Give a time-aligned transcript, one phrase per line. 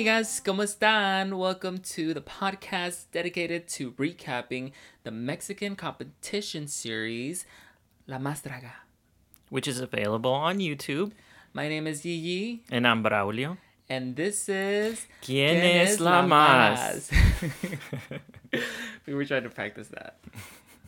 [0.00, 1.36] Amigas, ¿cómo están?
[1.36, 4.72] Welcome to the podcast dedicated to recapping
[5.04, 7.44] the Mexican competition series,
[8.06, 8.72] La Más Draga.
[9.50, 11.12] which is available on YouTube.
[11.52, 13.58] My name is Yi And I'm Braulio.
[13.90, 15.06] and this is.
[15.20, 17.10] ¿Quién ¿Quién es la más?
[19.06, 20.16] we were trying to practice that,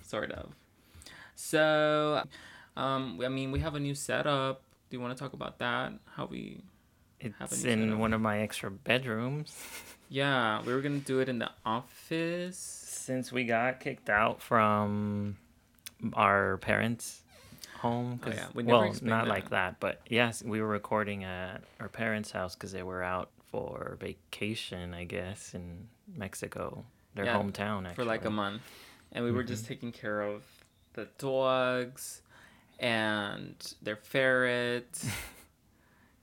[0.03, 0.55] sort of.
[1.35, 2.23] So,
[2.79, 4.63] um, I mean, we have a new setup.
[4.89, 5.93] Do you want to talk about that?
[6.17, 6.63] How we.
[7.41, 9.55] It's in one of my extra bedrooms.
[10.09, 12.59] Yeah, we were gonna do it in the office.
[12.59, 15.39] Since we got kicked out from
[16.13, 17.23] our parents'
[17.79, 18.21] home.
[18.23, 19.29] Oh, yeah, we never well, not that.
[19.29, 23.31] like that, but yes, we were recording at our parents' house because they were out
[23.51, 27.87] for vacation, I guess, in Mexico, their Yeah, hometown.
[27.87, 27.95] Actually.
[27.95, 28.61] for like a month
[29.13, 29.75] and we were just mm-hmm.
[29.75, 30.43] taking care of
[30.95, 32.23] the dogs
[32.79, 35.05] and their ferret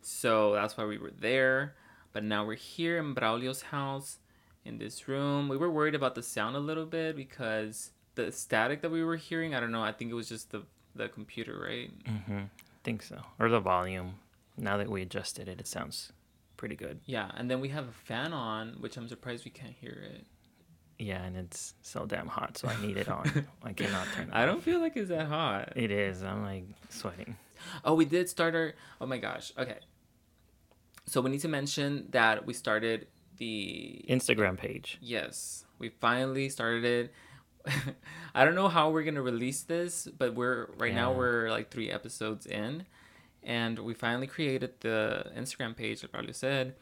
[0.10, 1.76] so that's why we were there
[2.14, 4.18] but now we're here in braulio's house
[4.66, 8.82] in this room we were worried about the sound a little bit because the static
[8.82, 10.64] that we were hearing i don't know i think it was just the
[10.96, 12.38] the computer right Mm-hmm.
[12.40, 14.16] I think so, or the volume.
[14.58, 16.12] Now that we adjusted it, it sounds
[16.58, 17.00] pretty good.
[17.06, 20.26] yeah and then we have a fan on which i'm surprised we can't hear it
[20.98, 23.26] Yeah, and it's so damn hot, so I need it on.
[23.64, 24.64] I cannot turn it i don't off.
[24.64, 26.24] feel like it's that hot It is.
[26.24, 27.36] I'm like sweating.
[27.86, 28.74] Oh, we did start our.
[29.02, 29.52] Oh my gosh.
[29.58, 29.80] Okay.
[31.10, 33.08] So we need to mention that we started
[33.38, 34.06] the.
[34.08, 35.00] Instagram page.
[35.02, 37.14] Yes, we finally started it.
[38.36, 41.90] I don't know how we're gonna release this, but we're right now we're like three
[41.92, 42.86] episodes in,
[43.44, 46.76] and we finally created the Instagram page, like Pablo said,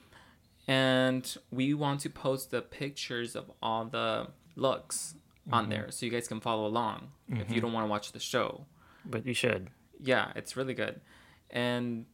[0.68, 5.16] and we want to post the pictures of all the looks
[5.52, 5.72] on mm-hmm.
[5.72, 7.60] there, so you guys can follow along if you mm-hmm.
[7.62, 8.66] don't want to watch the show
[9.06, 9.70] But you should.
[10.00, 11.00] yeah it's really good
[11.50, 12.06] and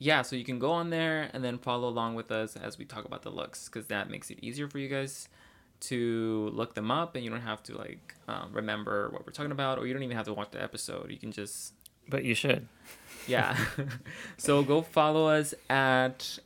[0.00, 2.84] yeah so you can go on there and then follow along with us as we
[2.84, 5.28] talk about the looks because that makes it easier for you guys
[5.80, 9.52] to look them up and you don't have to like um, remember what we're talking
[9.52, 11.10] about or you don't even have to watch the episode.
[11.10, 11.74] You can just
[12.08, 12.68] But you should.
[13.26, 13.56] yeah.
[14.36, 16.38] So go follow us at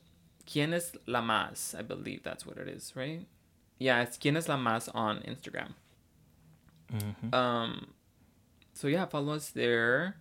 [0.47, 1.75] quien es la más?
[1.79, 3.27] I believe that's what it is right?
[3.79, 5.75] Yeah it's quien es la más on instagram.
[6.91, 7.87] Hmm um,
[8.73, 10.17] so yeah, follow us there.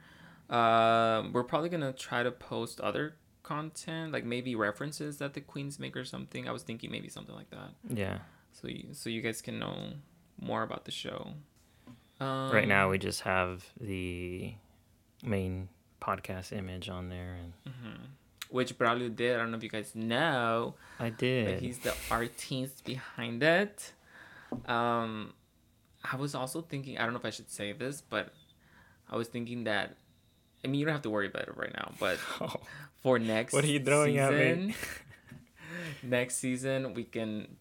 [0.50, 5.80] Um, we're probably gonna try to post other content, like maybe references that the queens
[5.80, 6.48] make or something.
[6.48, 8.20] I was thinking maybe something like that, Yeah.
[8.52, 9.94] so you, so you guys can know
[10.42, 11.34] more about the show.
[12.20, 14.54] Um, right now we just have the
[15.24, 15.68] main
[16.02, 17.98] podcast image on there, and mhm.
[18.50, 19.36] which Braulio did.
[19.36, 21.60] I don't know if you guys know, I but did.
[21.60, 23.92] he's the artist behind it.
[24.68, 25.34] Um,
[26.10, 26.98] I was also thinking.
[26.98, 28.34] I don't know if I should say this, but
[29.10, 29.96] I was thinking that.
[30.64, 32.56] I mean, you don't have to worry about it right now, but Oh,
[33.04, 34.38] for next What are you throwing at me?
[34.40, 34.74] season,
[36.04, 37.58] next season we can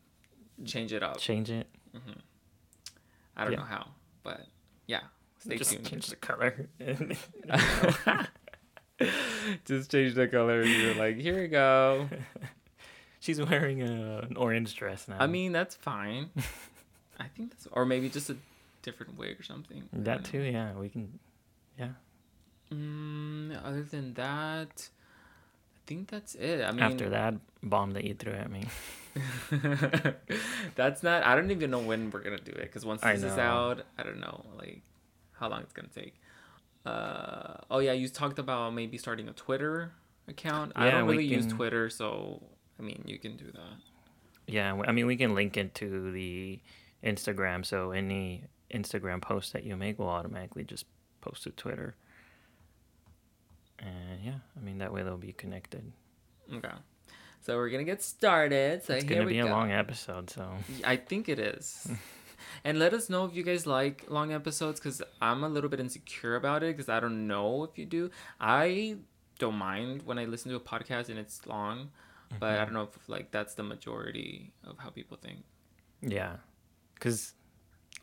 [0.64, 1.18] change it up.
[1.18, 1.66] change it.
[3.36, 3.58] I don't Yeah.
[3.58, 3.88] know how,
[4.22, 4.46] but
[4.86, 5.00] yeah,
[5.38, 5.86] stay just tuned.
[5.86, 6.68] change the color.
[9.64, 10.62] Just change the color.
[10.62, 12.08] You're like, here we go.
[13.20, 15.16] She's wearing a, an orange dress now.
[15.18, 16.30] I mean, that's fine.
[17.18, 18.36] I think that's, or maybe just a
[18.82, 19.88] different wig or something.
[19.92, 20.40] That don't too.
[20.42, 21.18] Yeah, we can.
[21.78, 21.88] Yeah.
[22.72, 25.01] Mm, other than that, I
[25.94, 26.62] think that's it.
[26.62, 28.64] I mean, After that bomb that you threw at me.
[30.74, 31.24] that's not.
[31.24, 34.02] I don't even know when we're gonna do it because once this is out, I
[34.02, 34.82] don't know like
[35.32, 36.14] how long it's gonna take.
[36.86, 39.92] Uh oh yeah, you talked about maybe starting a Twitter
[40.28, 40.72] account.
[40.74, 42.42] Yeah, I don't really use Twitter, so
[42.78, 43.76] I mean you can do that.
[44.46, 46.60] Yeah, I mean we can link it to the
[47.04, 50.86] Instagram, so any Instagram post that you make will automatically just
[51.20, 51.96] post to Twitter.
[53.82, 55.92] And yeah, I mean that way they'll be connected.
[56.54, 56.70] Okay,
[57.40, 58.82] so we're gonna get started.
[58.84, 59.50] So It's gonna we be a go.
[59.50, 60.48] long episode, so
[60.84, 61.90] I think it is.
[62.64, 65.80] and let us know if you guys like long episodes because I'm a little bit
[65.80, 68.10] insecure about it because I don't know if you do.
[68.40, 68.96] I
[69.38, 71.90] don't mind when I listen to a podcast and it's long,
[72.38, 72.60] but Mm-hmm.
[72.62, 75.40] I don't know if like that's the majority of how people think.
[76.00, 76.36] yeah,
[76.94, 77.34] because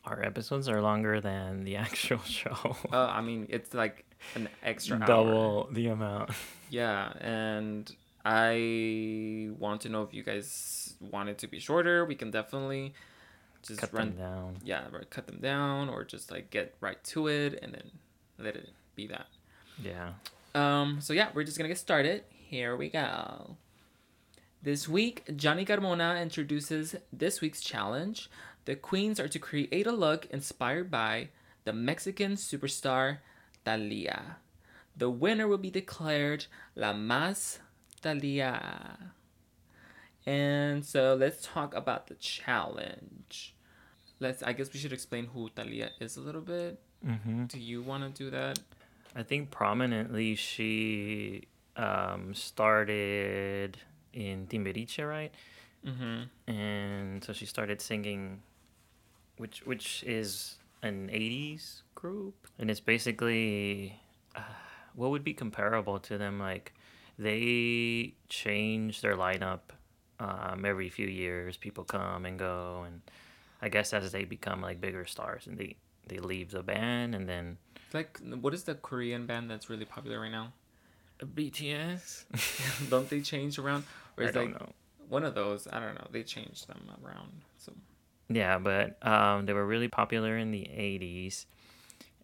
[0.04, 2.76] our episodes are longer than the actual show.
[2.92, 4.04] Uh, I mean, it's like
[4.34, 5.06] an extra hour.
[5.06, 6.30] Double the amount.
[6.70, 7.90] Yeah, and
[8.24, 12.04] I want to know if you guys want it to be shorter.
[12.04, 12.94] We can definitely
[13.66, 14.56] just Cut run them down.
[14.64, 17.90] yeah, right, cut them down or just like get right to it and then
[18.38, 19.26] let it be that.
[19.82, 20.12] Yeah.
[20.54, 22.22] Um, so yeah, we're just gonna get started.
[22.30, 23.56] Here we go.
[24.62, 28.30] This week, Johnny Carmona introduces this week's challenge.
[28.66, 31.30] The queens are to create a look inspired by
[31.64, 33.18] the Mexican superstar
[33.64, 34.36] Thalia.
[34.96, 37.58] The winner will be declared La Más
[38.02, 39.12] Thalia.
[40.26, 43.54] And so let's talk about the challenge.
[44.18, 44.42] Let's.
[44.42, 46.78] I guess we should explain who Thalia is a little bit.
[47.06, 47.46] Mm-hmm.
[47.46, 48.58] Do you want to do that?
[49.16, 53.78] I think prominently she um, started
[54.12, 55.32] in Timbiriche, right?
[55.86, 56.52] Mm-hmm.
[56.52, 58.42] And so she started singing,
[59.38, 64.00] which which is an '80s group, and it's basically
[64.34, 64.40] uh,
[64.94, 66.38] what would be comparable to them.
[66.38, 66.74] Like
[67.18, 69.60] they change their lineup
[70.18, 71.56] um, every few years.
[71.56, 73.02] People come and go, and
[73.60, 77.28] I guess as they become like bigger stars, and they they leave the band, and
[77.28, 77.58] then
[77.92, 80.52] Like, what is the Korean band that's really popular right now?
[81.24, 82.88] BTS.
[82.90, 83.84] don't they change around?
[84.16, 84.72] Or I don't like know.
[85.08, 85.68] one of those?
[85.70, 86.06] I don't know.
[86.10, 87.42] They change them around.
[87.58, 87.72] So
[88.32, 91.46] Yeah, but um, they were really popular in the 80s.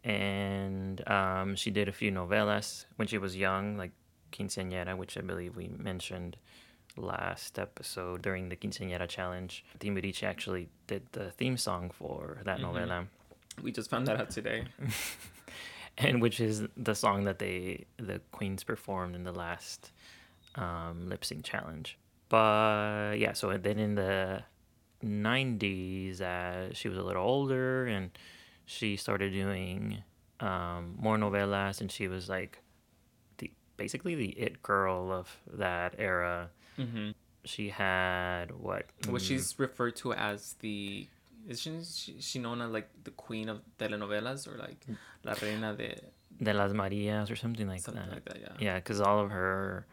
[0.05, 3.91] And um, she did a few novelas when she was young, like
[4.33, 6.37] Quinceañera, which I believe we mentioned
[6.97, 9.65] last episode during the Quinceañera challenge.
[9.81, 12.65] Timbiriche actually did the theme song for that Mhm.
[12.73, 13.07] novela,
[13.63, 14.65] we just found that out today.
[15.99, 19.91] and which is the song that they the queens performed in the last
[20.55, 21.99] um, lip sync challenge.
[22.29, 24.43] But yeah, so then in the
[25.07, 28.11] 90s, uh, she was a little older and
[28.67, 30.03] she started doing
[30.41, 32.59] um, more novelas, and she was like
[33.39, 36.51] the basically the it girl of that era.
[36.79, 37.11] Mm-hmm.
[37.45, 38.87] She had what?
[39.07, 41.07] What mm, she's referred to as the.
[41.49, 44.85] Isn't she, she known as like the queen of telenovelas or like
[45.23, 45.95] la reina de
[46.43, 48.13] de las Marias or something like something that.
[48.13, 48.39] like that?
[48.41, 48.57] Yeah.
[48.59, 49.87] Yeah, because all of her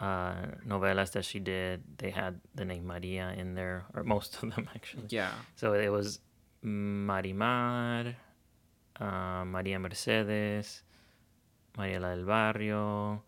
[0.00, 0.34] uh,
[0.66, 4.68] novelas that she did, they had the name Maria in there, or most of them
[4.74, 5.06] actually.
[5.08, 5.32] Yeah.
[5.56, 6.20] So it was
[6.64, 8.14] Marimar,
[9.00, 10.82] uh, Maria Mercedes,
[11.76, 13.22] María la del Barrio,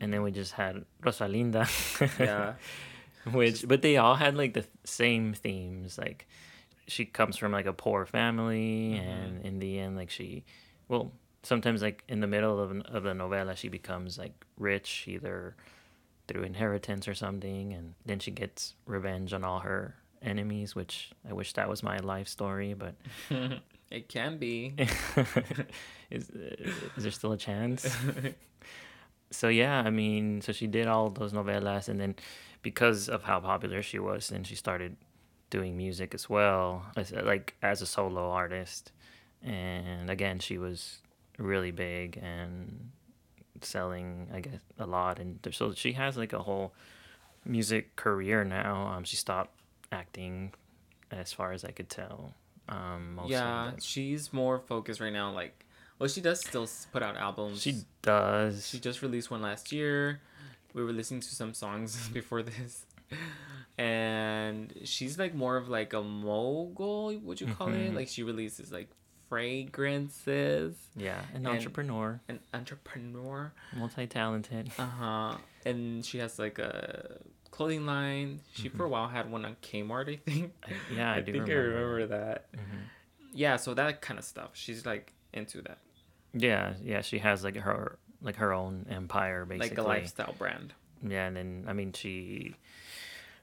[0.00, 1.66] and then we just had Rosalinda.
[2.18, 2.54] Yeah.
[3.32, 5.98] Which, but they all had like the same themes.
[5.98, 6.26] Like,
[6.86, 9.06] she comes from like a poor family, Mhm.
[9.08, 10.44] and in the end, like she,
[10.88, 11.12] well,
[11.42, 15.56] sometimes like in the middle of, of the novella, she becomes like rich either
[16.28, 20.76] through inheritance or something, and then she gets revenge on all her enemies.
[20.76, 22.94] Which I wish that was my life story, but
[23.90, 24.74] it can be.
[26.10, 27.88] is uh, is there still a chance?
[29.30, 32.14] so yeah, I mean, so she did all those novelas, and then
[32.62, 34.96] because of how popular she was, then she started
[35.50, 38.92] doing music as well, as uh, like as a solo artist.
[39.42, 40.98] And again, she was
[41.38, 42.90] really big and
[43.64, 45.18] selling, I guess, a lot.
[45.18, 46.72] And so she has like a whole
[47.44, 48.86] music career now.
[48.88, 49.54] Um, she stopped
[49.92, 50.52] acting,
[51.10, 52.34] as far as I could tell.
[52.68, 55.32] Um, mostly, yeah, she's more focused right now.
[55.32, 55.64] Like,
[55.98, 57.62] well, she does still put out albums.
[57.62, 58.68] she does.
[58.68, 60.20] She just released one last year.
[60.74, 62.84] We were listening to some songs before this.
[63.78, 67.92] And she's like more of like a mogul, would you call it?
[67.92, 67.94] Mhm.
[67.94, 68.90] Like she releases like
[69.28, 73.52] fragrances, yeah, an and- entrepreneur, an entrepreneur.
[73.76, 74.70] multi-talented.
[74.78, 75.36] Uh-huh.
[75.64, 77.18] And she has like a
[77.50, 78.40] clothing line.
[78.52, 80.52] She for a while had one on Kmart, I think.
[80.64, 81.52] I- yeah, I, do think remember.
[81.76, 82.52] I remember that.
[82.52, 82.58] Mhm.
[83.34, 84.50] Yeah, so that kind of stuff.
[84.54, 85.78] She's like into that.
[86.32, 89.68] Yeah, yeah, she has like her like her own empire basically.
[89.76, 90.74] Like a lifestyle brand.
[91.06, 92.54] Yeah, and then I mean she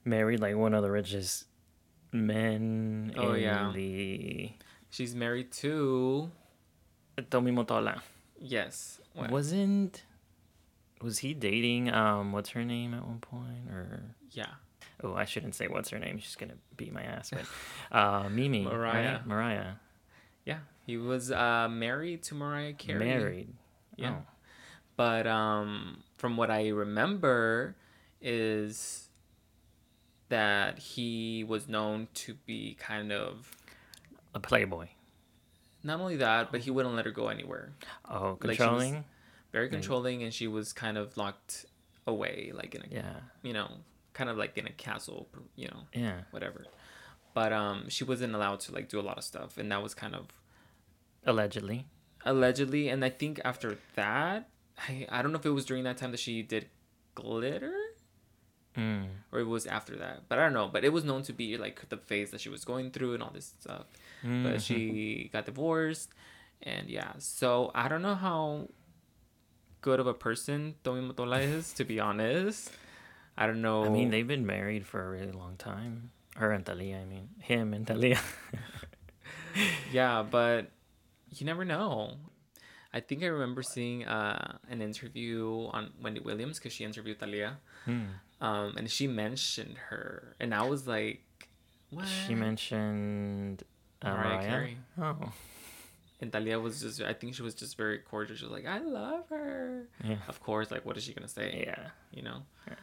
[0.03, 1.45] married like one of the richest
[2.11, 3.71] men Oh, in yeah.
[3.73, 4.51] the
[4.89, 6.31] She's married to
[7.29, 8.01] Tommy Mottola.
[8.39, 8.99] yes.
[9.13, 9.31] What?
[9.31, 10.03] Wasn't
[11.01, 14.01] was he dating um what's her name at one point or
[14.31, 14.47] Yeah.
[15.03, 17.45] oh I shouldn't say what's her name she's gonna beat my ass but
[17.97, 19.13] uh Mimi Mariah.
[19.17, 19.27] right?
[19.27, 19.73] Mariah
[20.45, 20.59] Yeah.
[20.85, 22.99] He was uh married to Mariah Carey.
[23.05, 23.49] married
[23.97, 24.15] Yeah.
[24.19, 24.23] Oh.
[24.97, 27.75] But um from what I remember
[28.21, 29.09] is
[30.29, 33.51] that he was known to be kind of
[34.35, 34.89] a playboy.
[35.83, 37.73] Not only that, but he wouldn't let her go anywhere.
[38.09, 39.03] oh Like controlling?
[39.51, 41.65] Very controlling and she was kind of locked
[42.05, 43.15] away like in a yeah.
[43.41, 43.69] you know,
[44.13, 46.19] kind of like in a castle, you know, yeah.
[46.31, 46.65] whatever.
[47.33, 49.93] But um she wasn't allowed to like do a lot of stuff and that was
[49.93, 50.27] kind of
[51.25, 51.87] allegedly?
[52.25, 54.49] Allegedly and i think after that
[54.89, 56.67] i, I don't know if it was during that time that she did
[57.13, 57.73] glitter?
[58.75, 59.05] Mm.
[59.31, 61.55] or it was after that but i don't know but it was known to be
[61.55, 63.85] like the phase that she was going through and all this stuff
[64.23, 64.43] Mhm.
[64.43, 66.09] but she got divorced
[66.63, 68.67] and yeah so i don't know how
[69.81, 72.71] good of a person Tommy Mottola is to be honest
[73.37, 76.11] i don't know I mean, they've been married for a really long time.
[76.35, 78.19] Her and Thalia, I mean, him and Thalia.
[79.91, 80.71] yeah but
[81.29, 82.17] you never know
[82.93, 87.57] i think i remember seeing uh, an interview on wendy williams because she interviewed thalia
[87.85, 88.17] Hmm.
[88.41, 91.21] Um, and she mentioned her, and I was like,
[91.89, 92.05] what?
[92.05, 93.63] She mentioned
[94.05, 94.47] uh, Mariah Mariah.
[94.49, 94.77] Carey.
[95.01, 95.31] Oh,
[96.21, 98.37] And Thalia was just, I think she was just very cordial.
[98.37, 99.83] She was like, I love her.
[100.03, 101.65] yeah, Of course, like, what is she gonna say?
[101.67, 101.89] yeah.
[102.13, 102.43] You know.
[102.67, 102.75] Yeah.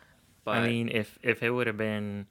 [0.45, 2.27] But I mean, if if it would have been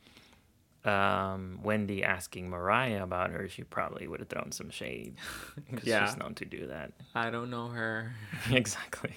[0.86, 5.16] um, Wendy asking Mariah about her, she probably would have thrown some shade.
[5.72, 6.06] 'cause Yeah.
[6.06, 6.92] she's known to do that.
[7.16, 8.14] I don't know her.
[8.52, 9.16] exactly.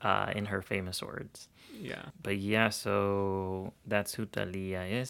[0.00, 1.48] Uh, in her famous words.
[1.80, 2.02] Yeah.
[2.22, 5.08] But yeah, so that's who Thalia is.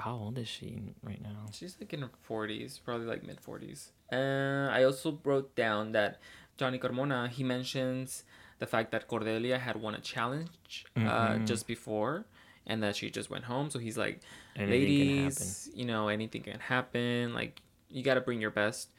[0.00, 1.46] How old is she right now?
[1.52, 3.92] She's like in her forties, probably like mid forties.
[4.12, 6.20] Uh, I also wrote down that
[6.56, 8.24] Johnny Carmona he mentions
[8.58, 11.00] the fact that Cordelia had won a challenge uh,
[11.34, 11.46] Mhm.
[11.46, 12.24] just before,
[12.66, 13.70] and that she just went home.
[13.70, 14.20] So he's like,
[14.56, 17.34] Anything ladies, you know, anything can happen.
[17.34, 17.60] Like
[17.90, 18.90] you got to bring your best.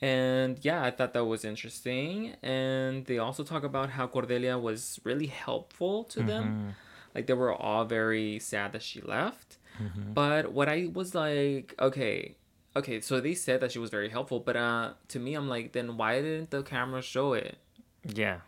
[0.00, 2.34] And yeah, I thought that was interesting.
[2.42, 6.44] And they also talk about how Cordelia was really helpful to them.
[6.44, 6.74] Mhm,
[7.14, 9.58] Like they were all very sad that she left.
[9.82, 10.14] mhm.
[10.14, 12.36] But what I was like, okay,
[12.76, 15.72] okay, so they said that she was very helpful, but uh, to me, I'm like,
[15.72, 17.56] then why didn't the camera show it?
[18.04, 18.40] Yeah,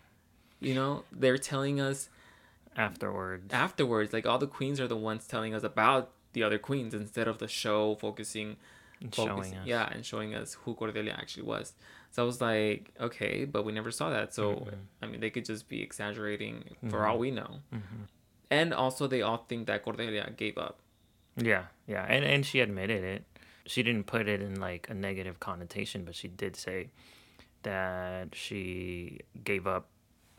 [0.61, 2.09] You know, they're telling us
[2.77, 3.53] afterwards.
[3.53, 7.27] afterwards, like all the queens are the ones telling us about the other queens instead
[7.27, 8.57] of the show focusing,
[9.01, 9.67] and focusing showing us.
[9.67, 11.73] yeah, and showing us who Cordelia actually was.
[12.13, 14.35] So I was like, okay, but we never saw that.
[14.35, 14.75] So Mhm.
[15.03, 17.09] I mean, they could just be exaggerating for Mhm.
[17.09, 17.61] all we know.
[17.73, 18.09] Mhm.
[18.51, 20.81] And also, they all think that Cordelia gave up.
[21.37, 23.25] Yeah, yeah, and and she admitted it.
[23.67, 26.91] She didn't put it in like a negative connotation, but she did say
[27.63, 29.89] that she gave up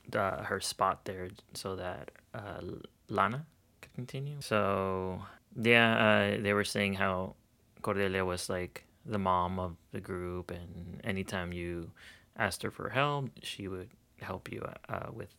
[0.09, 2.59] the, her spot there so that uh,
[3.07, 3.45] Lana
[3.81, 4.41] could continue.
[4.41, 5.21] So
[5.55, 7.35] yeah, uh, they were saying how
[7.81, 11.91] Cordelia was like the mom of the group, and anytime you
[12.37, 13.89] asked her for help, she would
[14.21, 15.33] help you uh, with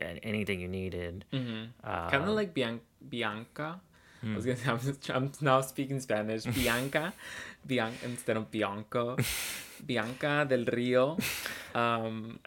[0.00, 1.24] anything you needed.
[1.32, 1.64] Mm-hmm.
[1.84, 3.80] Uh, kind of like Bian- Bianca.
[4.22, 6.44] I mm, was gonna say I'm, just, I'm now speaking Spanish.
[6.58, 7.12] Bianca,
[7.66, 9.16] Bianca instead of Bianco,
[9.84, 11.18] Bianca del Rio.
[11.74, 12.38] Um,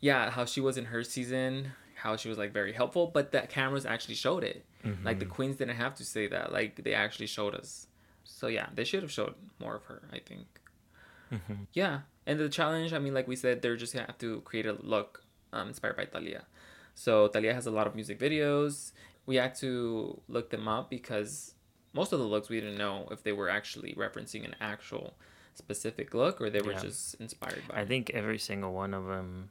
[0.00, 3.40] yeah, how she was in her season, how she was like very helpful, but the
[3.42, 4.66] cameras actually showed it.
[5.02, 5.30] Like the mhm.
[5.30, 6.52] queens didn't have to say that.
[6.52, 7.86] Like they actually showed us.
[8.24, 10.02] So yeah, they should have showed more of her.
[10.12, 10.46] I think.
[11.32, 11.66] Mhm.
[11.72, 14.66] Yeah, and the challenge, I mean, like we said, they're just gonna have to create
[14.66, 16.44] a look um, inspired by Thalia.
[16.94, 18.92] So Thalia has a lot of music videos.
[19.26, 21.54] We had to look them up because
[21.92, 25.14] most of the looks we didn't know if they were actually referencing an actual
[25.54, 26.80] specific look or they were Yeah.
[26.80, 27.80] just inspired by.
[27.80, 29.50] I think every single one of them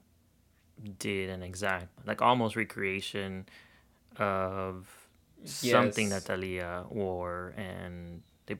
[0.99, 3.45] did an exact, like almost recreation
[4.17, 5.02] of
[5.45, 8.57] something that Thalia wore, and they,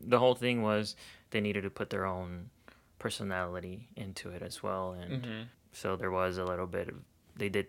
[0.00, 0.96] the whole thing was
[1.30, 2.50] they needed to put their own
[2.98, 6.94] personality into it as well, and hmm so there was a little bit of
[7.36, 7.66] they did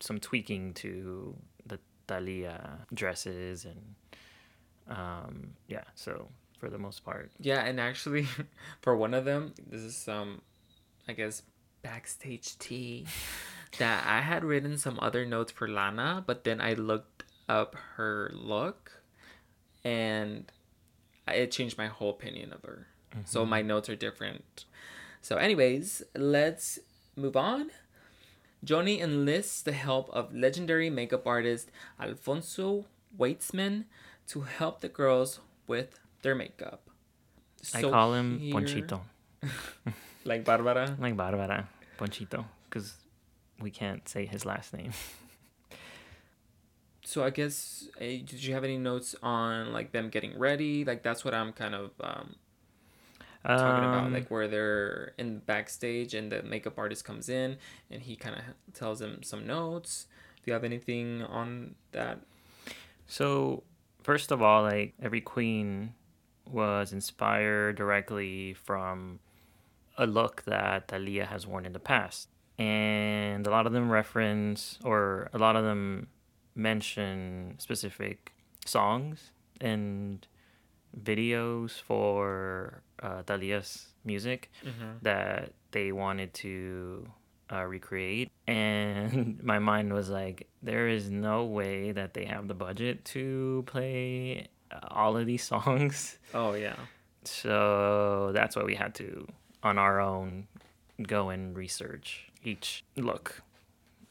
[0.00, 3.94] some tweaking to the Thalia dresses and
[4.88, 7.32] um yeah so for the most part.
[7.40, 8.26] Yeah, and actually,
[8.82, 10.42] for one of them, this is some,
[11.08, 11.42] I guess,
[11.82, 13.06] backstage tea
[13.78, 18.30] that I had written some other notes for Lana, but then I looked up her
[18.34, 19.02] look,
[19.84, 20.50] and
[21.28, 22.86] it changed my whole opinion of her.
[23.24, 23.50] So mm-hmm.
[23.50, 24.64] my notes are different.
[25.20, 26.78] So, anyways, let's
[27.14, 27.70] move on.
[28.64, 31.70] Johnny enlists the help of legendary makeup artist
[32.00, 32.86] Alfonso
[33.18, 33.84] Weitzman
[34.28, 36.88] to help the girls with their makeup.
[37.74, 39.02] I call him here- Ponchito
[40.24, 40.96] Like Barbara.
[41.00, 42.94] like Barbara Ponchito because
[43.60, 44.92] we can't say his last name
[47.12, 50.82] So I guess, eh, did you have any notes on like them getting ready?
[50.82, 52.36] Like that's what I'm kind of um,
[53.44, 57.58] talking about, Um, like where they're in the backstage and the makeup artist comes in
[57.90, 58.42] and he kind of
[58.72, 60.06] tells them some notes.
[60.36, 62.18] Do you have anything on that?
[63.06, 63.62] So,
[64.02, 65.92] first of all, like every queen
[66.50, 69.20] was inspired directly from
[69.98, 72.30] a look that Thalia has worn in the past.
[72.58, 76.08] And a lot of them reference or a lot of them
[76.54, 78.32] mention specific
[78.66, 79.30] songs
[79.60, 80.26] and
[81.00, 84.98] videos for uh, Thalia's music Mm-hmm.
[85.02, 87.08] that they wanted to
[87.52, 88.30] uh, recreate.
[88.48, 93.62] And my mind was like, there is no way that they have the budget to
[93.66, 94.48] play
[94.90, 96.18] all of these songs.
[96.34, 96.76] Oh yeah.
[97.24, 99.26] So that's why we had to,
[99.62, 100.48] on our own,
[101.02, 103.42] go and research each look.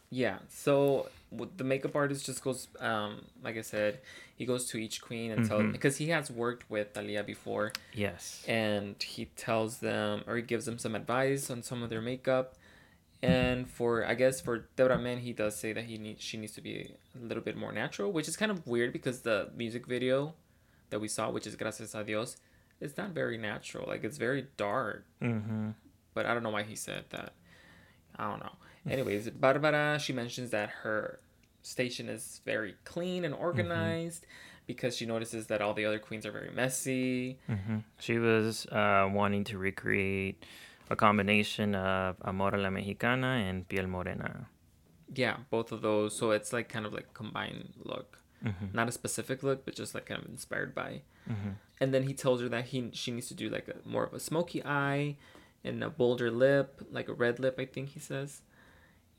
[0.09, 0.37] Yeah.
[0.49, 3.99] So the makeup artist just goes, um, like I said,
[4.35, 5.71] he goes to each queen and tells Mhm.
[5.71, 8.43] because he has worked with Thalia before, Yes.
[8.47, 12.55] and he tells them or he gives them some advice on some of their makeup,
[13.23, 16.53] And for I guess for Debra Men, he does say that he needs she needs
[16.53, 19.85] to be a little bit more natural, which is kind of weird because the music
[19.85, 20.33] video
[20.89, 22.37] that we saw, which is Gracias a Dios,
[22.79, 23.85] it's not very natural.
[23.87, 25.05] Like it's very dark.
[25.21, 25.69] Mm-hmm.
[26.15, 27.33] But I don't know why he said that.
[28.15, 28.55] I don't know.
[28.89, 31.19] Anyways, Barbara, she mentions that her
[31.61, 34.63] station is very clean and organized mm-hmm.
[34.65, 37.39] because she notices that all the other queens are very messy.
[37.49, 37.77] Mm-hmm.
[37.99, 40.43] She was uh, wanting to recreate
[40.89, 44.47] a combination of Amor a la Mexicana and Piel Morena.
[45.13, 46.15] Yeah, both of those.
[46.15, 48.19] So it's like kind of like combined look.
[48.43, 48.67] Mm-hmm.
[48.73, 51.01] Not a specific look, but just like kind of inspired by.
[51.29, 51.49] Mm-hmm.
[51.79, 54.13] And then he tells her that he she needs to do like a more of
[54.13, 55.17] a smoky eye
[55.63, 58.41] and a bolder lip, like a red lip, I think he says.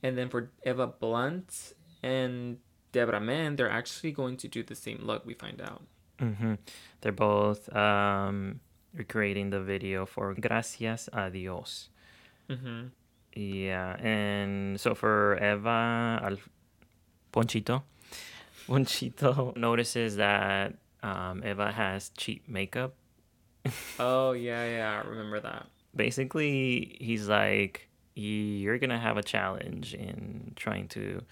[0.02, 2.58] And then for Eva Blunt and
[2.90, 5.24] Debra Men, they're actually going to do the same look.
[5.24, 5.82] We find out.
[6.20, 6.54] Mm-hmm.
[7.00, 8.60] They're both um,
[8.94, 11.88] recreating the video for Gracias a Dios.
[12.48, 12.88] Mm-hmm.
[13.34, 16.36] Yeah, and so for Eva, Al-
[17.32, 17.82] Ponchito,
[18.66, 22.94] Ponchito notices that um, Eva has cheap makeup.
[23.98, 25.66] oh yeah, yeah, I remember that.
[25.96, 31.22] Basically, he's like, you're gonna have a challenge in trying to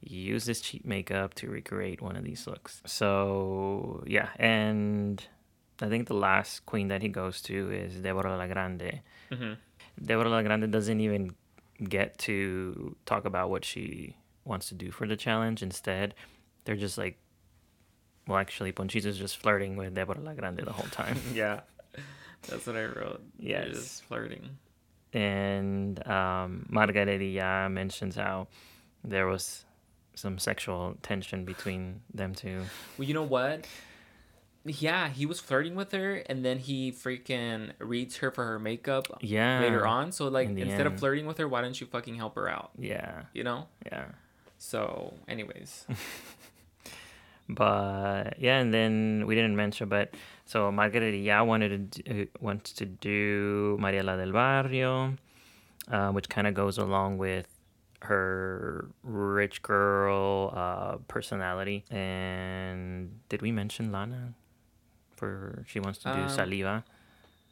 [0.00, 2.82] use this cheap makeup to recreate one of these looks.
[2.86, 5.24] So yeah, and
[5.80, 9.00] I think the last queen that he goes to is Deborah La Grande.
[9.30, 9.52] Mm-hmm.
[10.04, 11.34] Deborah La Grande doesn't even
[11.82, 15.62] get to talk about what she wants to do for the challenge.
[15.62, 16.14] Instead,
[16.64, 17.18] they're just like,
[18.26, 21.18] well, actually, Ponchito's just flirting with Deborah La Grande the whole time.
[21.34, 21.60] yeah,
[22.48, 23.22] that's what I wrote.
[23.38, 24.58] Yeah, just flirting.
[25.14, 28.48] And um, Margarita mentions how
[29.04, 29.64] there was
[30.14, 32.62] some sexual tension between them two.
[32.98, 33.66] Well, you know what?
[34.64, 39.06] Yeah, he was flirting with her, and then he freaking reads her for her makeup.
[39.20, 39.60] Yeah.
[39.60, 40.94] Later on, so like in instead end.
[40.94, 42.70] of flirting with her, why didn't you fucking help her out?
[42.78, 43.22] Yeah.
[43.34, 43.68] You know.
[43.84, 44.06] Yeah.
[44.56, 45.86] So, anyways.
[47.48, 50.14] but yeah, and then we didn't mention, but
[50.46, 55.14] so Margarita wanted to do, wants to do María la del Barrio,
[55.90, 57.48] uh, which kind of goes along with
[58.02, 61.84] her rich girl uh, personality.
[61.90, 64.34] And did we mention Lana?
[65.16, 66.84] For she wants to do um, saliva,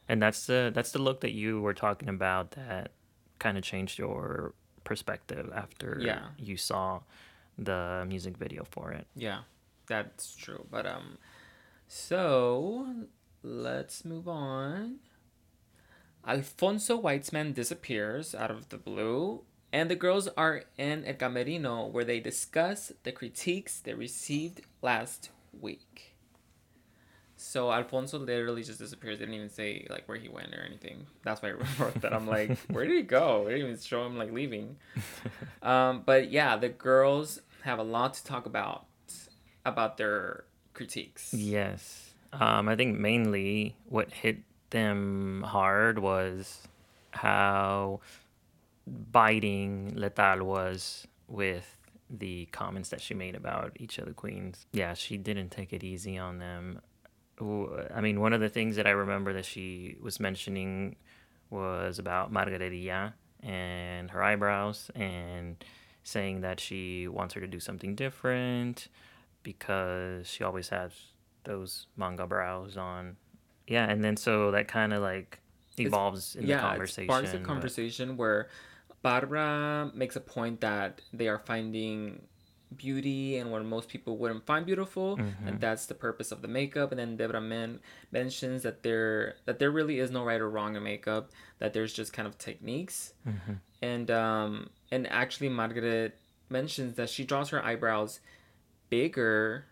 [0.09, 2.91] and that's the that's the look that you were talking about that
[3.39, 4.53] kind of changed your
[4.85, 6.27] perspective after yeah.
[6.37, 7.01] you saw
[7.57, 9.07] the music video for it.
[9.15, 9.41] Yeah,
[9.87, 10.67] that's true.
[10.71, 11.19] But um,
[11.95, 12.87] so
[13.43, 14.97] let's move on.
[16.27, 19.43] Alfonso Weitzman disappears out of the blue
[19.75, 25.29] and the girls are in El Camerino where they discuss the critiques they received last
[25.61, 26.15] week.
[27.37, 29.19] So Alfonso literally just disappears.
[29.19, 31.07] They didn't even say like where he went or anything.
[31.25, 32.15] That's why I wrote that.
[32.15, 33.45] I'm like, where did he go?
[33.45, 34.77] They didn't even show him like leaving.
[35.63, 38.87] um, but yeah, the girls have a lot to talk about
[39.67, 41.33] about their critiques.
[41.35, 42.15] Yes.
[42.33, 44.39] Um, I think mainly what hit
[44.71, 46.67] them hard was
[47.11, 48.01] how
[48.87, 51.79] biting Letal was with
[52.11, 54.67] the comments that she made about each of the queens.
[54.73, 56.81] Yeah, she didn't take it easy on them.
[57.41, 60.97] I mean, one of the things that I remember that she was mentioning
[61.51, 65.63] was about Margarita and her eyebrows and
[66.05, 68.89] saying that she wants her to do something different
[69.43, 70.93] because she always has
[71.45, 73.17] those manga brows on.
[73.67, 75.41] Yeah, and then so that kind of like
[75.79, 77.09] evolves it's, in yeah, the conversation.
[77.11, 78.19] Yeah, it sparks a conversation but...
[78.19, 78.49] where
[79.03, 82.23] Barbara makes a point that they are finding
[82.77, 85.49] beauty and what most people wouldn't find beautiful mm-hmm.
[85.49, 89.59] and that's the purpose of the makeup and then Debra Men mentions that there that
[89.59, 93.13] there really is no right or wrong in makeup that there's just kind of techniques
[93.29, 93.55] mm-hmm.
[93.83, 98.21] and um and actually Margaret mentions that she draws her eyebrows
[98.93, 99.65] bigger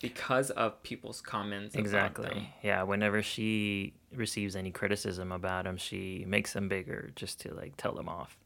[0.00, 6.52] because of people's comments exactly yeah whenever she receives any criticism about them she makes
[6.54, 8.36] them bigger just to like tell them off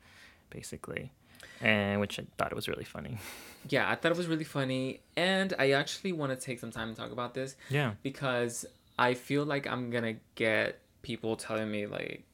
[0.54, 1.12] basically,
[1.60, 3.18] and which I thought it was really funny.
[3.70, 6.94] Yeah, I thought it was really funny, and I actually want to take some time
[6.94, 7.56] to talk about this.
[7.70, 8.66] Yeah, because
[8.98, 12.24] I feel like I'm gonna get people telling me like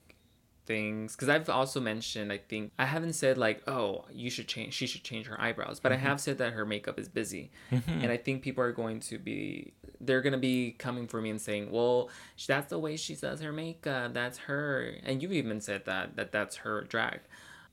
[0.70, 4.74] things because I've also mentioned I think I haven't said like oh you should change
[4.74, 6.06] she should change her eyebrows but mm-hmm.
[6.06, 8.02] I have said that her makeup is busy mm-hmm.
[8.02, 11.40] and I think people are going to be they're gonna be coming for me and
[11.40, 12.10] saying well
[12.46, 16.30] that's the way she does her makeup that's her and you've even said that that
[16.30, 17.20] that's her drag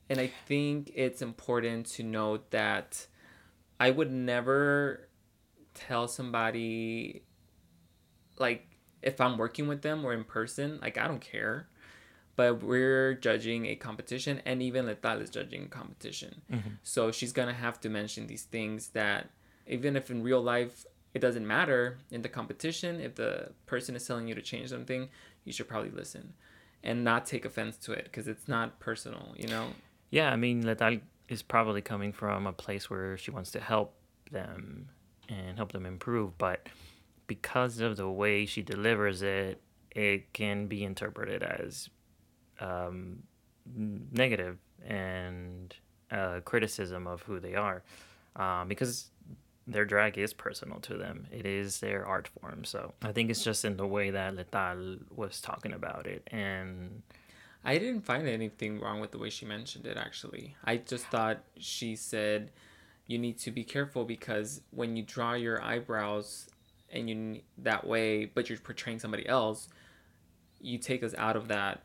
[0.10, 3.08] and I think it's important to note that
[3.80, 5.10] I would never
[5.74, 7.24] tell somebody,
[8.40, 8.66] like,
[9.02, 11.68] if I'm working with them or in person, like, I don't care.
[12.38, 16.42] But we're judging a competition and even Letal is judging a competition.
[16.50, 16.70] Mm-hmm.
[16.84, 19.30] So she's gonna have to mention these things that
[19.66, 24.06] even if in real life it doesn't matter in the competition, if the person is
[24.06, 25.10] telling you to change something,
[25.44, 26.34] you should probably listen
[26.84, 29.70] and not take offense to it because it's not personal, you know?
[30.12, 33.96] Yeah, I mean, Letal is probably coming from a place where she wants to help
[34.32, 34.90] them
[35.28, 36.70] and help them improve, but
[37.26, 39.60] because of the way she delivers it,
[39.92, 41.90] it can be interpreted as
[42.60, 43.24] um,
[43.76, 45.76] negative and
[46.12, 47.84] uh, criticism of who they are
[48.36, 49.10] um, because
[49.68, 51.28] their drag is personal to them.
[51.32, 52.64] It is their art form.
[52.64, 56.26] So I think it's just in the way that Letal was talking about it.
[56.32, 57.02] And
[57.66, 60.56] I didn't find anything wrong with the way she mentioned it, actually.
[60.64, 62.52] I just thought she said
[63.08, 66.48] you need to be careful because when you draw your eyebrows
[66.92, 69.68] and you that way, but you're portraying somebody else,
[70.62, 71.84] you take us out of that.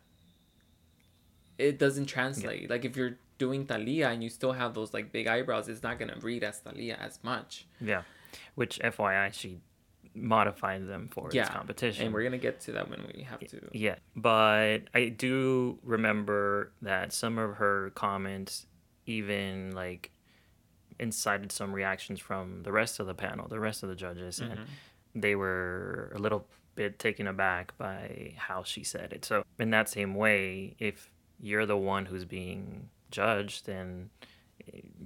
[1.63, 2.63] It doesn't translate.
[2.63, 2.69] Yeah.
[2.71, 5.99] Like if you're doing Thalia and you still have those like big eyebrows, it's not
[5.99, 7.67] gonna read as Thalia as much.
[7.81, 8.03] Yeah,
[8.55, 9.61] which FYI she
[10.15, 11.43] modified them for yeah.
[11.43, 13.61] its competition, and we're gonna get to that when we have to.
[13.73, 18.67] Yeah, but I do remember that some of her comments
[19.07, 20.11] even like
[20.99, 24.53] incited some reactions from the rest of the panel, the rest of the judges, mm-hmm.
[24.53, 24.61] and
[25.15, 29.25] they were a little bit taken aback by how she said it.
[29.25, 31.12] So in that same way, if
[31.43, 34.09] you're the one who's being judged, and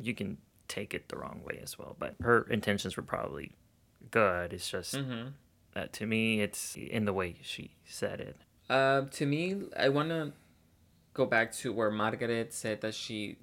[0.00, 1.96] you can take it the wrong way as well.
[1.98, 3.52] But her intentions were probably
[4.10, 4.52] good.
[4.52, 5.28] It's just mm-hmm.
[5.74, 8.36] that to me, it's in the way she said it.
[8.68, 10.32] Uh, to me, I want to
[11.14, 13.36] go back to where Margaret said that she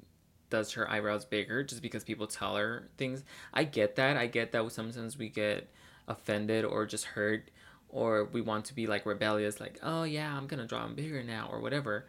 [0.50, 3.24] does her eyebrows bigger just because people tell her things.
[3.54, 4.18] I get that.
[4.18, 5.68] I get that sometimes we get
[6.08, 7.50] offended or just hurt
[7.90, 11.24] or we want to be like rebellious like oh yeah i'm gonna draw them bigger
[11.24, 12.06] now or whatever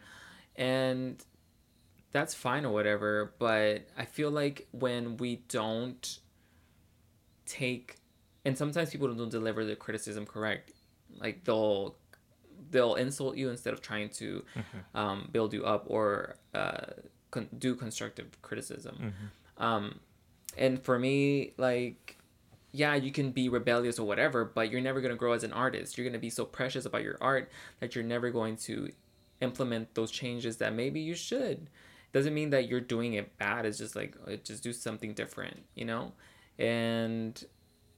[0.57, 1.23] and
[2.11, 6.19] that's fine or whatever but i feel like when we don't
[7.45, 7.97] take
[8.45, 10.71] and sometimes people don't deliver the criticism correct
[11.19, 11.95] like they'll
[12.71, 14.97] they'll insult you instead of trying to mm-hmm.
[14.97, 16.85] um, build you up or uh,
[17.31, 19.63] con- do constructive criticism mm-hmm.
[19.63, 19.99] um,
[20.57, 22.17] and for me like
[22.75, 25.53] yeah, you can be rebellious or whatever, but you're never going to grow as an
[25.53, 25.97] artist.
[25.97, 28.89] You're going to be so precious about your art that you're never going to
[29.41, 31.69] implement those changes that maybe you should.
[32.13, 33.65] Doesn't mean that you're doing it bad.
[33.65, 36.13] It's just like, uh, just do something different, you know?
[36.57, 37.43] And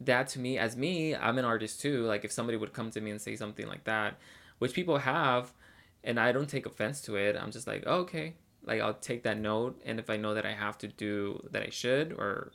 [0.02, 2.04] that to me, as me, I'm an artist too.
[2.06, 4.18] Like, if somebody would come to me and say something like that,
[4.58, 5.54] which people have,
[6.04, 8.34] and I don't take offense to it, I'm just like, oh, okay.
[8.66, 9.82] Like, I'll take that note.
[9.86, 12.52] And if I know that I have to do that I should or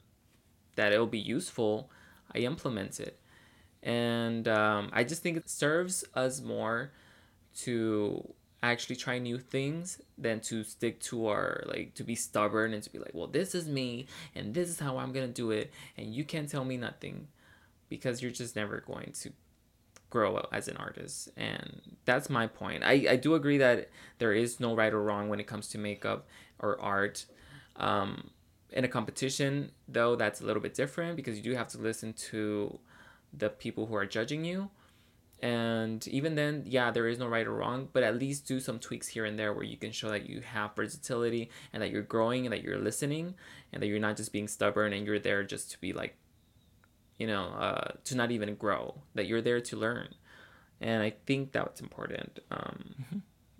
[0.76, 1.90] that it'll be useful,
[2.34, 3.18] I implement it.
[3.82, 6.92] And um, I just think it serves us more
[7.62, 12.82] to actually try new things than to stick to our like to be stubborn and
[12.82, 15.70] to be like well this is me and this is how i'm gonna do it
[15.96, 17.26] and you can't tell me nothing
[17.88, 19.32] because you're just never going to
[20.10, 24.60] grow as an artist and that's my point i, I do agree that there is
[24.60, 26.26] no right or wrong when it comes to makeup
[26.58, 27.26] or art
[27.76, 28.30] um,
[28.72, 32.12] in a competition, though, that's a little bit different because you do have to listen
[32.30, 32.78] to
[33.32, 34.70] the people who are judging you.
[35.42, 38.78] And even then, yeah, there is no right or wrong, but at least do some
[38.78, 42.02] tweaks here and there where you can show that you have versatility and that you're
[42.02, 43.34] growing and that you're listening
[43.72, 46.16] and that you're not just being stubborn and you're there just to be like,
[47.18, 50.14] you know, uh, to not even grow, that you're there to learn.
[50.80, 52.38] And I think that's important.
[52.50, 53.18] Um, mm-hmm.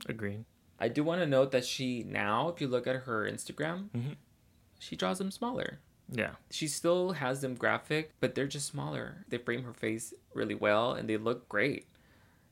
[0.08, 0.44] Agreed.
[0.78, 4.12] I do want to note that she now, if you look at her Instagram, mm-hmm
[4.82, 5.78] she draws them smaller.
[6.12, 6.32] Yeah.
[6.50, 9.24] She still has them graphic, but they're just smaller.
[9.28, 11.86] They frame her face really well and they look great.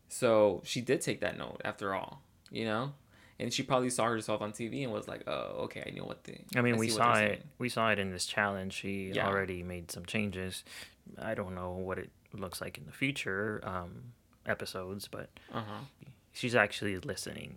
[0.09, 2.95] So she did take that note after all, you know?
[3.39, 6.25] And she probably saw herself on TV and was like, "Oh, okay, I know what
[6.25, 7.43] the." I mean, I we saw it.
[7.57, 8.75] We saw it in this challenge.
[8.75, 9.27] She yeah.
[9.27, 10.63] already made some changes.
[11.19, 14.13] I don't know what it looks like in the future um,
[14.45, 15.85] episodes, but uh-huh.
[16.35, 17.57] she's actually listening.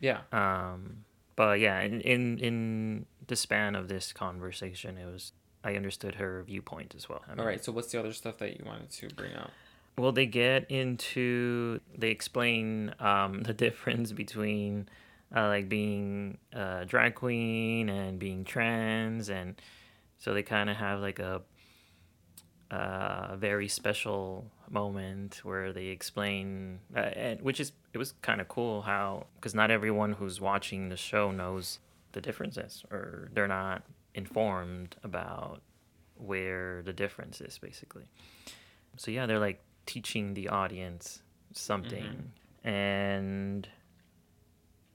[0.00, 0.20] Yeah.
[0.32, 1.04] Um,
[1.36, 6.42] but yeah, in, in in the span of this conversation, it was I understood her
[6.42, 7.22] viewpoint as well.
[7.26, 7.64] I mean, All right.
[7.64, 9.50] So what's the other stuff that you wanted to bring up?
[9.96, 14.88] Well, they get into they explain um, the difference between
[15.34, 19.60] uh, like being a drag queen and being trans, and
[20.18, 21.42] so they kind of have like a
[22.70, 28.48] a very special moment where they explain, uh, and which is it was kind of
[28.48, 31.78] cool how because not everyone who's watching the show knows
[32.12, 33.82] the differences or they're not
[34.14, 35.60] informed about
[36.16, 38.04] where the difference is basically.
[38.96, 41.22] So yeah, they're like teaching the audience
[41.52, 42.02] something,
[42.64, 42.68] mm-hmm.
[42.68, 43.68] and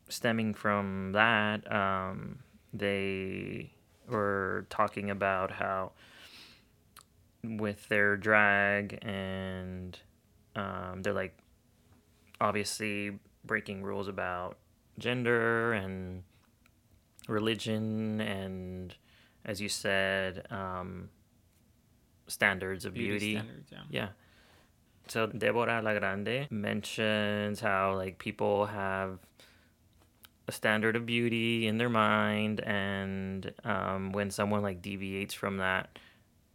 [0.09, 2.39] stemming from that, um,
[2.73, 3.71] they
[4.07, 5.91] were talking about how
[7.43, 9.97] with their drag and
[10.55, 11.37] um, they're like
[12.41, 14.57] obviously breaking rules about
[14.97, 16.23] gender and
[17.27, 18.95] religion and
[19.45, 21.09] as you said um,
[22.27, 23.79] standards of beauty, Beauty standards, yeah.
[23.89, 24.07] yeah
[25.07, 29.19] so deborah la grande mentions how like people have
[30.47, 35.97] a standard of beauty in their mind and um, when someone like deviates from that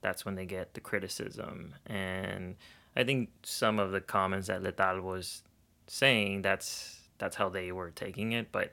[0.05, 2.55] that's when they get the criticism and
[2.95, 5.43] i think some of the comments that letal was
[5.87, 8.69] saying that's that's how they were taking it but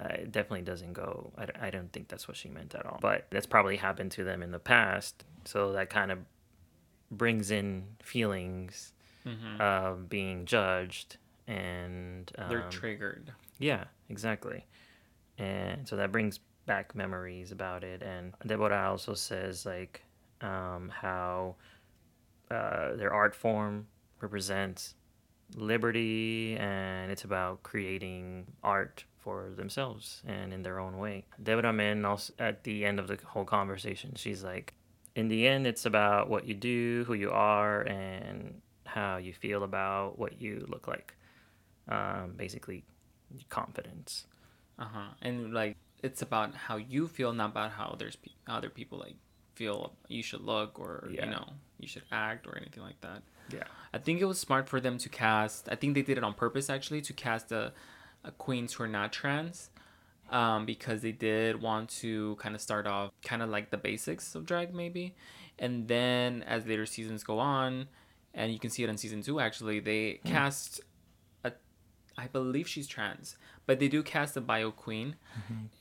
[0.00, 2.98] uh, it definitely doesn't go I, I don't think that's what she meant at all
[3.02, 6.18] but that's probably happened to them in the past so that kind of
[7.10, 8.92] brings in feelings
[9.24, 11.16] hmm of being judged
[11.48, 13.32] and um, They're triggered.
[13.58, 14.66] yeah, exactly.
[15.38, 18.02] And so that brings back memories about it.
[18.02, 20.02] And Deborah also says like
[20.40, 21.56] um, how
[22.50, 23.86] uh, their art form
[24.20, 24.94] represents
[25.54, 31.24] liberty and it's about creating art for themselves and in their own way.
[31.42, 34.74] Deborah Men also at the end of the whole conversation, she's like,
[35.14, 39.64] in the end, it's about what you do, who you are, and how you feel
[39.64, 41.14] about what you look like.
[41.88, 42.84] Um, basically,
[43.48, 44.26] confidence.
[44.78, 45.08] Uh huh.
[45.20, 49.16] And like, it's about how you feel, not about how there's pe- other people like
[49.58, 49.78] feel
[50.16, 51.24] you should look or Yeah.
[51.24, 51.46] you know
[51.82, 53.20] you should act or anything like that.
[53.56, 53.68] Yeah.
[53.96, 55.62] I think it was smart for them to cast.
[55.74, 57.64] I think they did it on purpose actually to cast a,
[58.30, 59.56] a queens who are not trans,
[60.40, 64.34] um, because they did want to kind of start off kind of like the basics
[64.36, 65.04] of drag maybe,
[65.64, 67.70] and then as later seasons go on,
[68.34, 70.70] and you can see it in season two actually they cast
[71.48, 71.50] a,
[72.24, 75.08] I believe she's trans, but they do cast a bio queen,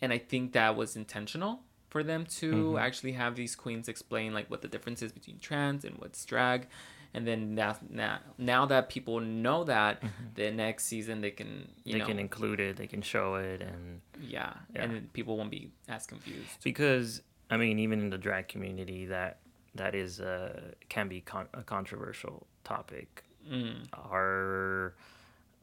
[0.01, 1.53] and I think that was intentional
[1.89, 5.85] for them to actually have these queens explain like what the difference is between trans
[5.85, 6.67] and what's drag
[7.13, 10.03] and then now now, now that people know that
[10.35, 13.61] the next season they can you they know can include it, they can show it,
[13.61, 14.83] and yeah, Yeah.
[14.83, 19.05] and then people won't be as confused because I mean, even in the drag community,
[19.05, 19.39] that
[19.75, 23.23] that is uh, can be con- a controversial topic.
[23.49, 23.87] mm.
[23.93, 24.93] Are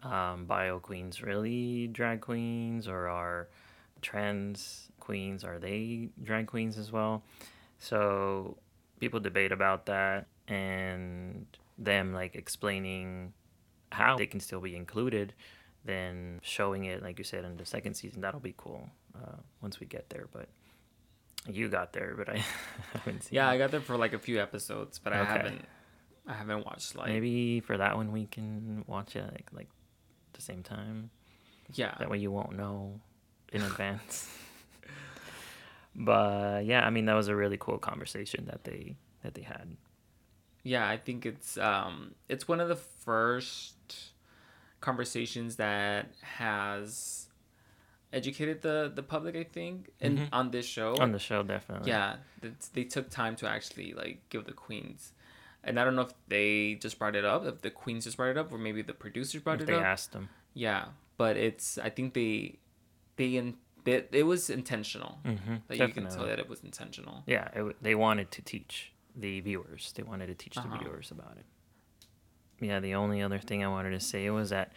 [0.03, 3.49] um, bio queens really drag queens, or are
[4.01, 7.23] trans queens are they drag queens as well?
[7.79, 8.57] So
[9.01, 11.47] people debate about that, and
[11.79, 13.33] them like explaining
[13.93, 15.35] how they can still be included.
[15.85, 19.81] Then showing it, like you said, in the second season, that'll be cool uh, once
[19.81, 20.27] we get there.
[20.33, 20.49] But
[21.47, 22.43] you got there, but I
[22.95, 23.37] haven't seen.
[23.37, 23.55] yeah it.
[23.55, 25.63] I got there for like a few episodes but I haven't
[26.27, 29.69] I haven't watched like Maybe for that one we can watch it like like
[30.33, 31.11] the same time.
[31.75, 32.99] yeah That way you won't know
[33.53, 34.27] in advance.
[35.95, 39.77] But yeah, I mean that was a really cool conversation that they that they had.
[40.67, 43.77] yeah i think it's um it's one of the first
[44.81, 47.29] conversations that has
[48.13, 50.29] educated the the public i think and Mhm.
[50.33, 51.91] on this show On the show, definitely.
[51.91, 55.13] yeah that's- they took time to actually like give the queens
[55.65, 58.31] and i don't know if they just brought it up if the queens just brought
[58.31, 60.29] it up or maybe the producers brought If it they up they asked them.
[60.55, 62.59] yeah but it's i think they
[63.17, 65.55] they in it, it was intentional Mm-hmm.
[65.69, 69.41] that you can tell that it was intentional Yeah, it, they wanted to teach the
[69.41, 69.93] viewers.
[69.95, 70.69] They wanted to teach Uh-huh.
[70.73, 71.45] the viewers about it.
[72.61, 74.73] Yeah, the only other thing I wanted to say was that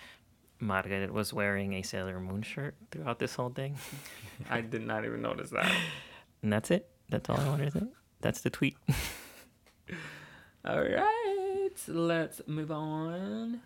[0.60, 3.78] Margaret was wearing a Sailor Moon shirt throughout this whole thing.
[4.50, 5.72] i did not even notice that
[6.44, 6.90] And that's it.
[7.10, 7.86] That's all I wanted to say.
[8.22, 8.76] That's the tweet.
[10.66, 13.62] All right, let's move on.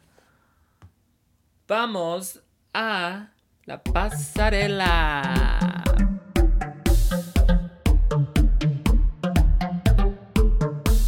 [1.68, 2.38] Vamos
[2.76, 3.24] a
[3.72, 5.24] la pasarela.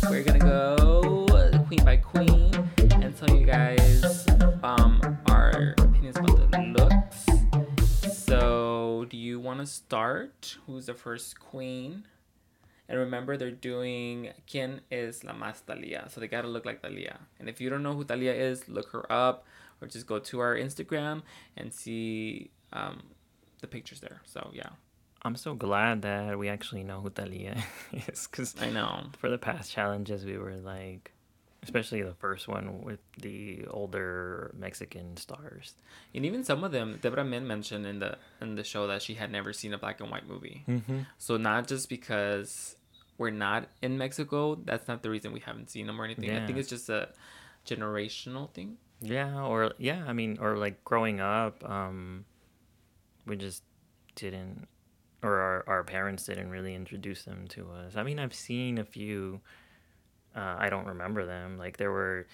[0.09, 1.27] We're gonna go
[1.67, 2.53] queen by queen
[3.01, 4.25] and tell you guys
[4.63, 8.15] um our opinions about the looks.
[8.15, 10.55] So, do you want to start?
[10.65, 12.05] Who's the first queen?
[12.87, 16.07] And remember, they're doing ¿Quién es la más Thalia?
[16.09, 17.19] So they gotta look like Thalia.
[17.39, 19.45] And if you don't know who Thalia is, look her up
[19.83, 21.21] or just go to our Instagram
[21.57, 23.03] and see um,
[23.61, 24.21] the pictures there.
[24.25, 24.69] So yeah,
[25.23, 27.57] I'm so glad that we actually know who Thalia
[27.93, 29.05] is because I know.
[29.17, 31.11] for the past challenges, we were like,
[31.63, 35.75] especially the first one with the older Mexican stars.
[36.13, 39.15] And even some of them, Debra Men mentioned in the in the show that she
[39.15, 40.63] had never seen a black and white movie.
[40.67, 40.99] Mm-hmm.
[41.17, 42.75] So not just because
[43.17, 46.31] we're not in Mexico, that's not the reason we haven't seen them or anything.
[46.31, 47.09] I think it's just a
[47.65, 48.77] generational thing.
[49.03, 52.23] Yeah, or yeah, I mean, or like growing up, um,
[53.25, 53.63] we just
[54.15, 54.67] didn't,
[55.21, 57.97] or our, our parents didn't really introduce them to us.
[57.97, 59.41] I mean, I've seen a few.
[60.33, 61.57] Uh, I don't remember them.
[61.57, 62.27] Like there were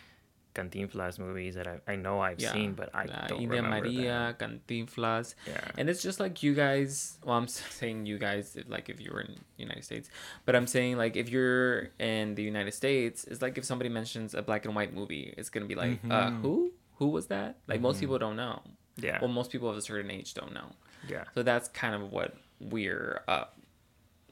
[0.60, 3.88] Cantinflas movies that I, I know I've Yeah, seen, but I La don't India remember
[3.88, 5.36] Maria, Cantinflas.
[5.46, 5.54] them.
[5.56, 5.72] Yeah.
[5.78, 7.18] And it's just like you guys.
[7.24, 7.48] Well, I'm
[7.80, 10.10] saying you guys, like if you were in the United States,
[10.46, 14.34] but I'm saying like if you're in the United States, it's like if somebody mentions
[14.34, 16.42] a black and white movie, it's gonna be like, uh, Mhm.
[16.42, 16.72] who?
[16.98, 17.56] Who was that?
[17.68, 18.00] Like most Mhm.
[18.02, 18.62] people don't know.
[18.98, 19.20] yeah.
[19.22, 20.72] Well, most people of a certain age don't know.
[21.08, 21.24] yeah.
[21.34, 23.46] So that's kind of what we're, uh,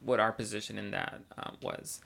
[0.02, 2.02] what our position in that um, was.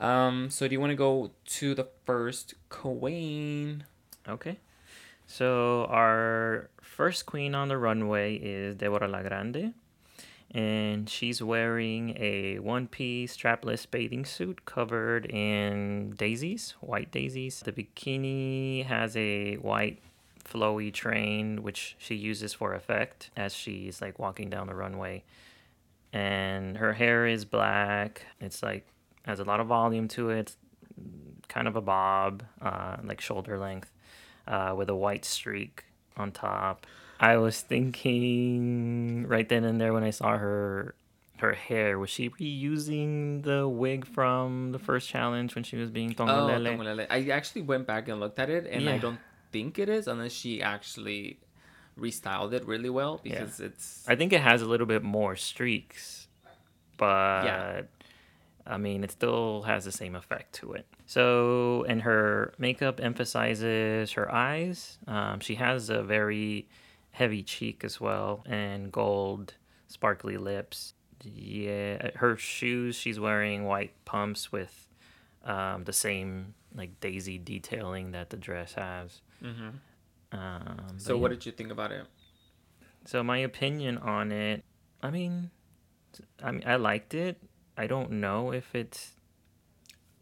[0.00, 3.84] Um, so do you want to go to the first queen?
[4.26, 4.58] Okay.
[5.26, 9.74] So our first queen on the runway is Deborah La Grande.
[10.52, 17.60] And she's wearing a one piece strapless bathing suit covered in daisies, white daisies.
[17.60, 20.00] The bikini has a white
[20.44, 25.22] flowy train, which she uses for effect as she's like walking down the runway.
[26.12, 28.26] And her hair is black.
[28.40, 28.88] It's like
[29.26, 30.56] has a lot of volume to it.
[31.48, 33.90] Kind of a bob, uh, like shoulder length
[34.46, 35.84] uh, with a white streak
[36.16, 36.86] on top.
[37.18, 40.94] I was thinking right then and there when I saw her
[41.38, 46.10] her hair, was she reusing the wig from the first challenge when she was being
[46.18, 46.76] Oh, Tongolele?
[46.76, 47.06] Tongolele.
[47.08, 49.18] I actually went back and looked at it, and I don't
[49.50, 51.38] think it is unless she actually
[51.98, 56.28] restyled it really well because it's I think it has a little bit more streaks,
[56.96, 57.44] but
[58.70, 60.86] I mean, it still has the same effect to it.
[61.06, 64.98] So, and her makeup emphasizes her eyes.
[65.08, 66.68] Um, she has a very
[67.10, 69.54] heavy cheek as well, and gold,
[69.88, 70.94] sparkly lips.
[71.22, 74.86] Yeah, her shoes, she's wearing white pumps with
[75.44, 79.20] um, the same like daisy detailing that the dress has.
[79.42, 79.72] Mhm.
[80.32, 81.20] Um, So yeah.
[81.20, 82.06] what did you think about it?
[83.04, 84.62] So my opinion on it,
[85.02, 85.50] I mean,
[86.42, 87.42] I mean, I liked it.
[87.80, 89.12] I don't know if it's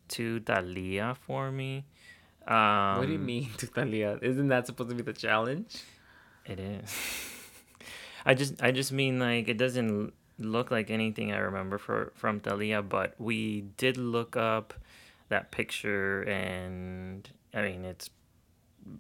[0.06, 1.86] too Thalia for me.
[2.46, 4.22] Um, what do you mean, Tutalia?
[4.22, 5.82] Isn't that supposed to be the challenge?
[6.46, 6.94] It is.
[8.24, 12.38] I just, I just mean like it doesn't look like anything I remember for from
[12.38, 14.74] Thalia, but we did look up
[15.28, 18.08] that picture, and I mean it's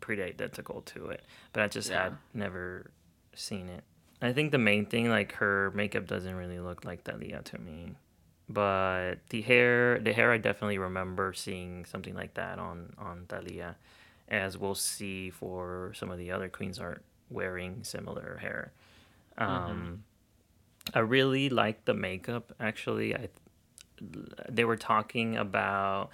[0.00, 1.22] pretty identical to it.
[1.52, 2.90] But I just had never
[3.36, 3.84] seen it.
[4.20, 7.94] I think the main thing, like her makeup, doesn't really look like Thalia to me.
[8.48, 13.76] But the hair, the hair, I definitely remember seeing something like that on on Thalia,
[14.28, 18.72] as we'll see for some of the other queens are wearing similar hair.
[19.36, 20.04] Um,
[20.94, 22.54] I really like the makeup.
[22.58, 23.28] Actually, I
[24.48, 26.10] they were talking about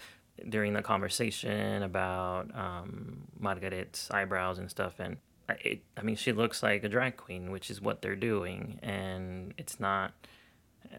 [0.49, 5.18] during the conversation about um, Margaret's eyebrows and stuff, and
[5.49, 8.81] I, it, I mean, she looks like a drag queen, which is what they're doing,
[8.83, 10.12] and it's not.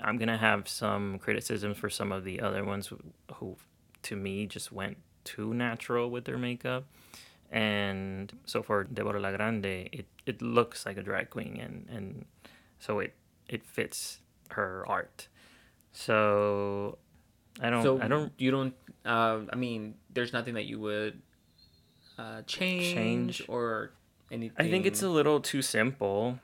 [0.01, 2.99] I'm gonna have some criticisms for some of the other ones who,
[3.36, 3.58] who
[4.03, 6.86] to me, just went too natural with their makeup.
[7.51, 12.25] And so for Deborah La Grande, it, it looks like a drag queen, and, and
[12.79, 13.13] so it
[13.47, 14.19] it fits
[14.51, 15.27] her art.
[15.91, 16.97] So
[17.62, 18.73] I don't so I don't You don't.
[19.05, 21.21] Uh, I mean, there's nothing that you would
[22.17, 23.43] uh, change, Change.
[23.47, 23.91] or
[24.31, 24.65] anything.
[24.65, 26.39] I think it's a little too simple.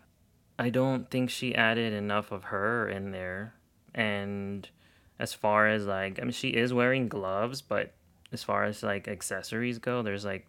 [0.61, 3.55] I don't think she added enough of her in there.
[3.95, 4.69] And
[5.17, 7.93] as far as like, I mean, she is wearing gloves, but
[8.31, 10.45] as far as like accessories go, there's like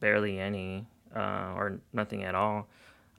[0.00, 2.66] barely any uh, or nothing at all.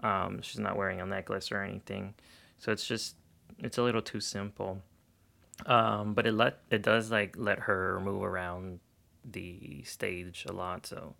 [0.03, 2.15] Um, she's not wearing a necklace or anything.
[2.57, 3.15] So it's just,
[3.57, 4.81] it's a little too simple.
[5.67, 8.79] Um, but it let it does like let her move around
[9.23, 10.85] the stage a lot.
[10.85, 11.15] So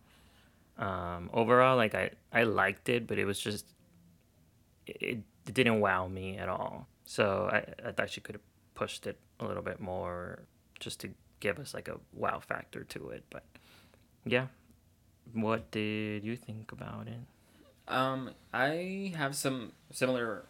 [0.77, 3.65] um, overall, like I I liked it, but it was just
[4.99, 6.87] it, it didn't wow me at all.
[7.05, 10.39] So I I thought she could have pushed it a little bit more
[10.79, 11.09] just to
[11.39, 13.23] give us like a wow factor to it.
[13.29, 13.43] But
[14.25, 14.47] yeah,
[15.33, 17.19] what did you think about it?
[17.87, 20.43] Um, I have some similar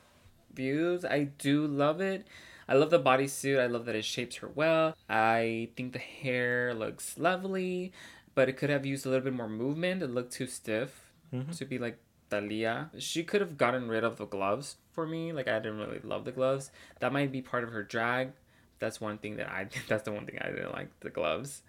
[0.54, 1.06] views.
[1.06, 2.28] I do love it.
[2.68, 3.60] I love the bodysuit.
[3.60, 4.96] I love that it shapes her well.
[5.10, 7.94] I think the hair looks lovely,
[8.36, 10.04] but it could have used a little bit more movement.
[10.04, 11.56] It looked too stiff Mhm.
[11.58, 11.98] to be like
[12.30, 12.90] Thalia.
[12.98, 15.32] She could have gotten rid of the gloves for me.
[15.34, 16.72] Like I didn't really love the gloves.
[17.00, 18.32] That might be part of her drag.
[18.80, 21.62] That's one thing that I that's the one thing I didn't like the gloves.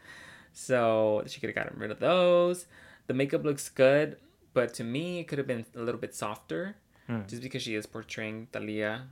[0.53, 2.67] So she could have gotten rid of those.
[3.07, 4.17] The makeup looks good,
[4.55, 7.23] but to me it could have been a little bit softer Hmm.
[7.27, 9.09] just because she is portraying Thalia.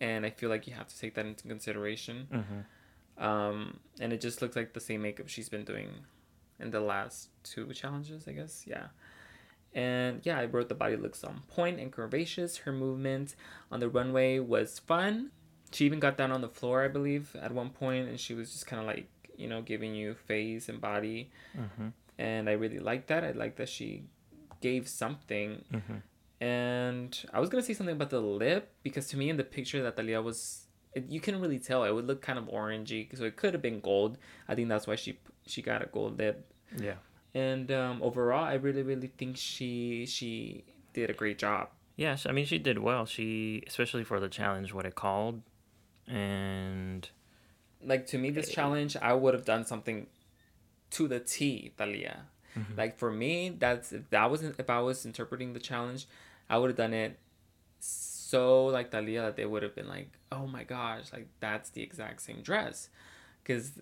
[0.00, 2.28] And I feel like you have to take that into consideration.
[2.32, 3.24] Mm-hmm.
[3.24, 5.88] Um, and it just looks like the same makeup she's been doing
[6.60, 8.64] in the last two challenges, I guess.
[8.66, 8.86] Yeah.
[9.74, 12.60] And yeah, I wrote the body looks on point and curvaceous.
[12.60, 13.34] Her movement
[13.72, 15.30] on the runway was fun.
[15.72, 18.52] She even got down on the floor, I believe, at one point, and she was
[18.52, 21.30] just kind of like, you know, giving you face and body.
[21.58, 21.88] Mm-hmm.
[22.18, 23.24] And I really liked that.
[23.24, 24.04] I like that she
[24.60, 25.64] gave something.
[25.72, 25.96] Mm-hmm.
[26.40, 29.82] And I was gonna say something about the lip because to me in the picture
[29.82, 31.82] that Thalia was, it, you couldn't really tell.
[31.82, 34.18] It would look kind of orangey, so it could have been gold.
[34.46, 36.52] I think that's why she she got a gold lip.
[36.78, 36.94] Yeah.
[37.34, 41.68] And um, overall, I really really think she she did a great job.
[41.96, 43.06] Yes, I mean she did well.
[43.06, 45.42] She especially for the challenge, what it called,
[46.06, 47.08] and
[47.82, 48.52] Like to me, this Eh.
[48.54, 50.06] challenge, I would have done something
[50.90, 52.26] to the T, Thalia.
[52.56, 52.76] Mhm.
[52.78, 56.06] Like for me, that's if that wasn't if I was interpreting the challenge,
[56.48, 57.18] I would have done it
[57.80, 61.82] so like Thalia that they would have been like, oh my gosh, like that's the
[61.82, 62.88] exact same dress,
[63.42, 63.72] because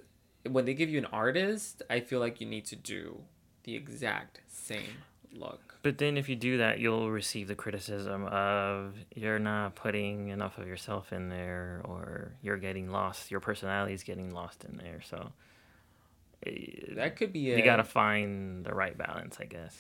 [0.50, 3.22] when they give you an artist, I feel like you need to do
[3.64, 4.98] the exact same
[5.34, 5.76] look.
[5.82, 10.58] But then if you do that, you'll receive the criticism of you're not putting enough
[10.58, 13.30] of yourself in there or you're getting lost.
[13.30, 15.00] Your personality is getting lost in there.
[15.02, 15.32] So
[16.46, 19.76] eh, That could be you got to find the right balance, I guess.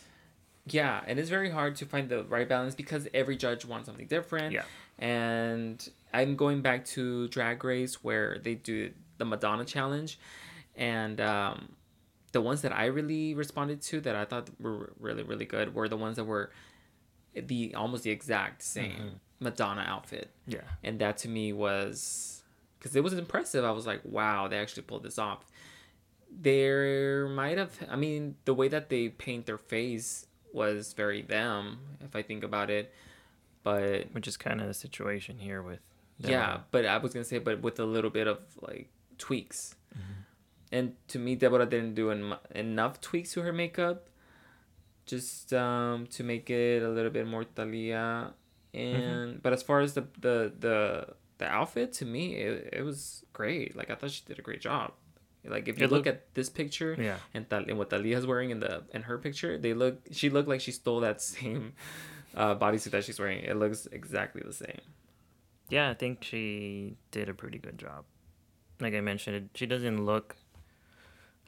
[0.66, 4.06] Yeah, and it's very hard to find the right balance because every judge wants something
[4.06, 4.52] different.
[4.52, 4.62] Yeah.
[4.98, 10.18] And I'm going back to Drag Race where they do the Madonna challenge,
[10.76, 11.70] and um,
[12.32, 15.88] the ones that I really responded to that I thought were really really good were
[15.88, 16.50] the ones that were
[17.34, 20.60] the almost the exact same Madonna outfit, Yeah.
[20.84, 22.42] and that to me was
[22.78, 23.64] because it was impressive.
[23.64, 25.44] I was like, wow, they actually pulled this off.
[26.30, 31.78] There might have, I mean, the way that they paint their face was very them,
[32.00, 32.92] if I think about it.
[33.62, 35.80] But Which is kind of the situation here with.
[36.18, 39.74] yeah, but I was gonna say, but with a little bit of like tweaks.
[39.96, 40.12] Mm-hmm.
[40.72, 44.08] And to me, Deborah didn't do en- enough tweaks to her makeup,
[45.06, 48.32] just um, to make it a little bit more Thalia.
[48.74, 48.96] Mm-hmm.
[48.96, 51.06] And but as far as the the the
[51.38, 53.76] the outfit, to me, it, it was great.
[53.76, 54.92] Like I thought she did a great job.
[55.44, 57.16] Like if you It look looked- at this picture Yeah.
[57.34, 60.00] and, Tal- and what Thalia's wearing in the in her picture, they look.
[60.12, 61.74] She looked like she stole that same
[62.34, 63.44] uh, bodysuit that she's wearing.
[63.44, 64.80] It looks exactly the same.
[65.68, 68.04] Yeah, I think she did a pretty good job.
[68.80, 70.36] Like I mentioned, she doesn't look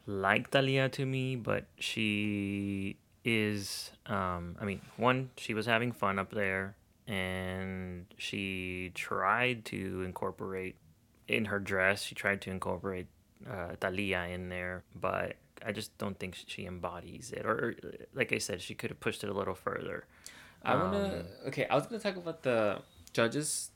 [0.07, 3.91] like Thalia to me, but she is.
[4.07, 6.77] Um, I mean, one, she was having fun up there,
[7.07, 10.77] and she tried to incorporate
[11.29, 12.03] in her dress.
[12.03, 13.07] She tried to incorporate
[13.51, 17.47] uh, Thalia in there, but I just don't think she embodies it.
[17.47, 17.75] Or, or
[18.15, 20.05] like I said, she could have pushed it a little further.
[20.65, 21.05] I wanna.
[21.05, 22.81] Um, Okay, I was gonna talk about the
[23.13, 23.71] judges'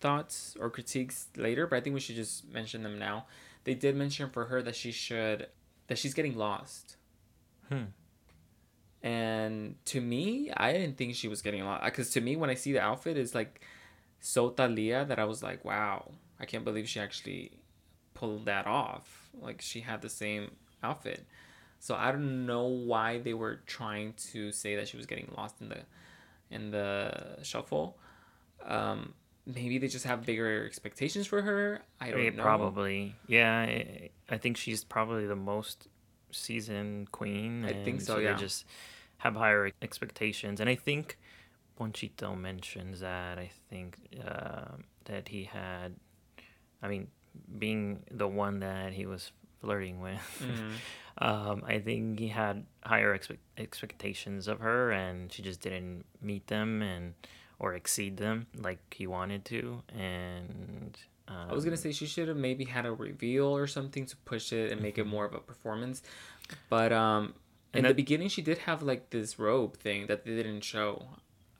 [0.00, 3.26] thoughts or critiques later, but I think we should just mention them now.
[3.64, 5.48] They did mention for her that she should
[5.88, 6.96] that she's getting lost,
[7.68, 7.84] Hmm.
[9.02, 12.54] and to me, I didn't think she was getting lost because to me, when I
[12.54, 13.60] see the outfit, it's like
[14.20, 17.52] so Thalia that I was like, wow, I can't believe she actually
[18.14, 19.30] pulled that off.
[19.38, 21.26] Like she had the same outfit.
[21.78, 25.60] So I don't know why they were trying to say that she was getting lost
[25.60, 25.82] in the
[26.50, 27.98] in the shuffle.
[28.64, 29.14] Um,
[29.52, 31.80] maybe they just have bigger expectations for her.
[32.00, 32.42] I don't Yeah, know.
[32.42, 33.14] Probably.
[33.26, 35.88] Yeah, I, I think she's probably the most
[36.30, 37.64] seasoned queen.
[37.64, 38.34] I think so, They yeah.
[38.34, 38.66] just
[39.18, 41.18] have higher expectations, and I think
[41.76, 43.38] Ponchito mentions that.
[43.38, 45.94] I think um that he had,
[46.82, 47.08] I mean,
[47.58, 50.20] being the one that he was flirting with.
[50.42, 50.72] Mhm.
[51.20, 56.46] Um, I think he had higher expect- expectations of her, and she just didn't meet
[56.46, 57.14] them and
[57.58, 59.82] or exceed them like he wanted to.
[59.96, 60.96] And
[61.26, 64.16] um, I was gonna say she should have maybe had a reveal or something to
[64.18, 66.02] push it and make it more of a performance,
[66.70, 67.34] but um,
[67.74, 67.88] in Mm-hmm.
[67.88, 71.04] The beginning she did have like this robe thing that they didn't show.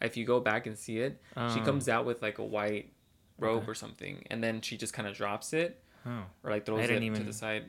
[0.01, 1.21] If you go back and see it,
[1.53, 1.65] she Oh.
[1.65, 2.93] comes out with like a white
[3.39, 3.71] robe Okay.
[3.73, 6.87] or something, and then she just kind of drops it Oh, or like throws it
[6.87, 7.65] didn't to even- the side.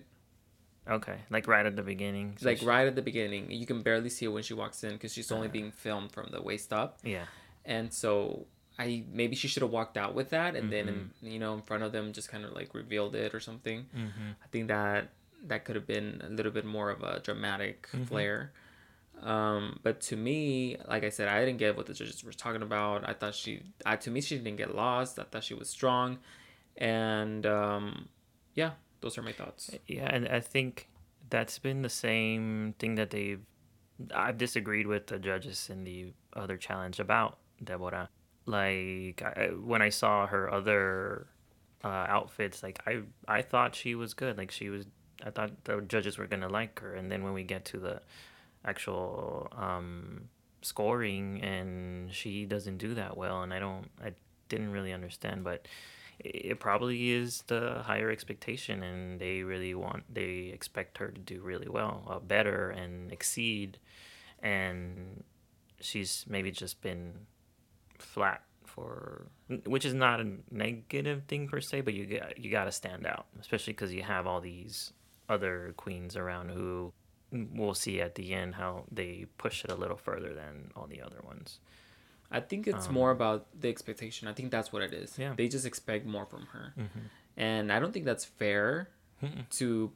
[0.88, 1.17] okay.
[1.30, 2.38] Like right at the beginning.
[2.39, 3.51] so like she- right at the beginning.
[3.51, 5.51] You can barely see it when she walks in because she's only Uh.
[5.51, 6.99] being filmed from the waist up.
[7.03, 7.25] Yeah.
[7.76, 8.45] And so
[8.78, 11.26] I maybe she should have walked out with that and then Mm-hmm.
[11.26, 13.80] in, you know in front of them just kind of like revealed it or something.
[13.95, 14.30] Mm-hmm.
[14.43, 15.09] I think that
[15.51, 18.07] that could have been a little bit more of a dramatic Mhm.
[18.07, 18.51] flair.
[19.22, 22.61] Um, but to me, like I said, I didn't get what the judges were talking
[22.61, 23.07] about.
[23.07, 25.20] I thought she, I, to me, she didn't get lost.
[25.20, 26.20] I thought she was strong,
[26.78, 28.07] and um,
[28.55, 29.72] yeah, those are my thoughts.
[29.88, 30.88] Yeah, and I think
[31.30, 33.41] that's been the same thing that they've.
[34.15, 38.10] I've disagreed with the judges in the other challenge about Deborah.
[38.45, 41.28] Like I, when I saw her other
[41.84, 44.38] uh, outfits, like I I thought she was good.
[44.38, 44.86] Like she was.
[45.24, 48.01] I thought the judges were gonna like her, and then when we get to the
[48.66, 50.30] actual um,
[50.62, 53.41] scoring, and she doesn't do that well.
[53.43, 54.14] And I don't, I
[54.49, 55.68] didn't really understand, but
[56.20, 61.41] it probably is the higher expectation, and they really want, they expect her to do
[61.41, 63.78] really well, uh, better, and exceed.
[64.41, 65.24] And
[65.80, 67.14] she's maybe just been
[68.02, 69.28] flat for
[69.66, 73.06] which is not a negative thing per se but you got you got to stand
[73.06, 74.93] out especially because you have all these
[75.28, 76.91] other queens around who
[77.32, 81.02] we'll see at the end how they push it a little further than all the
[81.02, 81.60] other ones
[82.32, 85.34] i think it's Um, more about the expectation i think that's what it is Yeah.
[85.36, 87.00] they just expect more from her mm-hmm.
[87.38, 88.89] and i don't think that's fair
[89.24, 89.50] Mm-mm.
[89.58, 89.91] to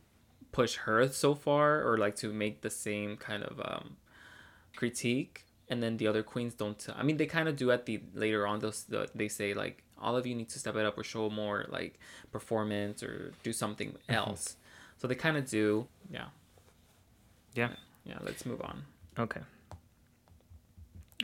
[0.51, 3.97] push her so far or like to make the same kind of um
[4.75, 7.99] critique and then the other queens don't I mean they kind of do at the
[8.13, 10.97] later on those the, they say like all of you need to step it up
[10.97, 11.99] or show more like
[12.31, 14.13] performance or do something mm-hmm.
[14.13, 14.57] else.
[14.97, 15.87] So they kind of do.
[16.11, 16.27] Yeah.
[17.55, 17.71] Yeah.
[18.05, 18.83] Yeah let's move on.
[19.17, 19.41] Okay.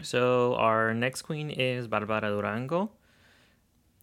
[0.02, 2.90] So our next queen is Barbara Durango.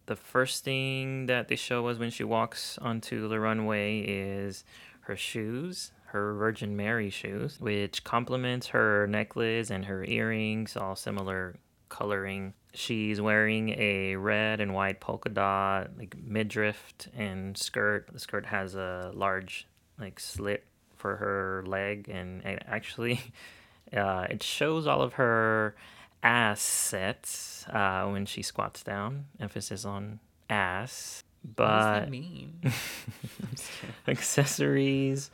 [0.05, 4.63] The first thing that they show us when she walks onto the runway is
[5.01, 11.55] her shoes, her Virgin Mary shoes, which complements her necklace and her earrings, all similar
[11.89, 12.53] coloring.
[12.73, 18.07] She's wearing a red and white polka dot like midriff and skirt.
[18.11, 19.67] The skirt has a large
[19.99, 23.19] like slit for her leg and it actually
[23.95, 25.75] uh, it shows all of her
[26.23, 29.25] assets uh, when she squats down.
[29.39, 31.23] Emphasis on ass.
[31.55, 32.71] what does that But mean I'm
[33.51, 33.95] just kidding.
[34.07, 35.31] accessories.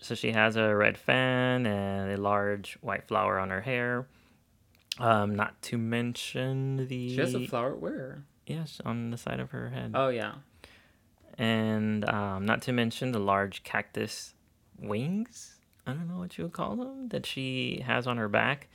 [0.00, 4.06] So she has a red fan and a large white flower on her hair.
[5.00, 9.50] Um, not to mention the she has a flower where yes on the side of
[9.52, 10.32] her head, oh yeah
[11.36, 14.34] and um, not to mention the large cactus
[14.80, 15.54] wings.
[15.86, 18.68] I don't know what you would call them that she has on her back.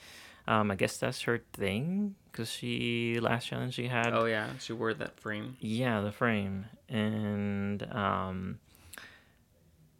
[0.47, 4.73] Um, I guess that's her thing because she last challenge she had oh yeah she
[4.73, 6.65] wore that frame Yeah, the frame.
[6.89, 8.59] And um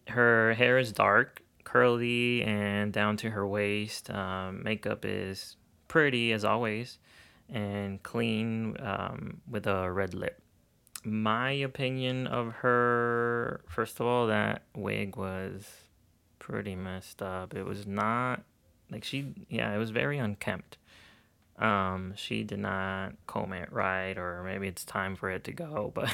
[0.08, 4.10] her hair is dark, curly and down to her waist.
[4.10, 5.56] Um, makeup is
[5.88, 6.98] pretty as always
[7.50, 10.42] and clean um, with a red lip.
[11.04, 15.68] My opinion of her, first of all, that wig was
[16.40, 17.54] pretty messed up.
[17.54, 18.44] It was not
[18.90, 20.78] like she, yeah, it was very unkempt.
[21.58, 25.92] Um, she did not comb it right, or maybe it's time for it to go,
[25.96, 26.10] but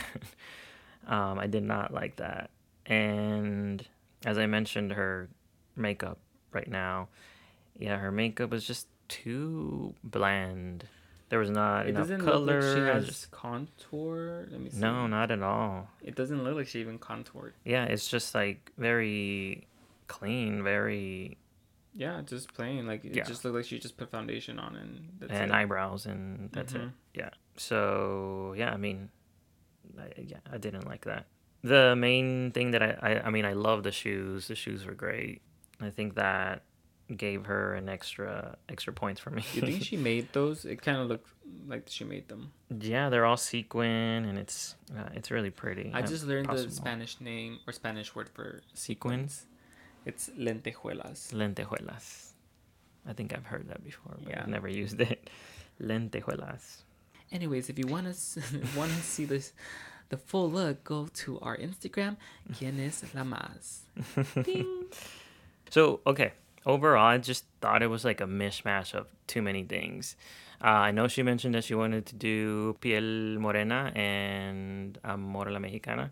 [1.08, 2.50] um, I did not like that.
[2.90, 3.86] And
[4.26, 5.30] as I mentioned, her
[5.76, 6.18] makeup
[6.52, 7.08] right now,
[7.78, 10.86] yeah, her makeup was just too bland.
[11.30, 12.40] There was not it enough doesn't color.
[12.40, 15.88] look like she has contour let me see No, not at all.
[16.02, 19.68] it doesn't look like she even contoured Yeah, it's just like very
[20.08, 21.38] clean, very
[21.94, 22.88] Yeah, just plain.
[22.88, 23.24] Like it Yeah.
[23.26, 25.56] just looked like she just put foundation on and that's and it.
[25.56, 26.82] eyebrows, and that's it.
[26.82, 26.92] Mhm.
[27.14, 27.30] Yeah.
[27.58, 29.10] So yeah, I mean,
[30.00, 31.26] I, yeah, I didn't like that.
[31.64, 34.48] The main thing that I, I, I mean, I love the shoes.
[34.48, 35.42] The shoes were great.
[35.82, 36.64] I think that
[37.16, 39.44] gave her an extra extra points for me.
[39.54, 40.64] You think she made those?
[40.66, 41.28] It kind of looked
[41.68, 42.52] like she made them.
[42.80, 45.92] yeah, they're all sequin, and it's uh, it's really pretty.
[45.94, 46.70] I just learned possible.
[46.70, 49.48] the Spanish name or Spanish word for sequins,
[50.06, 51.34] it's lentejuelas.
[51.34, 52.34] lentejuelas.
[53.08, 54.42] I think I've heard that before, but Yeah.
[54.42, 55.30] I've never used it.
[55.82, 56.84] Lentejuelas.
[57.32, 59.54] Anyways, if you want to want to see this,
[60.10, 62.18] the full look, go to our Instagram.
[62.54, 63.80] ¿Quién es la más?
[64.44, 64.86] Ding.
[65.70, 66.34] So okay,
[66.66, 70.16] overall, I just thought it was like a mishmash of too many things.
[70.62, 75.52] Uh, I know she mentioned that she wanted to do Piel Morena and Amor a
[75.52, 76.12] la Mexicana,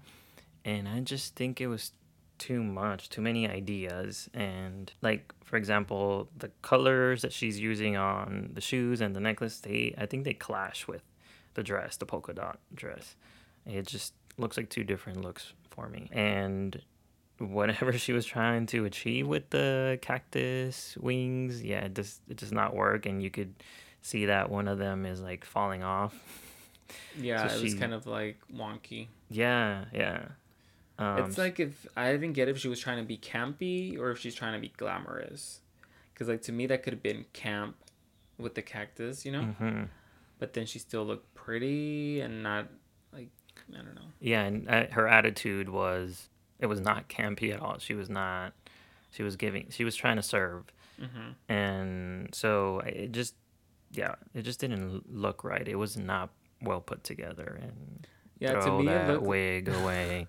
[0.64, 1.92] and I just think it was
[2.38, 8.52] too much, too many ideas, and like for example, the colors that she's using on
[8.54, 11.04] the shoes and the necklace, they I think they clash with
[11.56, 13.16] the dress, the polka dot dress.
[13.68, 16.82] It just looks like two different looks for me, and
[17.40, 22.52] whatever she was trying to achieve with the cactus wings, yeah, it does it does
[22.52, 23.54] not work, and you could
[24.02, 26.16] see that one of them is like falling off.
[27.20, 29.08] Yeah, So it was kind of like wonky.
[29.30, 30.24] Yeah, yeah.
[30.98, 34.10] Um, it's like if I didn't get if she was trying to be campy or
[34.12, 35.60] if she's trying to be glamorous.
[36.14, 37.76] Because like to me that could have been camp
[38.38, 39.54] with the cactus, you know.
[39.60, 39.90] mhm.
[40.40, 42.68] But then she still looked pretty and not
[43.74, 44.02] I don't know.
[44.20, 47.78] yeah, and uh, her attitude was it was not campy at all.
[47.80, 48.54] She was not.
[49.12, 49.68] She was giving.
[49.70, 50.66] She was trying to serve,
[51.00, 53.36] hmm and so it just,
[53.92, 55.68] yeah, it just didn't look right.
[55.68, 56.30] It was not
[56.62, 58.08] well put together, and
[58.40, 60.28] Yeah, to throw me it that looked wig away.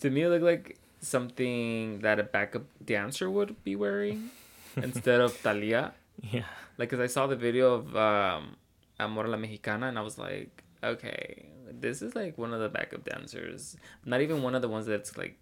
[0.00, 4.30] to me it looked like something that a backup dancer would be wearing
[4.76, 5.92] instead of Thalia.
[6.22, 6.44] Yeah.
[6.78, 8.56] Like, cause I saw the video of um,
[9.00, 13.04] Amor la Mexicana, and I was like, okay, this is like one of the backup
[13.04, 13.76] dancers.
[14.04, 15.38] Not even one of the ones that's like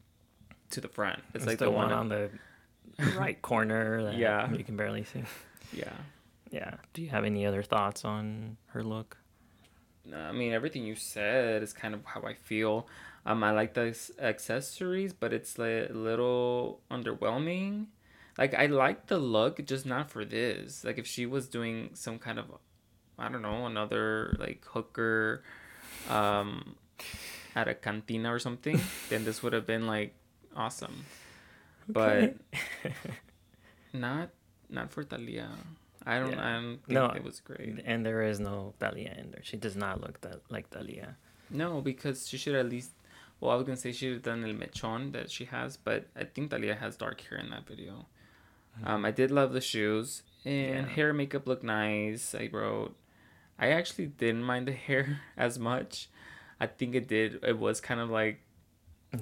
[0.71, 1.21] to the front.
[1.35, 1.93] It's, It's like the, the, one one.
[1.99, 2.31] on the
[3.17, 4.51] right corner that Yeah.
[4.53, 5.23] you can barely see.
[5.73, 5.93] yeah.
[6.51, 6.75] Yeah.
[6.93, 9.17] Do you have any other thoughts on her look?
[10.07, 12.87] No, I mean, everything you said is kind of how I feel.
[13.27, 17.87] Um, I like the accessories, but it's like a little underwhelming.
[18.37, 20.85] Like I like the look, just not for this.
[20.85, 22.47] Like if she was doing some kind of,
[23.19, 25.43] I don't know, another like hooker,
[26.11, 26.75] um,
[27.55, 30.15] at a cantina or something, then this would have been like
[30.57, 31.05] awesome.
[31.89, 32.35] But
[33.93, 34.31] not
[34.69, 35.49] not for Thalia.
[36.07, 36.33] I don't.
[36.33, 36.49] Yeah.
[36.49, 37.81] I don't think No, it was great.
[37.85, 39.43] And there is no Thalia in there.
[39.43, 41.17] She does not look that like Thalia.
[41.51, 42.91] No, because she should at least.
[43.41, 46.07] Well, I was gonna say she should have done el mechon that she has, but
[46.17, 48.07] I think Thalia has dark hair in that video.
[48.85, 50.75] Um, I did love the shoes and Mm-hmm.
[50.89, 50.95] Yeah.
[50.95, 52.35] hair and makeup look nice.
[52.35, 52.97] I wrote.
[53.59, 56.09] I actually didn't mind the hair as much.
[56.61, 57.41] I think it did.
[57.43, 58.41] It was kind of like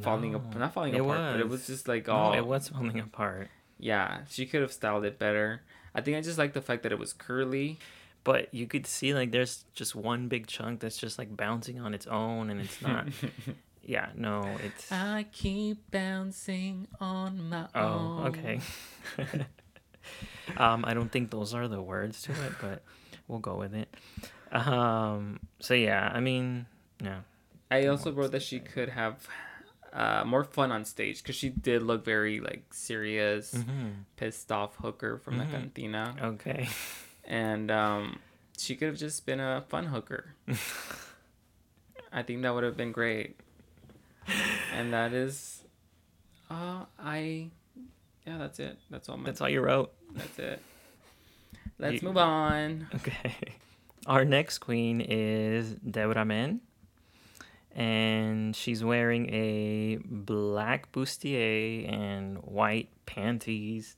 [0.03, 1.67] falling up, not falling apart, but it was was.
[1.67, 3.49] just like No, oh, it was falling apart.
[3.79, 4.21] yeah.
[4.29, 5.63] She could have styled it better.
[5.95, 7.79] I think I just like the fact that it was curly.
[8.25, 11.93] But you could see like there's just one big chunk that's just like bouncing on
[11.93, 13.09] its own, and it's not.
[13.83, 14.93] yeah, no, it's.
[14.93, 18.23] I keep bouncing on my Oh, own.
[18.23, 18.61] Oh, okay.
[20.57, 22.83] um, I don't think those are the words to it, but
[23.33, 23.89] we'll go with it.
[24.53, 26.67] Um, so yeah, I mean,
[27.03, 27.21] yeah,
[27.71, 29.27] I also wrote that she could have
[29.93, 34.77] uh, more fun on stage because she did look very like serious, hmm pissed off
[34.77, 35.39] hooker from Mhm.
[35.39, 36.69] the cantina, okay.
[37.25, 38.19] and um,
[38.59, 40.35] she could have just been a fun hooker.
[42.13, 43.41] I think that would have been great,
[44.77, 45.63] and that is,
[46.51, 47.49] uh, I,
[48.27, 48.79] yeah, that's it.
[48.91, 49.17] That's all.
[49.17, 49.93] My, That's all you wrote.
[50.15, 50.63] That's it.
[51.79, 52.89] Let's You- move on.
[52.95, 53.35] Okay.
[54.07, 56.61] Our next queen is Debra Men.
[57.75, 63.97] And she's wearing a black bustier and white panties,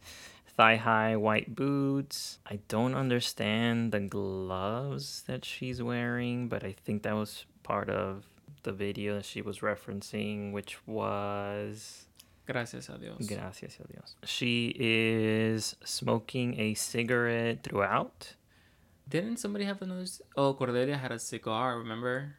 [0.56, 2.38] thigh high white boots.
[2.46, 8.26] I don't understand the gloves that she's wearing, but I think that was part of
[8.62, 12.06] the video that she was referencing, which was
[12.46, 13.26] Gracias a Dios.
[13.26, 14.16] Gracias a Dios.
[14.24, 18.34] She is smoking a cigarette throughout.
[19.08, 20.04] Didn't somebody have another?
[20.36, 21.78] Oh, Cordelia had a cigar.
[21.78, 22.36] Remember,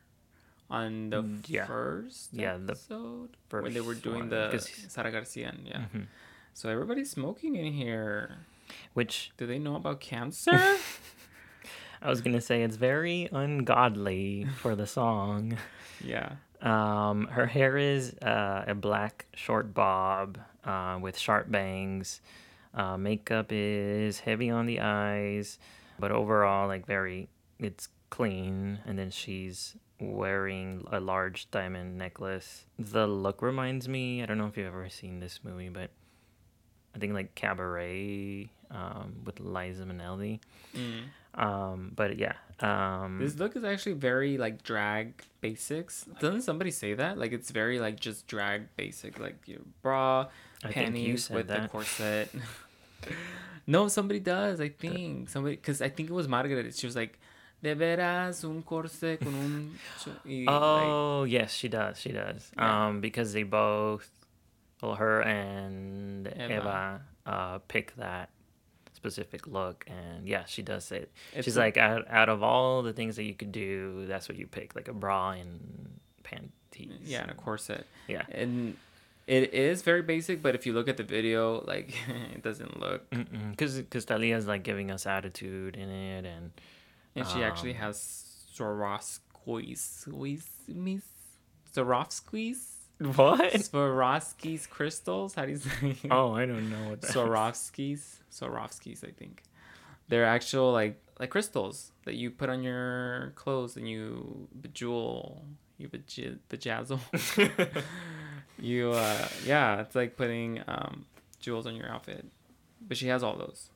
[0.69, 1.65] on the Mm, yeah.
[1.65, 5.53] first Yeah, the episode when they were doing one, the 'cause- Sara Garcia.
[5.63, 5.85] Yeah.
[5.93, 6.07] Mhm.
[6.53, 8.45] So everybody's smoking in here.
[8.93, 10.51] Which Do they know about cancer?
[12.01, 15.57] I was gonna say it's very ungodly for the song.
[16.03, 16.37] yeah.
[16.61, 22.21] Um, her hair is uh, a black short bob uh, with sharp bangs.
[22.73, 25.59] Uh, makeup is heavy on the eyes,
[25.99, 27.29] but overall, like very,
[27.59, 28.79] it's clean.
[28.85, 32.65] And then she's wearing a large diamond necklace.
[32.77, 34.21] The look reminds me.
[34.21, 35.89] I don't know if you've ever seen this movie, but
[36.95, 40.39] I think like Cabaret um, with Liza Minnelli.
[40.75, 41.41] Mm.
[41.41, 46.05] Um, but yeah, um, This look is actually very like drag basics.
[46.19, 47.17] Doesn't somebody say that?
[47.17, 50.27] Like it's very like just drag basic, like your bra,
[50.63, 52.29] I you panties said with the corset.
[53.67, 54.59] no, somebody does.
[54.59, 56.73] I think somebody because I think it was Margaret.
[56.75, 57.19] She was like,
[57.61, 61.99] "De veras un corset con un." cho-" y, like, Oh yes, she does.
[61.99, 62.51] She does.
[62.57, 62.87] Yeah.
[62.87, 64.09] Um, because they both,
[64.81, 66.53] well, her and Eva.
[66.53, 68.29] Eva, uh, pick that
[69.05, 71.11] specific look, and yeah, she does it.
[71.33, 74.27] It's She's a- like, out, out of all the things that you could do, that's
[74.27, 76.91] what you pick, like a bra and panties.
[77.03, 78.23] yeah, and a corset, Yeah.
[78.31, 78.75] and
[79.27, 80.41] it is very basic.
[80.41, 81.93] But if you look at the video, like
[82.33, 83.07] it doesn't look,
[83.51, 86.51] Because because Talia's like giving us attitude in it, and
[87.15, 87.97] and she actually Um, has
[88.55, 91.03] Swarovski's, Swarovski's,
[91.73, 92.74] Swarovski's.
[93.15, 93.53] what?
[93.53, 95.35] Swarovski's crystals.
[95.35, 95.95] How do you say?
[96.11, 97.09] oh, I don't know what that.
[97.09, 97.15] is.
[97.15, 98.15] Swarovskis.
[98.31, 99.43] Swarovskis, I think.
[100.07, 105.39] They're actual like like crystals that you put on your clothes and you bejewel,
[105.77, 106.99] you bej- bejazzle.
[108.59, 111.05] you uh yeah, it's like putting um
[111.39, 112.25] jewels on your outfit.
[112.87, 113.69] But she has all those.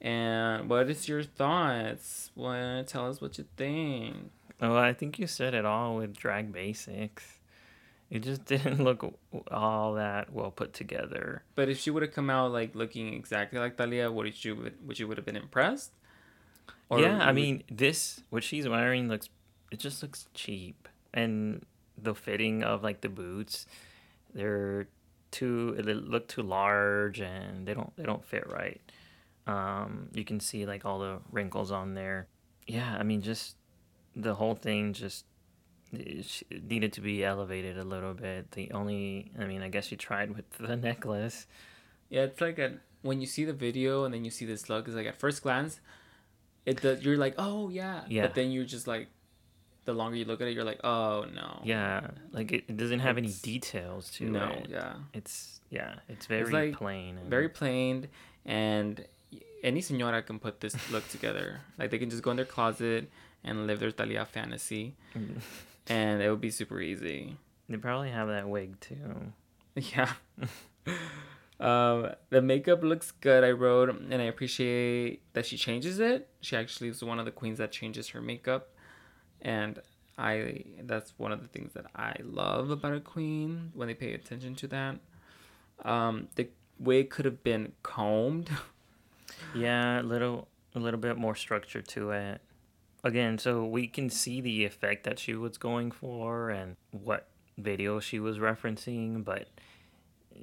[0.00, 2.30] And what is your thoughts?
[2.34, 4.30] What tell us what you think.
[4.60, 7.38] Oh, I think you said it all with drag basics.
[8.12, 9.02] It just didn't look
[9.50, 11.44] all that well put together.
[11.54, 14.98] But if she would have come out like looking exactly like Talia, would you would
[14.98, 15.92] you would have been impressed?
[16.90, 19.30] yeah, I mean, this what she's wearing looks
[19.70, 21.64] it just looks cheap, and
[21.96, 23.64] the fitting of like the boots,
[24.34, 24.88] they're
[25.30, 28.82] too they look too large and they don't they don't fit right.
[29.46, 32.28] Um, you can see like all the wrinkles on there.
[32.66, 33.56] Yeah, I mean, just
[34.14, 35.24] the whole thing just
[35.92, 38.50] needed to be elevated a little bit.
[38.52, 41.46] The only, I mean, I guess she tried with the necklace.
[42.08, 44.86] Yeah, it's like a when you see the video and then you see this look,
[44.86, 45.80] it's like at first glance,
[46.66, 47.04] it does.
[47.04, 48.22] You're like, oh yeah, Yeah.
[48.22, 49.08] But then you're just like,
[49.84, 51.60] the longer you look at it, you're like, oh no.
[51.64, 54.48] Yeah, like it, it doesn't have any details to No.
[54.50, 54.68] it.
[54.70, 54.94] Yeah.
[55.12, 57.18] It's yeah, it's very like plain.
[57.18, 58.08] And, Very plain,
[58.44, 59.04] and
[59.64, 61.60] any señora can put this look together.
[61.78, 63.10] Like they can just go in their closet
[63.42, 64.94] and live their Thalia fantasy,
[65.88, 67.36] and it would be super easy.
[67.68, 69.32] They probably have that wig too.
[69.74, 70.12] Yeah.
[71.58, 76.28] um, the makeup looks good, I wrote, and I appreciate that she changes it.
[76.42, 78.68] She actually is one of the queens that changes her makeup.
[79.40, 79.80] And
[80.18, 84.12] I that's one of the things that I love about a queen when they pay
[84.12, 84.98] attention to that.
[85.84, 88.50] Um, the wig could have been combed.
[89.54, 92.40] Yeah, a little a little bit more structure to it.
[93.04, 97.26] Again, so we can see the effect that she was going for and what
[97.58, 99.48] video she was referencing, but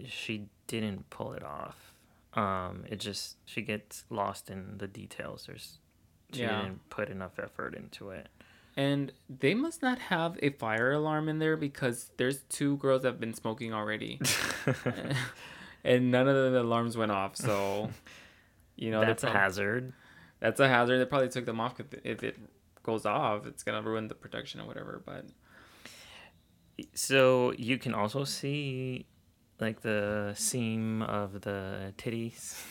[0.07, 1.93] she didn't pull it off.
[2.34, 5.45] Um, it just she gets lost in the details.
[5.47, 5.78] There's
[6.34, 6.62] she Yeah.
[6.64, 8.28] didn't put enough effort into it.
[8.78, 13.10] And they must not have a fire alarm in there because there's two girls that
[13.10, 14.20] have been smoking already.
[15.84, 17.89] and none of the alarms went off, so
[18.76, 19.93] you know That's a hazard.
[20.40, 21.00] That's a hazard.
[21.00, 22.38] They probably took them off 'cause if it
[22.84, 25.02] goes off, it's gonna ruin the production or whatever.
[25.06, 25.26] But
[26.94, 29.06] So you can also see
[29.60, 32.64] like the seam of the titties.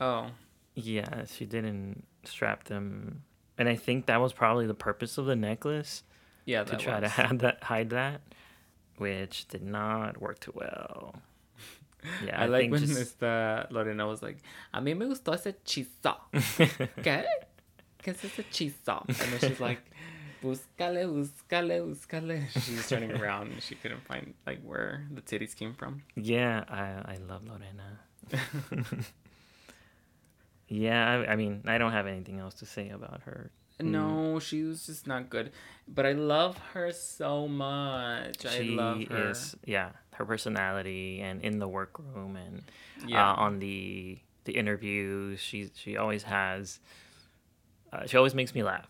[0.00, 0.30] oh,
[0.74, 3.24] Yeah, she didn't strap them,
[3.58, 6.04] and I think that was probably the purpose of the necklace
[6.44, 7.12] yeah, to try to was.
[7.12, 8.20] hide that, hide that,
[8.98, 11.16] which did not work too well.
[12.24, 14.38] Yeah, I, like when just- Lorena was like,
[14.72, 16.16] "A mí me gustó ese hechizo."
[17.02, 17.24] ¿Qué?
[18.02, 19.04] ¿Qué es ese hechizo?
[19.08, 19.80] And then she's like,
[20.42, 25.74] "Búscale, búscale, búscale." She's turning around and she couldn't find like where the titties came
[25.74, 26.02] from.
[26.14, 28.00] yeah, I I love Lorena.
[30.68, 33.50] yeah, I, I mean, I don't have anything else to say about her.
[33.78, 34.40] No, mm.
[34.40, 35.52] she was just not good.
[35.86, 38.40] But I love her so much.
[38.40, 39.30] she I love her.
[39.30, 42.62] is yeah her personality and in the workroom and
[43.06, 43.30] yeah.
[43.30, 45.40] uh, on the the interviews.
[45.40, 46.80] She she always has
[47.92, 48.88] uh, she always makes me laugh.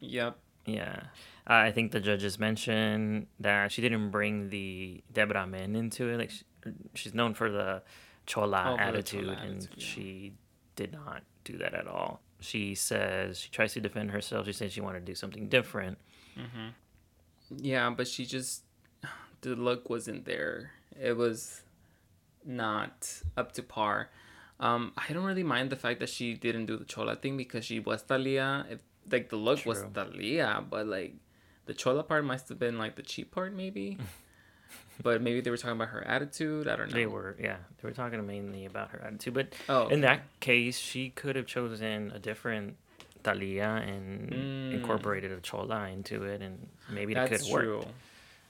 [0.00, 0.38] Yep.
[0.66, 1.02] yeah.
[1.48, 6.18] Uh, i think the judges mentioned that she didn't bring the Debra Men into it.
[6.18, 6.44] Like she,
[6.94, 7.82] she's known for the
[8.26, 9.84] chola Oh, for the attitude chola and attitude, yeah.
[9.84, 10.32] she
[10.76, 12.20] did not do that at all.
[12.40, 14.46] She says she tries to defend herself.
[14.46, 15.98] She says she wanted to do something different.
[17.56, 18.62] Yeah, but she just
[19.42, 20.72] the look wasn't there.
[21.00, 21.62] It was
[22.44, 24.10] not up to par.
[24.58, 27.64] Um, I don't really mind the fact that she didn't do the chola thing because
[27.64, 28.66] she was Thalia.
[28.70, 28.80] If
[29.10, 29.90] like the look was True.
[29.94, 31.14] Thalia, but like
[31.66, 33.98] the chola part must have been like the cheap part maybe.
[35.02, 36.68] but maybe they were talking about her attitude.
[36.68, 36.94] I don't know.
[36.94, 40.78] they were yeah they were talking mainly about her attitude but Oh, in that case,
[40.78, 42.76] she could have chosen a different
[43.22, 44.72] Thalia and Mm.
[44.74, 47.86] incorporated a chola into it, and maybe that could work.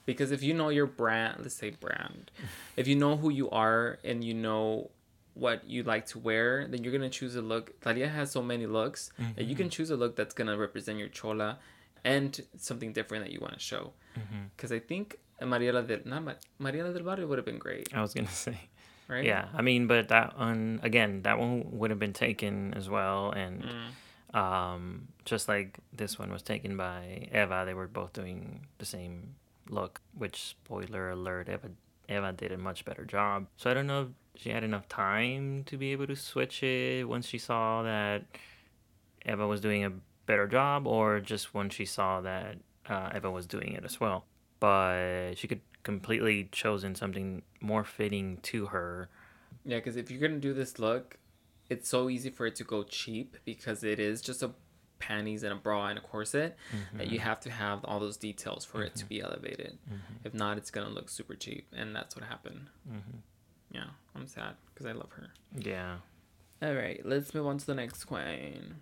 [0.06, 2.30] Because if you know your brand, let's say brand,
[2.76, 4.90] if you know who you are and you know
[5.34, 7.80] what you like to wear, then you're gonna choose a look.
[7.80, 9.70] Thalia has so many looks that you can Mm-hmm.
[9.70, 11.58] choose a look that's gonna represent your chola,
[12.04, 13.92] and something different that you want to show.
[14.18, 14.44] Mm-hmm.
[14.56, 17.58] Because I think María la del not Ma- María la del Barrio would have been
[17.58, 18.58] great, I was gonna say,
[19.06, 19.24] right?
[19.24, 19.46] yeah.
[19.54, 23.62] I mean, but that one again, that one would have been taken as well, and
[23.62, 24.36] Mm.
[24.38, 29.34] um, just like this one was taken by Eva, they were both doing the same
[29.70, 30.00] look.
[30.16, 31.70] Which spoiler alert, Eva
[32.08, 33.46] Eva did a much better job.
[33.56, 34.02] So I don't know
[34.34, 38.24] if she had enough time to be able to switch it once she saw that
[39.26, 39.92] Eva was doing a
[40.26, 42.56] better job, or just when she saw that
[42.88, 44.24] uh, Eva was doing it as well.
[44.58, 49.08] But she could completely chosen something more fitting to her.
[49.64, 51.18] Yeah, because if you're gonna do this look,
[51.68, 54.50] it's so easy for it to go cheap because it is just a
[55.00, 56.56] panties and a bra and a corset
[56.94, 59.78] that you have to have all those details for it to be elevated.
[60.24, 62.68] If not, it's gonna look super cheap, and that's what happened.
[63.72, 63.84] Yeah,
[64.14, 65.28] I'm sad because I love her.
[65.56, 65.96] Yeah.
[66.62, 68.76] All right, let's move on to the next queen.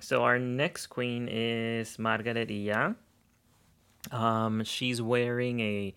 [0.00, 2.94] So our next queen is Margarita.
[4.10, 5.94] Um, she's wearing a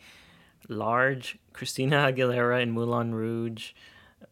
[0.69, 3.71] large Christina Aguilera in Moulin Rouge.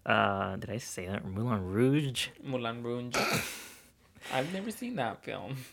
[0.05, 1.25] Uh, did I say that?
[1.25, 2.27] Moulin Rouge.
[2.43, 3.15] Moulin Rouge.
[4.31, 5.57] I've never seen that film.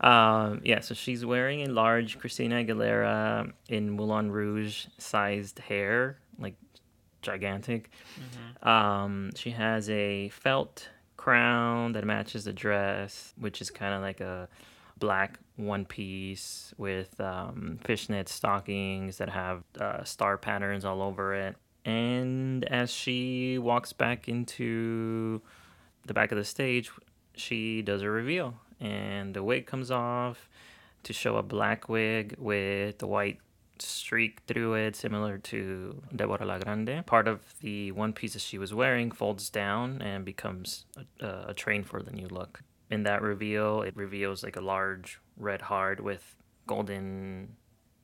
[0.00, 6.56] Um, yeah, so she's wearing a large Christina Aguilera in Moulin Rouge sized hair, like
[7.22, 7.90] gigantic.
[8.62, 14.20] Um, she has a felt crown that matches the dress, which is kind of like
[14.20, 14.46] a
[14.98, 21.56] black one piece with um, fishnet stockings that have uh, star patterns all over it.
[21.86, 25.40] And as she walks back into
[26.06, 26.90] the back of the stage,
[27.36, 30.48] she does a reveal, and the wig comes off
[31.02, 33.38] to show a black wig with the white
[33.78, 37.04] streak through it, similar to Deborah La Grande.
[37.06, 40.86] Part of the one piece that she was wearing folds down and becomes
[41.20, 42.60] a, a train for the new look.
[42.90, 47.56] In that reveal, it reveals like a large red heart with golden.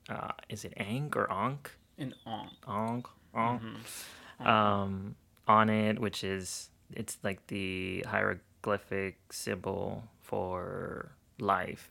[0.09, 1.71] Uh, is it Ankh or Ankh?
[1.97, 2.51] An Ankh.
[2.67, 3.07] Ankh.
[3.33, 3.61] Ankh.
[3.61, 4.47] Mm-hmm.
[4.47, 5.15] Um,
[5.47, 8.03] on it, which is it's like the
[8.61, 11.89] hieroglyphic symbol for life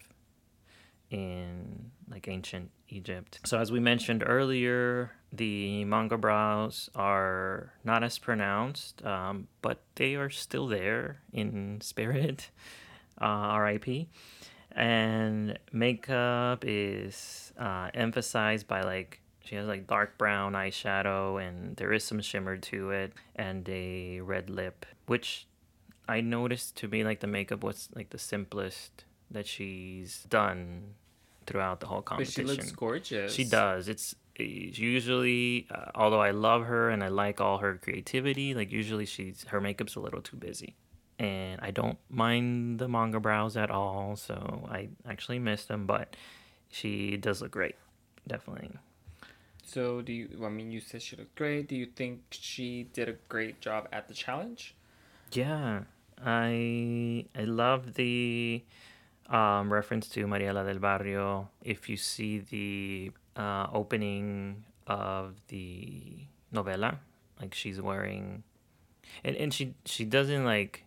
[1.11, 3.41] in like ancient Egypt.
[3.45, 10.15] So as we mentioned earlier, the manga brows are not as pronounced, um, but they
[10.15, 12.51] are still there in spirit.
[13.21, 13.25] Uh,
[13.61, 14.09] R.I.P.
[14.73, 21.93] And makeup is uh, emphasized by like she has like dark brown eyeshadow and there
[21.93, 25.49] is some shimmer to it and a red lip, which
[26.11, 30.95] I noticed to me like the makeup was like the simplest that she's done
[31.47, 32.47] throughout the whole competition.
[32.47, 33.33] But she looks gorgeous.
[33.33, 33.89] She does.
[33.89, 39.07] It's, usually, uh, although I love her and I like all her creativity, like usually
[39.07, 40.77] she's her makeup's a little too busy,
[41.19, 44.17] and I don't mind the manga brows at all.
[44.17, 46.17] So I actually missed them, but
[46.71, 47.77] she does look great,
[48.27, 48.71] definitely.
[49.65, 50.29] So do you?
[50.45, 51.69] I mean, you said she looked great.
[51.69, 54.75] Do you think she did a great job at the challenge?
[55.33, 55.83] Yeah,
[56.25, 58.63] I I love the
[59.29, 61.49] um, reference to María la del Barrio.
[61.63, 66.99] If you see the uh, opening of the novela,
[67.41, 68.43] like she's wearing,
[69.25, 70.85] and, and she she doesn't like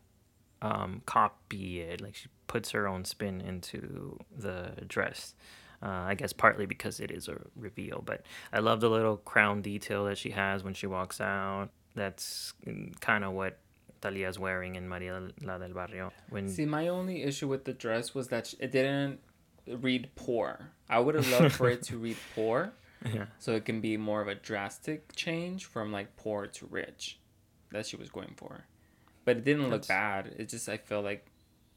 [0.62, 2.02] um, copy it.
[2.02, 5.36] Like she puts her own spin into the dress.
[5.82, 9.62] Uh, I guess partly because it is a reveal, but I love the little crown
[9.62, 11.70] detail that she has when she walks out.
[11.94, 13.58] That's mm, kind of what
[14.04, 16.12] Thalia's wearing in Maria la del Barrio.
[16.30, 19.20] When see, my only issue with the dress was that it didn't
[19.68, 20.72] read poor.
[20.90, 22.74] I would have loved for it to read poor,
[23.12, 23.26] yeah.
[23.40, 27.20] So it can be more of a drastic change from like poor to rich,
[27.72, 28.66] that she was going for,
[29.26, 29.88] but it didn't That's...
[29.88, 30.36] look bad.
[30.38, 31.26] It just I feel like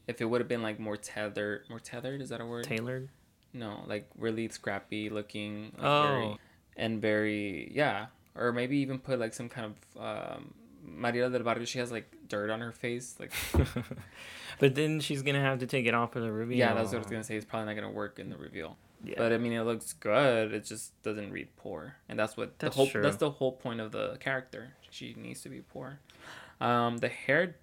[0.07, 2.65] if it would have been like more tethered, more tethered is that a word?
[2.65, 3.09] Tailored.
[3.53, 5.71] No, like really scrappy looking.
[5.77, 6.03] Like oh.
[6.03, 6.37] Very,
[6.77, 10.53] and very yeah, or maybe even put like some kind of um,
[10.87, 13.31] Maria del Barrio, she has like dirt on her face, like.
[14.59, 16.57] but then she's gonna have to take it off for the reveal.
[16.57, 17.35] Yeah, that's what I was gonna say.
[17.35, 18.77] It's probably not gonna work in the reveal.
[19.03, 19.15] Yeah.
[19.17, 20.53] But I mean, it looks good.
[20.53, 22.89] It just doesn't read poor, and that's what that's the whole.
[22.89, 23.01] True.
[23.01, 24.73] That's the whole point of the character.
[24.89, 25.99] She needs to be poor.
[26.59, 27.57] Um, the hair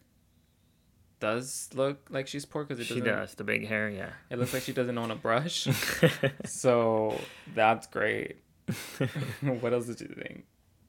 [1.20, 3.04] does look like she's poor because it doesn't.
[3.04, 4.10] She does the big hair, yeah.
[4.30, 5.66] It looks like she doesn't own a brush,
[6.44, 7.18] so
[7.54, 8.36] that's great.
[9.40, 10.44] what else did you think?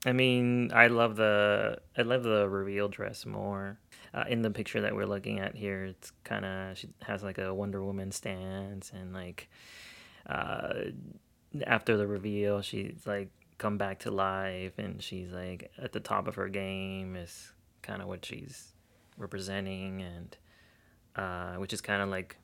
[0.06, 3.80] I mean, I love the I love the reveal dress more.
[4.14, 7.40] Uh, in the picture that we're looking at here, it's kind of she has like
[7.40, 9.50] a Wonder Woman stance, and like
[10.28, 10.74] uh,
[11.66, 16.28] after the reveal, she's like come back to life, and she's like at the top
[16.28, 17.52] of her game is
[17.82, 18.74] kind of what she's
[19.18, 20.38] representing, and
[21.16, 22.38] uh, which is kind of like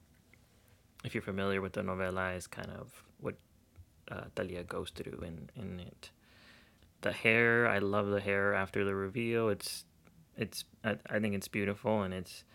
[1.03, 3.35] if you're familiar with the novella, is kind of what
[4.09, 6.09] uh, Thalia goes through in in it
[7.01, 7.67] the hair.
[7.67, 9.49] I love the hair after the reveal.
[9.49, 9.85] It's
[10.37, 12.45] it's i, I think it's beautiful and it's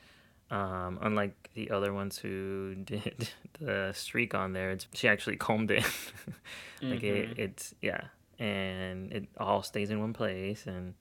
[0.51, 3.29] um, unlike the other ones who did
[3.61, 5.85] the streak on there it's she actually combed it.
[6.83, 7.33] Like mm-hmm.
[7.33, 8.03] it, it's yeah.
[8.39, 10.93] And it all stays in one place and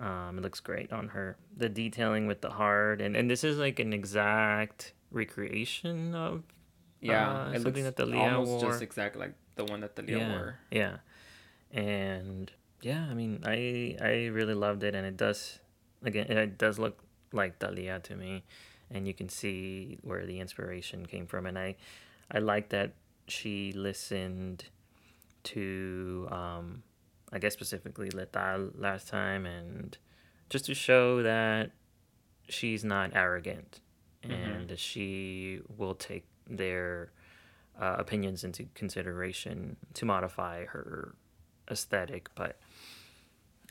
[0.00, 1.36] um, it looks great on her.
[1.54, 6.44] The detailing with the heart and, and this is like an exact recreation of
[7.02, 8.70] yeah uh, it something looks that the almost wore.
[8.70, 10.58] just exactly like the one that the Leo yeah, wore.
[10.70, 10.96] yeah.
[11.72, 12.50] And
[12.82, 15.60] yeah, I mean, I I really loved it, and it does
[16.04, 16.98] again, it does look
[17.32, 18.42] like Thalia to me,
[18.90, 21.76] and you can see where the inspiration came from, and I
[22.30, 22.92] I like that
[23.28, 24.64] she listened
[25.44, 26.82] to um,
[27.32, 29.96] I guess specifically Letal last time, and
[30.50, 31.70] just to show that
[32.48, 33.80] she's not arrogant,
[34.24, 34.32] mm-hmm.
[34.32, 37.12] and she will take their
[37.80, 41.14] uh, opinions into consideration to modify her
[41.70, 42.58] aesthetic, but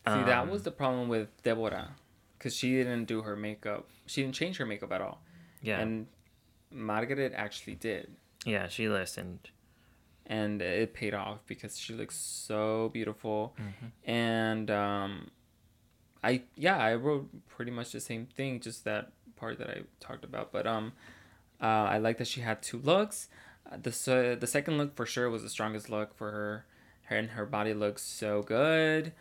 [0.07, 1.89] See, um, that was um, the problem with Deborah,
[2.37, 3.87] because she didn't do her makeup.
[4.07, 5.21] She didn't change her makeup at all.
[5.61, 5.79] Yeah.
[5.79, 6.07] And
[6.71, 8.15] Margaret actually did.
[8.45, 9.51] Yeah, she listened.
[10.25, 13.55] And it paid off because she looks so beautiful.
[13.59, 14.09] Mm-hmm.
[14.09, 15.31] And um,
[16.23, 20.23] I yeah, I wrote pretty much the same thing, just that part that I talked
[20.23, 20.51] about.
[20.51, 20.93] But um,
[21.61, 23.27] uh, I like that she had two looks.
[23.69, 26.65] Uh, the uh, the second look for sure was the strongest look for her.
[27.11, 29.11] Her and her body looks so good.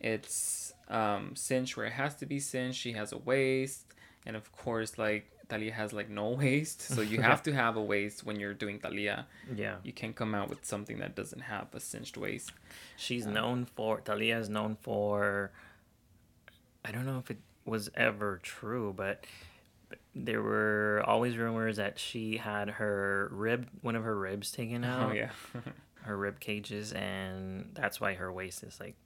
[0.00, 2.80] It's um cinched where it has to be cinched.
[2.80, 3.94] She has a waist,
[4.26, 7.80] and of course, like Thalia has like no waist, so you have to have a
[7.80, 9.28] waist when you're doing Thalia.
[9.54, 9.76] Yeah.
[9.84, 12.50] You can't come out with something that doesn't have a cinched waist.
[12.96, 15.52] She's um, known for Thalia is known for.
[16.84, 19.24] I don't know if it was ever true, but
[20.16, 24.88] there were always rumors that she had her rib, one of her ribs taken oh,
[24.88, 25.10] out.
[25.10, 25.30] Oh yeah.
[26.06, 28.96] her rib cages, and that's why her waist is like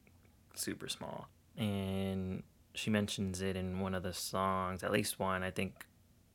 [0.55, 1.29] super small.
[1.57, 2.43] And
[2.75, 5.43] she mentions it in one of the songs, at least one.
[5.43, 5.87] I think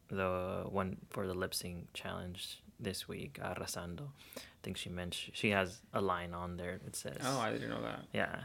[0.09, 4.09] the one for the lip sync challenge this week, Arrasando.
[4.37, 7.17] I think she mentioned she has a line on there that says.
[7.23, 8.01] Oh, I didn't know that.
[8.13, 8.35] Yeah,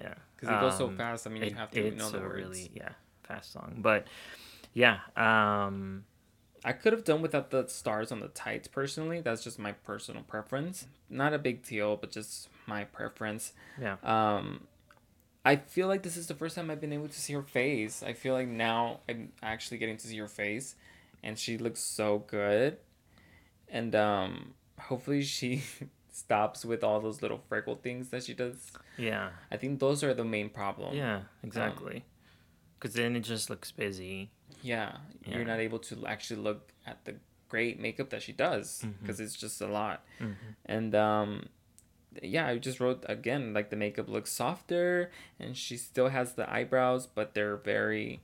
[0.00, 0.14] yeah.
[0.36, 1.26] Because it goes so um, fast.
[1.26, 2.34] I mean, it, you have to know the words.
[2.34, 2.90] really yeah
[3.22, 4.06] fast song, but
[4.74, 4.98] yeah.
[5.16, 6.04] Um,
[6.64, 9.20] I could have done without the stars on the tights personally.
[9.20, 10.86] That's just my personal preference.
[11.08, 13.52] Not a big deal, but just my preference.
[13.80, 13.96] Yeah.
[14.02, 14.66] Um,
[15.44, 18.02] I feel like this is the first time I've been able to see her face.
[18.02, 20.74] I feel like now I'm actually getting to see her face,
[21.22, 22.76] and she looks so good.
[23.68, 25.62] And um, hopefully she
[26.12, 28.72] stops with all those little freckle things that she does.
[28.98, 29.30] Yeah.
[29.50, 30.94] I think those are the main problem.
[30.94, 32.04] Yeah, exactly.
[32.78, 34.30] Because um, then it just looks busy.
[34.62, 37.14] Yeah, yeah, you're not able to actually look at the
[37.48, 39.24] great makeup that she does because mm-hmm.
[39.24, 40.04] it's just a lot.
[40.20, 40.32] Mm-hmm.
[40.66, 41.46] And um,
[42.22, 46.50] yeah, I just wrote again like the makeup looks softer, and she still has the
[46.50, 48.20] eyebrows, but they're very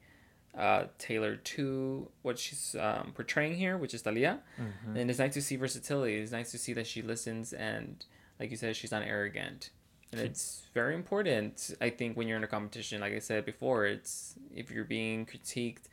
[0.57, 4.41] uh, tailored to what she's um, portraying here, which is Thalia.
[4.61, 4.97] Mm-hmm.
[4.97, 6.17] And it's nice to see versatility.
[6.17, 8.05] It's nice to see that she listens and,
[8.41, 9.71] like you said, she's not arrogant.
[10.13, 13.01] And it's very important, I think, when you're in a competition.
[13.01, 15.89] Like I said before, it's if you're being critiqued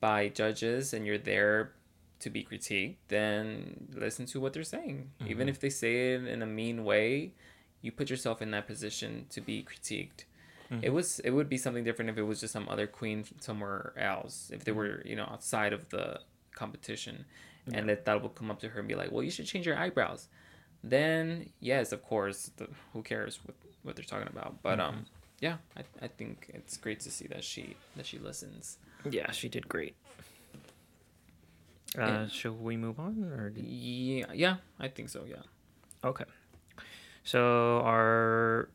[0.00, 1.72] by judges and you're there
[2.20, 5.10] to be critiqued, then listen to what they're saying.
[5.20, 5.30] Mm-hmm.
[5.30, 7.32] Even if they say it in a mean way,
[7.80, 10.24] you put yourself in that position to be critiqued.
[10.70, 10.84] Mm-hmm.
[10.84, 13.92] It was it would be something different if it was just some other queen somewhere
[13.96, 14.50] else.
[14.52, 14.78] If they mm-hmm.
[14.78, 16.20] were, you know, outside of the
[16.54, 17.24] competition
[17.66, 17.78] yeah.
[17.78, 19.66] and that that will come up to her and be like, "Well, you should change
[19.66, 20.28] your eyebrows."
[20.84, 24.62] Then, yes, of course, the, who cares what what they're talking about.
[24.62, 25.02] But um mm-hmm.
[25.40, 28.78] yeah, I, I think it's great to see that she that she listens.
[29.08, 29.94] Yeah, she did great.
[31.96, 32.26] Uh, yeah.
[32.28, 35.24] Should we move on, or yeah, yeah, I think so.
[35.26, 35.42] Yeah.
[36.04, 36.24] Okay.
[37.24, 38.68] So our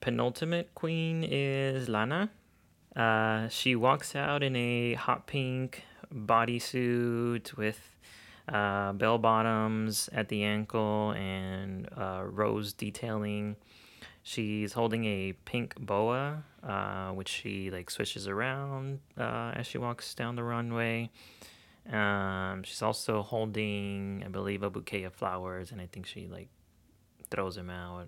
[0.00, 2.30] penultimate queen is Lana.
[2.96, 7.96] Uh, she walks out in a hot pink bodysuit with
[8.48, 13.56] uh, bell bottoms at the ankle and uh, rose detailing
[14.30, 20.14] She's holding a pink boa, uh, which she like swishes around uh, as she walks
[20.14, 21.10] down the runway.
[21.90, 26.46] Um, she's also holding, I believe, a bouquet of flowers, and I think she like
[27.32, 28.06] throws them out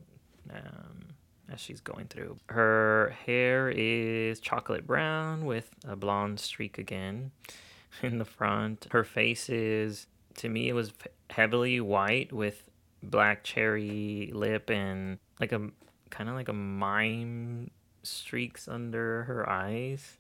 [0.55, 1.07] um,
[1.53, 2.37] as she's going through.
[2.51, 7.33] Her hair is chocolate brown with a blonde streak again
[8.05, 8.87] in the front.
[8.93, 10.07] Her face is,
[10.37, 10.93] to me, it was
[11.31, 12.63] heavily white with
[13.03, 15.69] black cherry lip and like a
[16.13, 17.71] kind of like a mime
[18.03, 20.19] streaks under her eyes.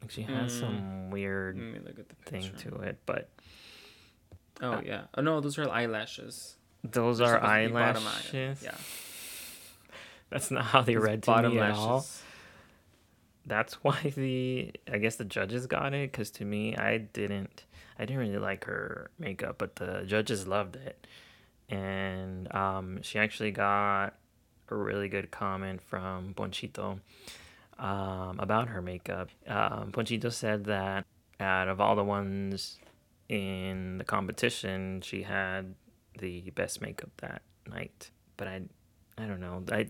[0.00, 0.60] Like she has mm.
[0.60, 1.56] some weird
[2.24, 3.28] thing to it, but
[4.60, 6.56] oh uh, yeah, oh no, those are eyelashes.
[6.82, 8.62] Those They're are eyelashes.
[8.62, 8.74] Yeah,
[10.30, 12.06] that's not how they those read to me at all.
[13.44, 17.64] That's why the I guess the judges got it because to me I didn't
[17.98, 21.06] I didn't really like her makeup, but the judges loved it,
[21.68, 24.14] and um, she actually got
[24.70, 27.00] a really good comment from Ponchito
[27.78, 29.28] um, about her makeup.
[29.46, 31.04] Um, Ponchito said that
[31.40, 32.78] out of all the ones
[33.28, 35.74] in the competition, she had
[36.18, 38.10] the best makeup that night.
[38.36, 38.62] But I,
[39.16, 39.62] I don't know.
[39.70, 39.88] I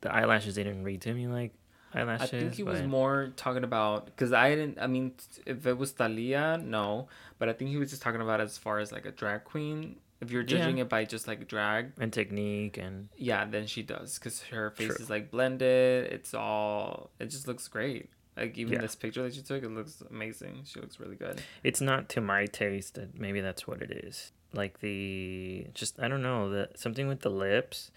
[0.00, 1.52] the eyelashes they didn't read to me like
[1.94, 2.34] eyelashes.
[2.34, 2.74] I think he but...
[2.74, 4.78] was more talking about because I didn't.
[4.80, 5.12] I mean,
[5.46, 7.08] if it was Thalia, no.
[7.38, 9.96] But I think he was just talking about as far as like a drag queen
[10.20, 10.82] if you're judging yeah.
[10.82, 14.88] it by just like drag and technique and yeah, then she does because her face
[14.88, 14.96] True.
[15.00, 16.12] is like blended.
[16.12, 18.10] It's all it just looks great.
[18.36, 18.80] Like even yeah.
[18.80, 20.62] this picture that she took, it looks amazing.
[20.64, 21.42] She looks really good.
[21.64, 22.98] It's not to my taste.
[23.16, 24.32] Maybe that's what it is.
[24.52, 27.90] Like the just I don't know the something with the lips,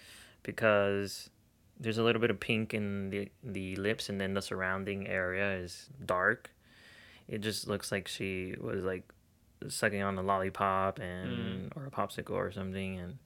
[0.44, 1.30] because
[1.80, 5.54] there's a little bit of pink in the the lips, and then the surrounding area
[5.54, 6.52] is dark.
[7.28, 9.12] It just looks like she was like
[9.70, 11.78] sucking on a lollipop and mm.
[11.78, 13.18] or a popsicle or something and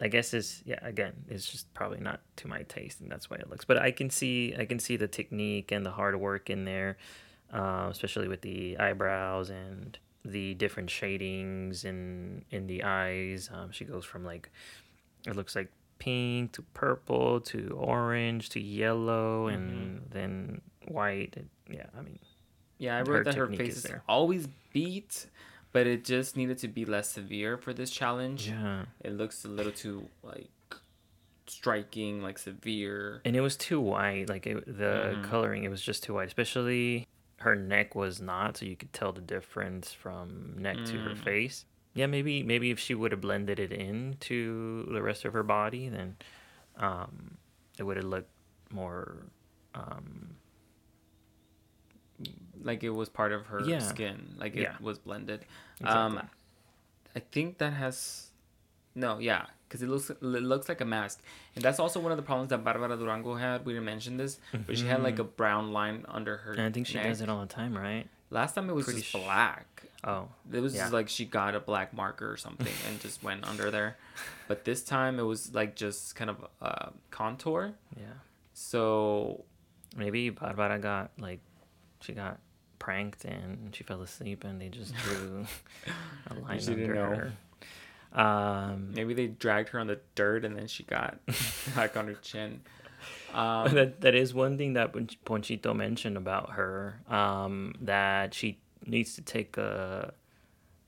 [0.00, 3.36] I guess it's yeah again it's just probably not to my taste and that's why
[3.38, 6.50] it looks but I can see I can see the technique and the hard work
[6.50, 6.96] in there
[7.52, 13.48] uh, especially with the eyebrows and the different shadings in in the eyes.
[13.52, 14.50] Um, she goes from like
[15.26, 21.36] it looks like pink to purple to orange to yellow and then white.
[21.70, 22.18] Yeah, I mean,
[22.78, 24.02] Yeah, I Her wrote that her face is is there.
[24.08, 25.26] always beat,
[25.72, 28.48] but it just needed to be less severe for this challenge.
[28.48, 28.84] yeah.
[29.00, 30.50] It looks a little too like
[31.46, 33.20] striking, like severe.
[33.24, 35.24] and it was too white like it, the Mhm.
[35.24, 37.06] coloring it was just too white especially
[37.38, 41.24] her neck was not so you could tell the difference from neck to her Mm.
[41.24, 41.64] face
[41.94, 45.88] yeah maybe maybe if she would have blended it into the rest of her body
[45.88, 46.16] then
[46.76, 47.38] um
[47.78, 48.30] it would have looked
[48.70, 49.26] more
[49.74, 50.36] um
[52.62, 53.78] Like it was part of her Yeah.
[53.80, 54.34] skin.
[54.38, 54.76] Like it Yeah.
[54.80, 55.44] was blended.
[55.80, 56.18] Exactly.
[56.18, 56.28] Um,
[57.16, 58.30] I think that has,
[58.94, 61.20] no, yeah, because it looks it looks like a mask,
[61.56, 63.64] and that's also one of the problems that Barbara Durango had.
[63.64, 66.52] We didn't mention this, but she had like a brown line under her.
[66.52, 67.06] and i think she neck.
[67.06, 69.84] does it all the time right Last time it was pretty just sh- black.
[70.04, 70.82] oh It was Yeah.
[70.82, 73.96] just like she got a black marker or something and just went under there.
[74.48, 77.72] But this time it was like just kind of uh, contour.
[77.96, 78.04] yeah
[78.52, 79.44] So
[79.96, 81.40] maybe barbara got like
[82.02, 82.38] she got
[82.78, 85.46] pranked and she fell asleep and they just drew
[86.30, 87.32] a line under her
[88.12, 91.18] um maybe they dragged her on the dirt and then she got
[91.76, 92.60] back on her chin.
[93.32, 94.92] Um, that that is one thing that
[95.24, 97.00] Ponchito mentioned about her.
[97.08, 100.14] Um, that she needs to take a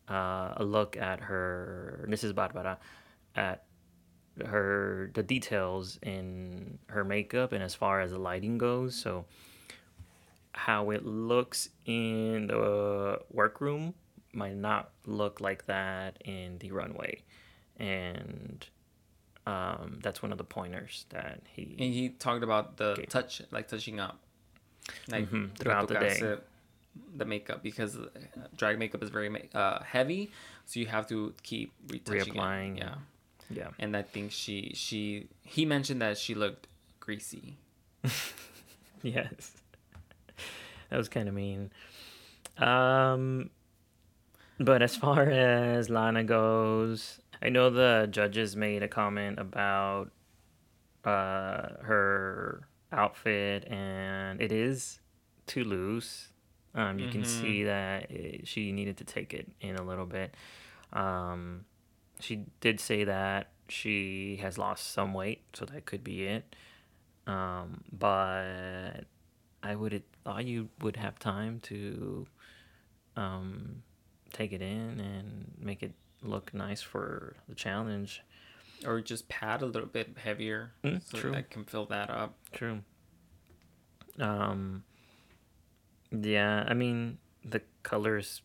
[0.08, 2.04] uh, a look at her.
[2.08, 2.78] This is Barbara
[3.36, 3.64] at
[4.44, 8.94] her the details in her makeup and as far as the lighting goes.
[8.96, 9.26] So
[10.52, 13.94] how it looks in the workroom
[14.32, 17.22] might not look like that in the runway,
[17.78, 18.66] and
[19.46, 23.06] um, that's one of the pointers that he and he talked about the Okay.
[23.06, 24.18] touch, like touching up,
[25.08, 26.36] like Mhm, throughout the day.
[27.16, 28.08] The makeup because uh,
[28.56, 30.30] drag makeup is very uh, heavy,
[30.66, 32.82] so you have to keep retouching Reapplying It.
[32.82, 32.94] Yeah,
[33.48, 33.68] yeah.
[33.78, 36.66] and I think she she he mentioned that she looked
[36.98, 37.58] greasy.
[39.02, 39.59] Yes.
[40.90, 41.70] That was kind of mean.
[42.58, 43.50] Um,
[44.58, 50.10] but as far as Lana goes, I know the judges made a comment about
[51.04, 55.00] uh, her outfit, and it is
[55.46, 56.28] too loose.
[56.74, 57.26] Um, you can Mhm.
[57.26, 60.34] see that it, she needed to take it in a little bit.
[60.92, 61.64] Um,
[62.20, 66.54] she did say that she has lost some weight, so that could be it.
[67.26, 69.04] Um, but
[69.62, 69.92] I would
[70.24, 72.26] thought you would have time to
[73.16, 73.82] um,
[74.32, 75.92] take it in and make it
[76.22, 78.22] look nice for the challenge.
[78.86, 81.32] or just pad a little bit heavier Mm, so true.
[81.32, 82.34] that can fill that up.
[82.52, 82.80] True.
[84.18, 84.84] Um,
[86.10, 88.42] yeah, I mean the color's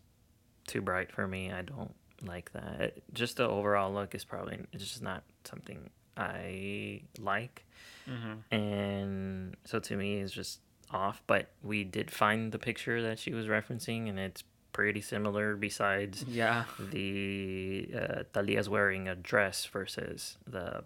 [0.67, 1.51] too bright for me.
[1.51, 1.93] I don't
[2.25, 2.79] like that.
[2.81, 7.65] It- just the overall look is probably it's just not something I like.
[8.07, 8.55] Mm-hmm.
[8.55, 10.59] and so to me it's just
[10.95, 15.55] off but we did find the picture that she was referencing and it's pretty similar
[15.55, 20.83] besides Yeah, the uh, Thalia's wearing a dress versus the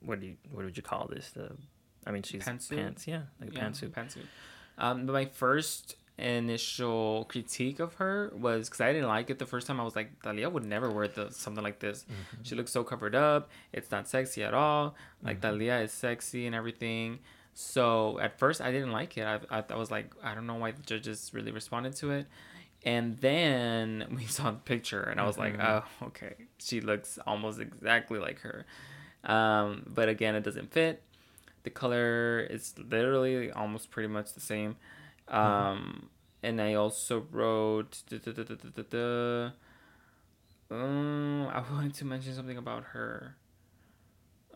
[0.00, 1.48] what do you what would you call this the
[2.06, 2.76] I mean she's Pantsuit?
[2.76, 4.26] pants yeah like a yeah, pantsuit pantsuit.
[4.78, 9.46] Um, but my first initial critique of her was because I didn't like it the
[9.46, 9.78] first time.
[9.80, 12.04] I was like, Thalia would never wear the, something like this.
[12.04, 12.42] Mm-hmm.
[12.42, 13.50] She looks so covered up.
[13.72, 14.94] It's not sexy at all.
[15.22, 17.20] Like Thalia is sexy and everything.
[17.60, 19.24] So at first I didn't like it.
[19.24, 22.28] I, I, I was like, I don't know why the judges really responded to it.
[22.84, 25.82] And then we saw the picture, and I was like, Mhm.
[26.00, 26.34] oh, okay.
[26.58, 28.64] She looks almost exactly like her.
[29.24, 31.02] Um, but again, it doesn't fit.
[31.64, 34.76] The color is literally almost pretty much the same.
[35.26, 36.10] Um,
[36.44, 38.04] and I also wrote.
[38.08, 39.50] duh, duh, duh.
[40.70, 43.34] Um, I wanted to mention something about her.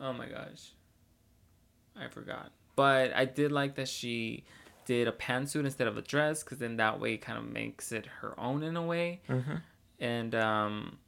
[0.00, 0.70] Oh my gosh.
[1.96, 2.52] I forgot.
[2.76, 4.44] But I did like that she
[4.84, 7.92] did a pantsuit instead of a dress because then that way it kind of makes
[7.92, 9.20] it her own in a way.
[9.28, 9.56] Mm-hmm.
[10.00, 10.98] and um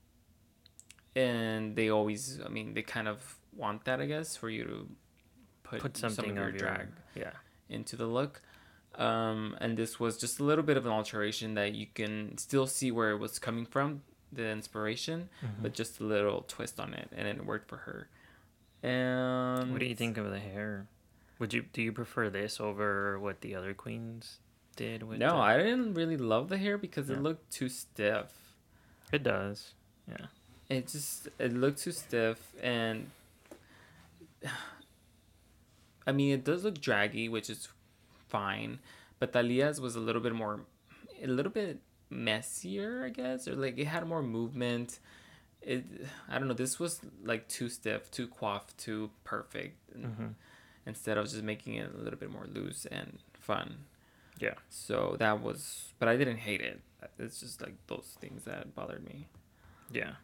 [1.17, 4.89] and they always i mean they kind of want that i guess for you to
[5.63, 7.31] put, put some something of your drag yeah.
[7.69, 8.43] into the look.
[8.97, 12.67] Um and this was just a little bit of an alteration that you can still
[12.67, 15.63] see where it was coming from the inspiration Mhm.
[15.63, 18.09] but just a little twist on it and it worked for her.
[18.83, 20.87] And what do you think of the hair
[21.39, 24.39] would you do you prefer this over what the other queens
[24.77, 27.17] did with no the- i didn't really love the hair because Yeah.
[27.17, 28.33] it looked too stiff
[29.13, 29.73] it does
[30.09, 30.27] yeah
[30.69, 33.11] it just it looked too stiff and
[36.07, 37.69] i mean it does look draggy which is
[38.29, 38.79] fine
[39.19, 40.61] but Thalia's was a little bit more,
[41.23, 41.79] a little bit
[42.11, 44.99] messier, I guess, or like it had more movement.
[45.63, 45.85] It,
[46.29, 46.53] I don't know.
[46.55, 49.79] This was like too stiff, too coiffed, too perfect.
[49.97, 50.27] Mm-hmm.
[50.87, 53.85] Instead of just making it a little bit more loose and fun.
[54.39, 54.55] Yeah.
[54.69, 56.81] So that was, but I didn't hate it.
[57.19, 59.29] It's just like those things that bothered me.
[59.91, 60.15] Yeah.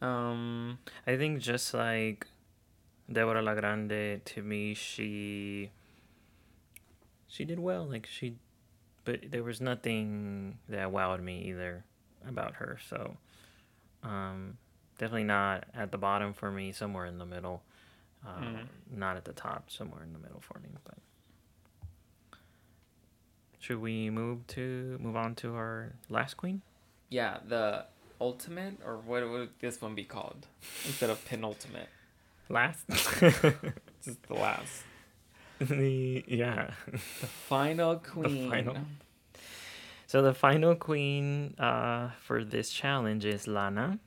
[0.00, 0.78] Um.
[1.06, 2.26] I think just like
[3.10, 5.70] Deborah La Grande, to me, she
[7.28, 7.84] she did well.
[7.84, 8.36] Like she,
[9.04, 11.84] but there was nothing that wowed me either
[12.26, 12.78] about her.
[12.88, 13.16] So,
[14.02, 14.58] um,
[14.98, 16.72] definitely not at the bottom for me.
[16.72, 17.62] Somewhere in the middle.
[18.26, 18.66] Uh, Mm.
[18.94, 19.70] Not at the top.
[19.70, 20.68] Somewhere in the middle for me.
[20.84, 20.94] But
[23.58, 26.62] should we move to move on to our last queen?
[27.08, 27.84] Yeah, the
[28.20, 30.46] ultimate, or what would this one be called
[30.86, 31.88] instead of penultimate?
[32.48, 32.86] Last.
[32.88, 34.82] Just the last.
[35.58, 36.70] the yeah.
[36.90, 38.44] The final queen.
[38.44, 38.76] The final.
[40.06, 43.98] So the final queen uh, for this challenge is Lana,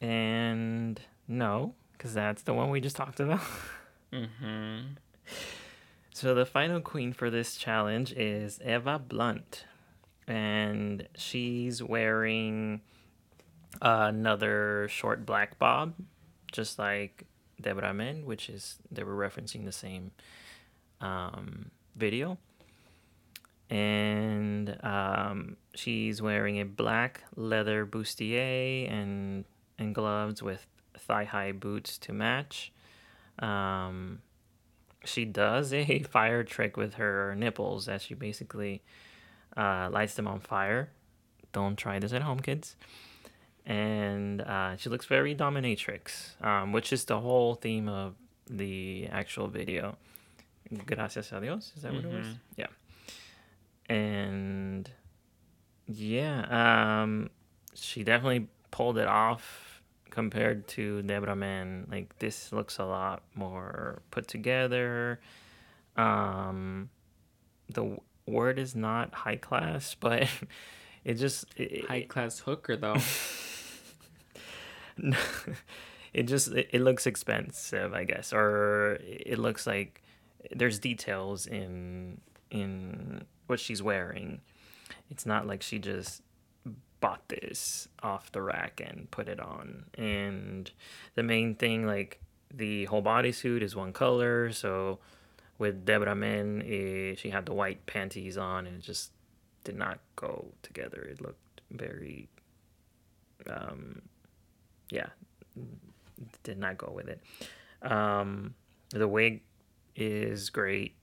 [0.00, 3.40] and no, because that's the one we just talked about.
[4.12, 4.96] Mm-hmm.
[6.12, 9.64] So the final queen for this challenge is Eva Blunt,
[10.28, 12.82] and she's wearing
[13.80, 15.94] another short black bob,
[16.52, 17.24] just like
[17.58, 20.10] Debra Men, which is they were referencing the same
[21.00, 22.36] um, video.
[23.70, 29.46] And um, she's wearing a black leather bustier and
[29.78, 30.66] and gloves with
[31.06, 32.72] thigh high boots to match.
[33.38, 34.20] Um,
[35.04, 38.82] she does a fire trick with her nipples that she basically
[39.56, 40.90] uh, lights them on fire.
[41.52, 42.76] Don't try this at home, kids.
[43.66, 48.14] And uh, she looks very dominatrix, um, which is the whole theme of
[48.48, 49.96] the actual video.
[50.86, 51.72] Gracias a Dios.
[51.76, 52.26] Is that what it was?
[52.26, 52.38] Mhm.
[52.56, 52.66] Yeah.
[53.88, 54.90] And
[55.86, 57.30] yeah, um,
[57.74, 59.71] she definitely pulled it off
[60.12, 61.88] compared to Debra Men.
[61.90, 65.20] Like this looks a lot more put together.
[65.96, 66.90] Um,
[67.68, 70.28] the w- word is not high class, but
[71.04, 72.96] it just it, High class hooker though.
[76.12, 80.02] it just it, it looks expensive i guess or it looks like
[80.54, 82.20] there's details in
[82.50, 84.38] in what she's wearing
[85.10, 86.20] it's not like she just
[87.02, 89.84] bought this off the rack and put it on.
[89.98, 90.70] And
[91.16, 92.20] the main thing like
[92.54, 94.52] the whole bodysuit is one color.
[94.52, 95.00] So
[95.58, 99.10] with Debra Men, eh, she had the white panties on and it just
[99.64, 101.02] did not go together.
[101.02, 102.28] It looked very
[103.50, 104.02] um
[104.90, 105.08] yeah
[106.44, 107.20] did not go with it.
[107.82, 108.54] Um
[108.90, 109.42] the wig
[109.96, 110.94] is great.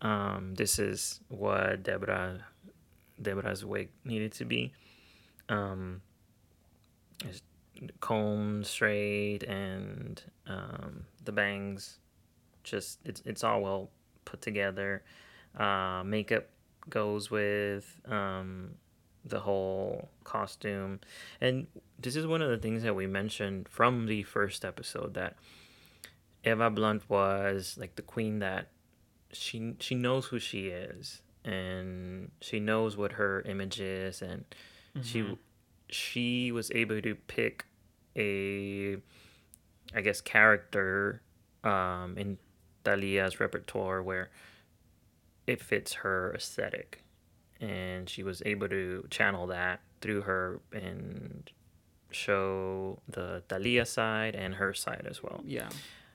[0.00, 2.46] Um this is what debra
[3.20, 4.72] debra's wig needed to be
[5.48, 6.02] um
[8.00, 11.98] combed straight and um the bangs
[12.64, 13.90] just it's it's all well
[14.24, 15.02] put together.
[15.56, 16.48] Uh makeup
[16.88, 18.70] goes with um
[19.24, 21.00] the whole costume.
[21.40, 21.66] And
[21.98, 25.36] this is one of the things that we mentioned from the first episode that
[26.44, 28.68] Eva Blunt was like the queen that
[29.32, 34.44] she she knows who she is and she knows what her image is and
[35.02, 35.38] she Mhm.
[35.90, 37.64] she was able to pick
[38.16, 38.96] a
[39.94, 41.22] I guess character
[41.64, 42.38] um in
[42.84, 44.30] Thalia's repertoire where
[45.46, 47.02] it fits her aesthetic
[47.60, 51.50] and she was able to channel that through her and
[52.10, 55.42] show the Thalia side and her side as well.
[55.44, 55.68] yeah.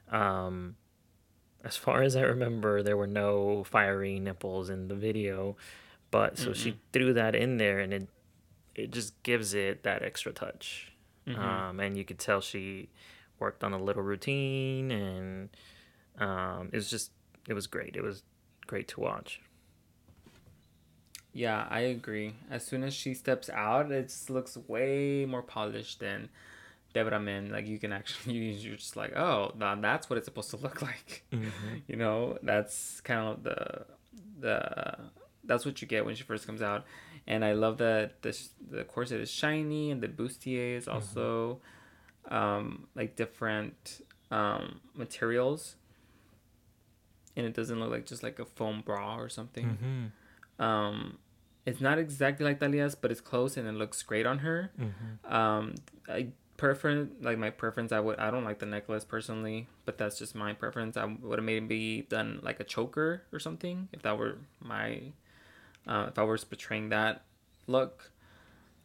[0.10, 0.76] Um,
[1.64, 5.56] as far as I remember, there were no fiery nipples in the video,
[6.12, 6.78] but so she Mm-mm.
[6.94, 8.08] threw that in there, and it
[8.76, 10.92] it just gives it that extra touch.
[11.28, 11.38] Mhm.
[11.38, 12.90] Um, and you could tell she
[13.40, 15.50] worked on a little routine, and
[16.20, 17.12] um, it was just
[17.48, 17.96] it was great.
[17.96, 18.24] It was
[18.68, 19.42] great to watch.
[21.34, 22.36] Yeah, I agree.
[22.52, 26.30] As soon as she steps out, it just looks way more polished than
[26.94, 27.50] Debra Men.
[27.52, 31.24] Like you can actually, you're just like, oh, that's what it's supposed to look like.
[31.88, 33.86] You know, that's kind of the
[34.40, 34.98] the
[35.44, 36.86] that's what you get when she first comes out.
[37.26, 38.38] And I love that the
[38.70, 41.60] the corset is shiny and the bustier is also
[42.30, 45.76] um, like different um, materials.
[47.36, 49.66] And it doesn't look like just like a foam bra or something.
[49.66, 50.64] Mm-hmm.
[50.64, 51.18] Um,
[51.66, 54.72] it's not exactly like Thalia's, but it's close and it looks great on her.
[54.80, 55.34] Mm-hmm.
[55.34, 55.76] Um,
[56.08, 56.28] I
[56.58, 60.36] preference, like my preference, I would I don't like the necklace personally, but that's just
[60.36, 60.98] my preference.
[60.98, 65.14] I would have maybe done like a choker or something if that were my,
[65.88, 67.24] uh, if I was portraying that
[67.68, 68.12] look.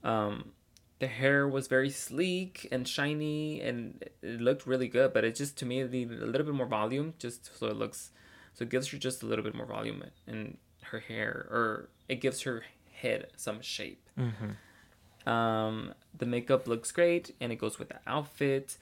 [0.04, 0.52] Um,
[0.98, 5.56] the hair was very sleek and shiny and it looked really good, but it just
[5.58, 8.10] to me it needed a little bit more volume just so it looks,
[8.54, 12.20] so it gives her just a little bit more volume in her hair or it
[12.20, 14.08] gives her head some shape.
[14.18, 15.28] Mm-hmm.
[15.28, 18.76] Um, the makeup looks great and it goes with the outfit.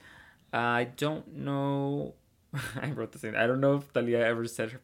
[0.51, 2.15] I don't know.
[2.81, 3.35] I wrote the same.
[3.35, 4.81] I don't know if Thalia ever said her,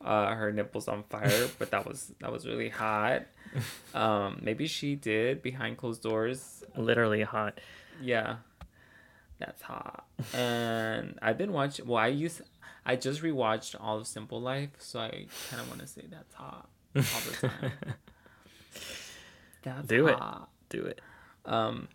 [0.00, 3.22] uh, her nipples on fire, but that was that was really hot.
[3.94, 6.62] Um, maybe she did behind closed doors.
[6.76, 7.58] Literally hot.
[8.02, 8.36] Yeah,
[9.38, 10.04] that's hot.
[10.34, 11.86] And I've been watching.
[11.86, 12.42] Well, I used
[12.84, 16.34] I just rewatched all of Simple Life, so I kind of want to say that's
[16.34, 17.72] hot all the time.
[19.62, 20.18] That's Do it.
[20.68, 21.00] Do it.
[21.44, 21.88] Um,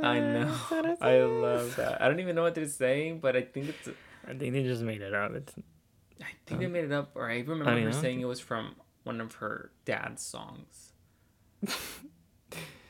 [0.00, 0.54] I know.
[1.00, 2.02] I love that.
[2.02, 3.88] I don't even know what they're saying, but I think it's.
[4.26, 5.32] I think they just made it up.
[5.34, 5.54] It's
[6.20, 8.22] I think they made it up, or I remember I mean, her don't saying think-
[8.22, 10.92] it was from one of her dad's songs.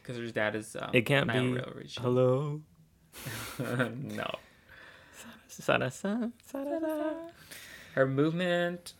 [0.07, 0.77] Because her dad is.
[0.81, 1.89] Um, it can't Nile be.
[1.98, 2.61] Hello.
[3.59, 4.31] no.
[5.51, 7.15] Sarasa, sarasa.
[7.97, 8.93] Her movement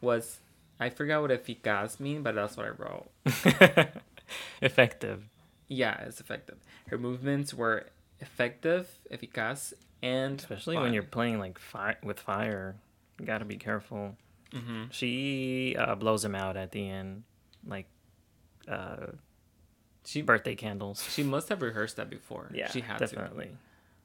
[0.00, 0.38] was.
[0.80, 3.10] I forgot what eficaz mean, but that's what I wrote.
[4.62, 5.28] Effective.
[5.68, 6.56] Yeah, it's effective.
[6.88, 7.86] Her movements were
[8.20, 9.72] effective, eficaz,
[10.02, 12.76] and Especially when you're playing like fire with fire.
[13.24, 14.16] Gotta be careful.
[14.52, 17.24] hmm She uh, blows him out at the end,
[17.66, 17.88] like
[18.68, 19.06] uh,
[20.04, 21.02] She birthday candles.
[21.12, 22.50] she must have rehearsed that before.
[22.54, 23.50] Yeah, she had definitely.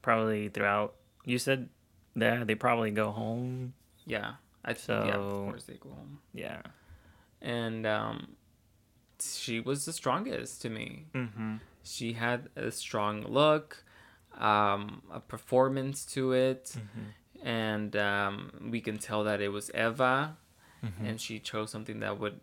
[0.02, 0.94] Probably throughout.
[1.24, 1.68] You said
[2.16, 3.74] that they probably go home.
[4.06, 4.34] Yeah,
[4.64, 6.18] I so yeah, of course they go home.
[6.34, 6.62] Yeah.
[7.40, 8.36] and um,
[9.20, 11.06] she was the strongest to me.
[11.14, 11.56] Mm-hmm.
[11.84, 13.84] She had a strong look,
[14.38, 17.06] um, a performance to it, Mm-hmm.
[17.42, 20.36] And um, we can tell that it was Eva,
[20.84, 21.06] Mm-hmm.
[21.06, 22.40] and she chose something that would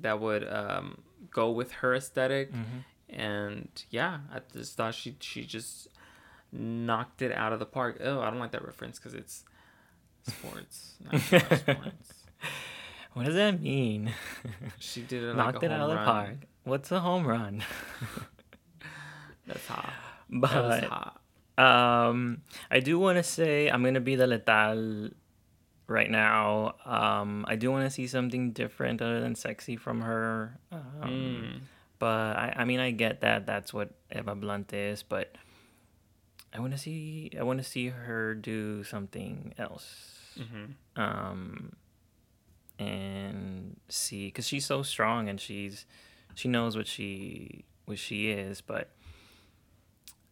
[0.00, 2.78] that would um, go with her esthetic Mm-hmm.
[3.10, 5.88] and yeah, I just thought she she just
[6.52, 7.98] knocked it out of the park.
[8.02, 9.44] Oh, I don't like that reference because it's
[10.26, 10.94] sports.
[11.12, 12.14] not sports.
[13.12, 14.14] What does that mean?
[14.78, 16.04] She did it Knocked like it out of the run.
[16.06, 16.36] park.
[16.64, 17.62] What's a home run?
[19.46, 19.92] That's hot.
[20.30, 21.19] That was But hot.
[21.60, 25.12] Um, I do want to say I'm gonna be the letal
[25.86, 26.74] right now.
[26.84, 30.58] Um, I do want to see something different other than sexy from her.
[30.72, 31.60] Um, Mm.
[31.98, 35.34] But I, I mean, I get that that's what Eva Blunt is, but
[36.54, 40.16] I want to see, I want to see her do something else.
[40.38, 41.72] hmm Um,
[42.78, 45.84] and see, because she's so strong and she's,
[46.34, 48.88] she knows what she, what she is, but,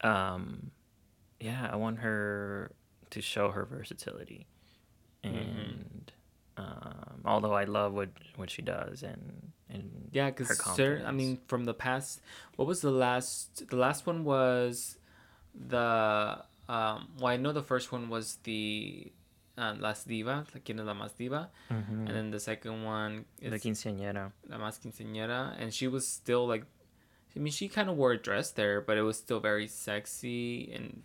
[0.01, 0.71] um,
[1.41, 2.73] yeah, I want her
[3.11, 4.47] to show her versatility,
[5.25, 5.37] Mm-hmm.
[5.37, 6.13] and
[6.57, 10.49] um, although I love what what she does and and Yeah, because
[11.07, 12.21] I mean, from the past,
[12.57, 13.69] what was the last?
[13.69, 14.99] The last one was
[15.55, 16.39] the.
[16.69, 19.11] Um, well, I know the first one was the
[19.57, 22.07] uh, Las Diva, La Quien es la Más Diva, Mhm.
[22.07, 24.33] and then the second one is the quinceañera.
[24.49, 26.65] La Más Quinceañera, and she was still like,
[27.35, 30.71] I mean, she kind of wore a dress there, but it was still very sexy,
[30.75, 31.03] and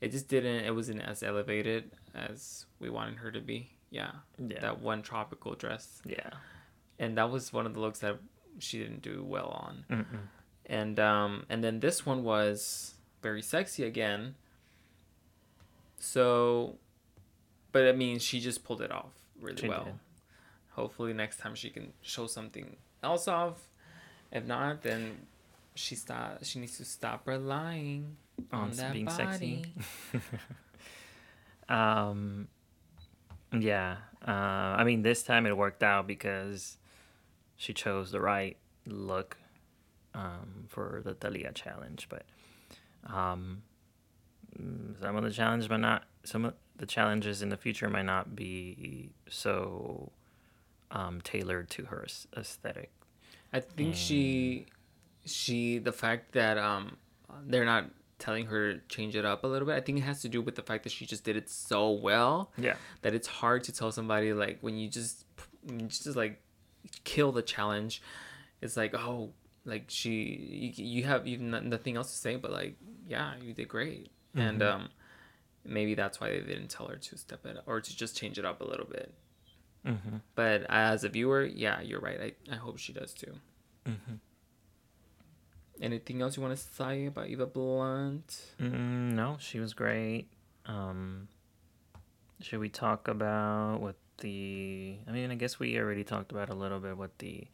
[0.00, 0.64] it just didn't.
[0.64, 3.70] It wasn't as elevated as we wanted her to be.
[3.90, 6.30] Yeah, Yeah, that one tropical dress, yeah.
[6.98, 8.18] and that was one of the looks that
[8.58, 9.84] she didn't do well on.
[9.90, 10.18] Mm-mm.
[10.66, 14.34] And um, and then this one was very sexy again.
[15.98, 16.76] So,
[17.72, 19.84] but I mean, she just pulled it off really She well.
[19.84, 19.94] did.
[20.72, 23.70] Hopefully, next time she can show something else off.
[24.32, 25.26] If not, then
[25.74, 26.38] she stop.
[26.44, 28.16] She needs to stop relying
[28.52, 29.64] on, On s- that being sexy.
[31.68, 32.48] Um,
[33.58, 33.96] yeah.
[34.26, 36.78] Uh, I mean, this time it worked out because
[37.56, 38.56] she chose the right
[38.86, 39.36] look
[40.14, 42.08] um, for the Thalia challenge.
[42.08, 42.24] But
[43.12, 43.62] um,
[44.60, 46.04] mm, some of the challenges might not.
[46.24, 50.12] Some of the challenges in the future might not be so
[50.90, 52.06] um, tailored to her
[52.36, 52.90] aesthetic.
[53.52, 54.66] I think she,
[55.24, 56.96] she the fact that um,
[57.46, 57.86] they're not
[58.18, 59.74] telling her to change it up a little bit.
[59.76, 61.90] I think it has to do with the fact that she just did it so
[61.90, 62.50] well.
[62.56, 62.76] Yeah.
[63.02, 65.24] that it's hard to tell somebody like when you just
[65.64, 66.40] when you just like
[67.04, 68.00] kill the challenge
[68.62, 69.32] it's like oh
[69.64, 72.76] like she you, you have even nothing else to say but like
[73.08, 74.72] yeah you did great and Mhm.
[74.74, 74.88] um
[75.64, 78.38] maybe that's why they didn't tell her to step it up or to just change
[78.38, 79.12] it up a little bit
[79.84, 80.16] Mm-hmm.
[80.36, 83.34] but as a viewer yeah you're right i, I hope she does too
[83.84, 84.14] Mm-hmm.
[85.80, 88.40] Anything else you want to say about Eva Blunt?
[88.60, 90.26] Mm, no, she was great.
[90.64, 91.28] Um,
[92.40, 94.96] should we talk about what the?
[95.06, 97.46] I mean, I guess we already talked about a little bit what the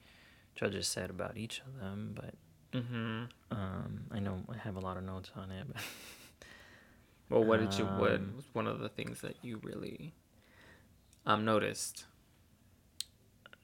[0.55, 2.35] judges said about each of them, but
[2.73, 3.25] Mm-hmm.
[3.51, 5.67] um, I know I have a lot of notes on it.
[5.69, 5.83] But
[7.29, 7.85] Well, what did you?
[7.85, 10.15] What Um, was one of the things that you really
[11.27, 12.05] um noticed?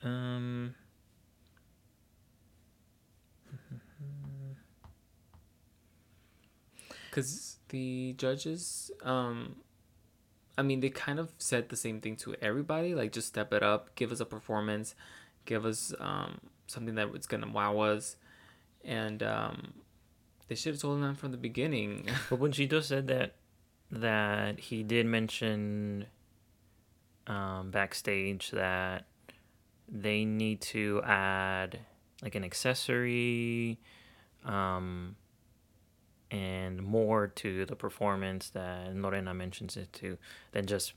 [0.02, 0.74] um,
[7.10, 9.56] Because the judges, um,
[10.56, 12.94] I mean, they kind of said the same thing to everybody.
[12.94, 14.94] Like, just step it up, give us a performance,
[15.44, 18.16] give us um something that was gonna wow us,
[18.85, 19.72] and um,
[20.48, 22.09] they should have told them from the beginning.
[22.30, 23.35] but when Chito said that
[23.90, 26.06] that he did mention
[27.26, 29.06] um, backstage that
[29.89, 31.80] they need to add
[32.22, 33.78] like an accessory
[34.44, 35.16] um,
[36.30, 40.18] and more to the performance that Lorena mentions it to
[40.52, 40.92] than just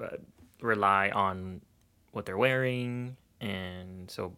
[0.00, 0.16] uh,
[0.60, 1.60] rely on
[2.12, 4.36] what they're wearing and so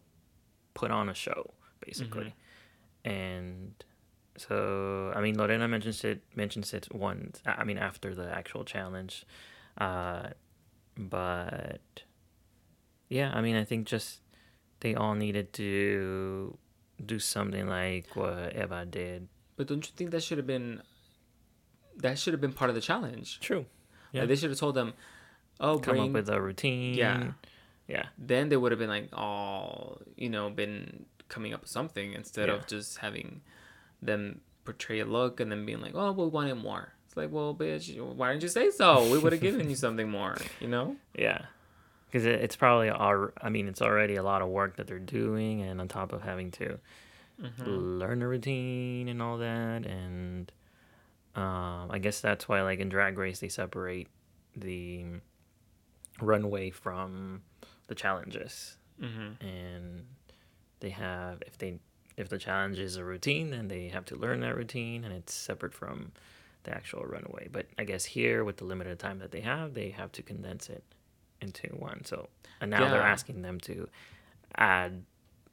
[0.73, 1.51] put on a show
[1.85, 2.33] basically.
[3.05, 3.73] And
[4.37, 9.25] so I mean Lorena mentions it mentions it once I mean after the actual challenge
[9.77, 10.29] uh
[10.97, 11.81] but
[13.09, 14.21] yeah I mean I think just
[14.79, 16.57] they all needed to
[17.03, 19.27] do something like what Eva did
[19.61, 20.81] but don't you think that should have been?
[21.97, 23.39] That should have been part of the challenge.
[23.39, 23.65] true
[24.11, 24.21] Yeah.
[24.21, 24.93] Like, they should have told them,
[25.59, 27.31] "Oh, come bring." up with a routine Yeah.
[27.87, 32.13] yeah then they would have been like, "Oh, you know, been coming up with something
[32.13, 32.55] instead Yeah.
[32.55, 33.41] of just having
[34.01, 37.53] them portray a look and then being like, "Oh, we wanted more." It's like, well,
[37.53, 37.85] bitch,
[38.15, 39.11] why didn't you say so?
[39.11, 40.95] We would have given you something more, you know?
[41.13, 41.41] Yeah,
[42.07, 43.33] because it, it's probably our.
[43.41, 46.21] I mean, it's already a lot of work that they're doing, and on top of
[46.21, 46.79] having to
[47.41, 47.63] Mm-hmm.
[47.99, 50.51] learn a routine and all that, and
[51.35, 54.07] um, I guess that's why, like in Drag Race, they separate
[54.55, 55.05] the
[56.21, 57.41] runway from
[57.87, 59.43] the challenges, Mm-hmm.
[59.45, 60.05] and
[60.79, 61.79] they have if they
[62.17, 65.33] if the challenge is a routine, then they have to learn that routine, and it's
[65.33, 66.11] separate from
[66.63, 67.47] the actual runway.
[67.51, 70.69] But I guess here, with the limited time that they have, they have to condense
[70.69, 70.83] it
[71.41, 72.03] into one.
[72.05, 72.27] So
[72.59, 73.87] and now they're asking them to
[74.55, 75.03] add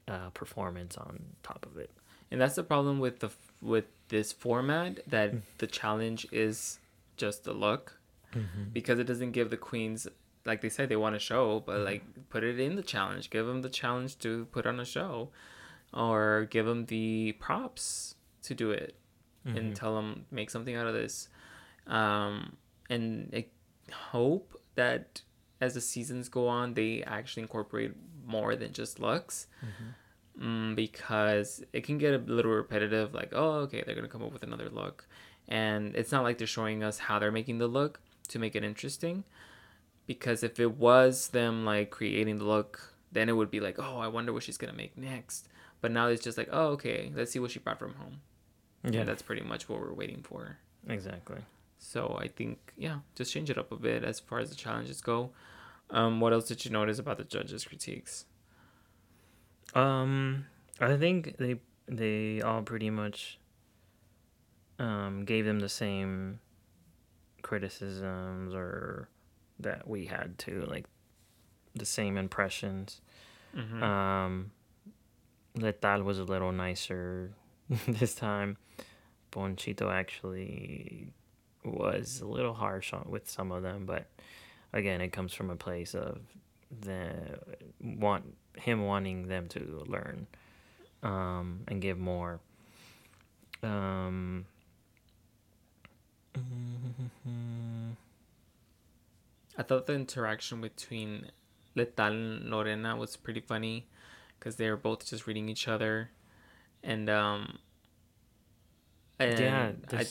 [0.08, 1.90] uh, performance on top of it.
[2.30, 3.30] And that's the problem with the
[3.62, 6.78] with this format that the challenge is
[7.16, 7.98] just the look
[8.72, 10.06] because it doesn't give the queens
[10.44, 13.30] like they say they want a show, but like put it in the challenge.
[13.30, 15.30] Give them the challenge to put on a show,
[15.92, 18.94] or give them the props to do it,
[19.56, 21.28] and tell them make something out of this.
[21.86, 22.56] Um,
[22.90, 23.46] and I
[23.92, 25.22] hope that
[25.60, 27.92] as the seasons go on, they actually incorporate
[28.28, 29.46] more than just looks.
[30.40, 34.32] Mm, because it can get a little repetitive like oh okay they're gonna come up
[34.32, 35.06] with another look.
[35.48, 38.62] And it's not like they're showing us how they're making the look to make it
[38.62, 39.24] interesting.
[40.06, 43.96] Because if it was them like creating the look then it would be like oh
[43.98, 45.48] i wonder what she's gonna make next.
[45.80, 48.20] But now it's just like oh okay let's see what she brought from home.
[48.84, 50.58] Yeah, and that's pretty much what we're waiting for.
[50.88, 51.38] Exactly.
[51.80, 55.00] so i think yeah just change it up a bit as far as the challenges
[55.00, 55.30] go
[55.90, 58.24] um, what else did you notice about the judges critiques
[59.74, 60.46] Um,
[60.80, 63.38] I think they they all pretty much
[64.78, 66.40] um gave them the same
[67.42, 69.08] criticisms or
[69.60, 70.86] that we had to like
[71.74, 73.00] the same impressions.
[73.56, 73.82] mm-hmm.
[73.82, 74.50] Um,
[75.56, 77.32] Letal was a little nicer
[77.88, 78.56] this time.
[79.30, 81.08] Ponchito actually
[81.64, 84.08] was a little harsh on, with some of them, but
[84.72, 86.18] again, it comes from a place of
[86.80, 87.12] the
[87.80, 88.24] want
[88.56, 90.26] him wanting them to learn
[91.02, 92.40] um, and give more.
[93.62, 94.46] Um,
[99.56, 101.30] I thought the interaction between
[101.76, 103.86] Letal and Lorena was pretty funny
[104.38, 106.10] because they were both just reading each other,
[106.84, 107.58] and um,
[109.18, 110.06] and yeah, I,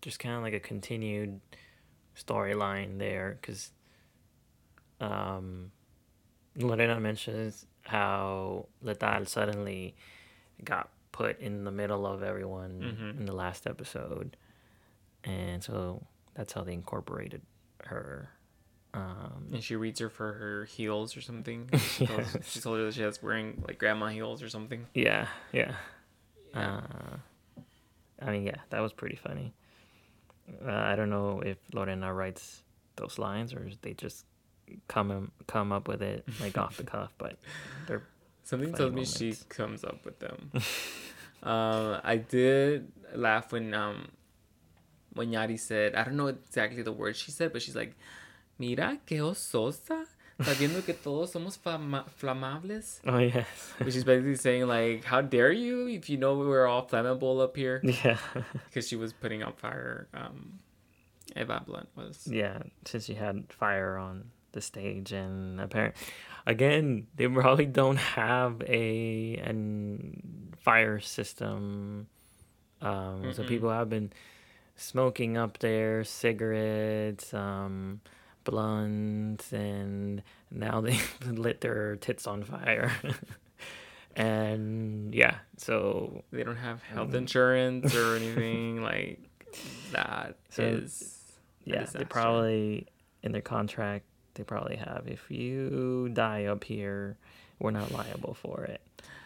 [0.00, 1.40] just kind of like a continued
[2.16, 3.70] storyline there because
[5.00, 5.70] um,
[6.56, 9.94] Lorena mentions how Letal suddenly
[10.64, 13.20] got put in the middle of everyone Mhm.
[13.20, 14.36] in the last episode,
[15.24, 17.42] and so that's how they incorporated
[17.84, 18.30] her.
[18.94, 21.68] Um, and she reads her for her heels or something.
[21.78, 22.36] She, told, Yes.
[22.50, 24.86] she told her that she was wearing like grandma heels or something.
[24.94, 25.74] yeah, yeah.
[26.54, 26.76] Yeah.
[26.82, 27.16] Uh,
[28.20, 29.54] I mean, yeah, that was pretty funny.
[30.64, 32.62] Uh, I don't know if Lorena writes
[32.96, 34.24] those lines or they just
[34.88, 37.36] come come up with it like off the cuff, but
[37.86, 38.02] they're
[38.44, 40.50] Something tells me she comes up with them.
[41.42, 44.08] um, I did laugh when um
[45.14, 47.94] when Yari said I don't know exactly the words she said, but she's like,
[48.58, 50.06] "Mira que ososa."
[50.40, 53.00] Sabiendo que todos somos flama- flamables.
[53.06, 53.46] Oh yes.
[53.78, 57.56] Which is basically saying like, how dare you if you know we're all flammable up
[57.56, 57.80] here?
[58.04, 58.18] Yeah.
[58.68, 60.08] Because she was putting out fire.
[60.14, 60.58] Um,
[61.36, 62.26] Eva Blunt was.
[62.26, 65.94] Yeah, since she had fire on the stage and apparent
[66.46, 72.06] again, they probably don't have a an fire system.
[72.80, 73.48] Um, so Mm-mm.
[73.48, 74.12] people have been
[74.76, 78.00] smoking up there, cigarettes, um,
[78.44, 82.92] blunts, and now they lit their tits on fire.
[84.16, 87.14] and yeah, so They don't have health Mm.
[87.14, 89.20] insurance or anything like
[89.92, 90.36] that.
[90.50, 91.18] So, is
[91.64, 92.86] yeah, they probably
[93.22, 94.04] in their contract
[94.34, 97.16] they probably have if you die up here,
[97.58, 98.80] we're not liable for it.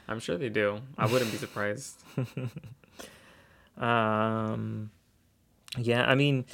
[0.08, 0.80] I'm sure they do.
[0.98, 1.96] I wouldn't be surprised.
[3.76, 4.90] Um,
[5.76, 6.44] yeah, I mean,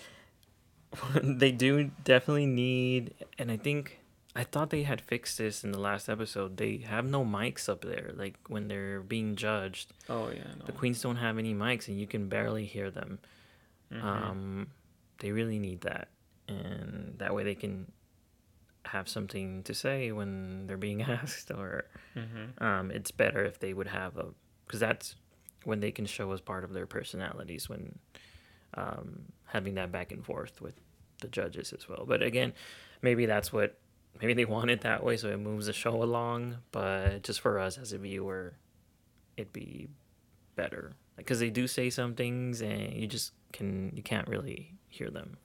[1.22, 4.00] they do definitely need, and I think
[4.34, 6.56] I thought they had fixed this in the last episode.
[6.56, 9.92] They have no mics up there, like when they're being judged.
[10.08, 10.64] Oh yeah, no.
[10.66, 13.18] The queens don't have any mics, and you can barely hear them.
[13.92, 14.02] Mhm.
[14.02, 14.66] Um,
[15.18, 16.08] they really need that,
[16.48, 17.90] and that way they can
[18.86, 21.84] have something to say when they're being asked, or
[22.16, 22.60] Mhm.
[22.60, 24.26] um, it's better if they would have a
[24.66, 25.16] because that's
[25.64, 27.98] when they can show as part of their personalities when
[28.74, 30.74] um, having that back and forth with
[31.20, 32.04] the judges as well.
[32.06, 32.52] But again,
[33.02, 33.78] maybe that's what
[34.20, 36.56] maybe they want it that way so it moves the show along.
[36.72, 38.54] But just for us as a viewer,
[39.36, 39.88] it'd be
[40.56, 45.10] better because they do say some things and you just can you can't really hear
[45.10, 45.36] them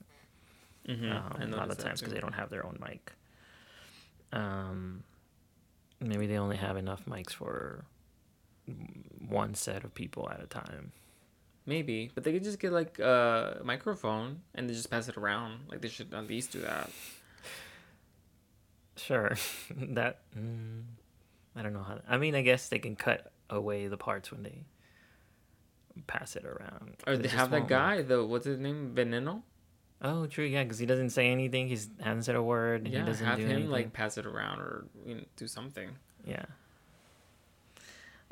[0.87, 1.11] Mhm.
[1.11, 3.11] um, a lot of times because they don't have their own mic.
[4.31, 5.03] Um,
[5.99, 7.83] maybe they only have enough mics for
[9.27, 10.91] one set of people at a time.
[11.67, 15.65] Maybe, but they could just get like a microphone and they just pass it around.
[15.69, 16.89] Like they should at least do that.
[18.95, 19.35] Sure,
[19.75, 20.83] that mm,
[21.57, 21.99] I don't know how.
[22.07, 24.63] I mean, I guess they can cut away the parts when they
[26.07, 26.95] pass it around.
[27.05, 28.07] Or they have that guy, work.
[28.07, 29.41] the what's his name, Veneno.
[30.01, 30.45] Oh, true.
[30.45, 31.67] Yeah, because he doesn't say anything.
[31.67, 32.87] He hasn't said a word.
[32.87, 33.71] Yeah, he doesn't have do him anything.
[33.71, 35.89] like pass it around or you know, do something.
[36.25, 36.45] Yeah.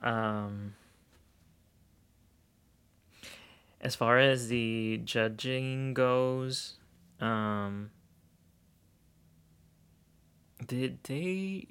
[0.02, 0.76] Um
[3.86, 6.78] as far as the judging goes,
[7.22, 7.92] um
[10.66, 11.68] did they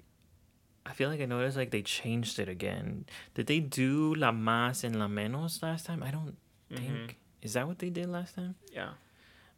[0.86, 3.06] I feel like I noticed like they changed it again.
[3.34, 6.02] Did they do la más and la menos last time?
[6.02, 6.36] I don't
[6.70, 6.76] Mhm.
[6.78, 7.18] think.
[7.40, 8.54] Is that what they did last time?
[8.70, 8.92] Yeah.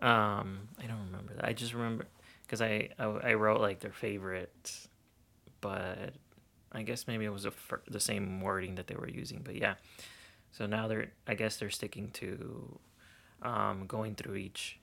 [0.00, 1.44] Um, I don't remember that.
[1.44, 2.06] I just remember
[2.42, 4.88] because I, I I wrote like their favorites,
[5.60, 6.14] but
[6.70, 7.52] I guess maybe it was a,
[7.88, 9.40] the same wording that they were using.
[9.42, 9.74] But yeah,
[10.56, 12.78] so now they're I guess they're sticking to
[13.42, 14.78] um, going through each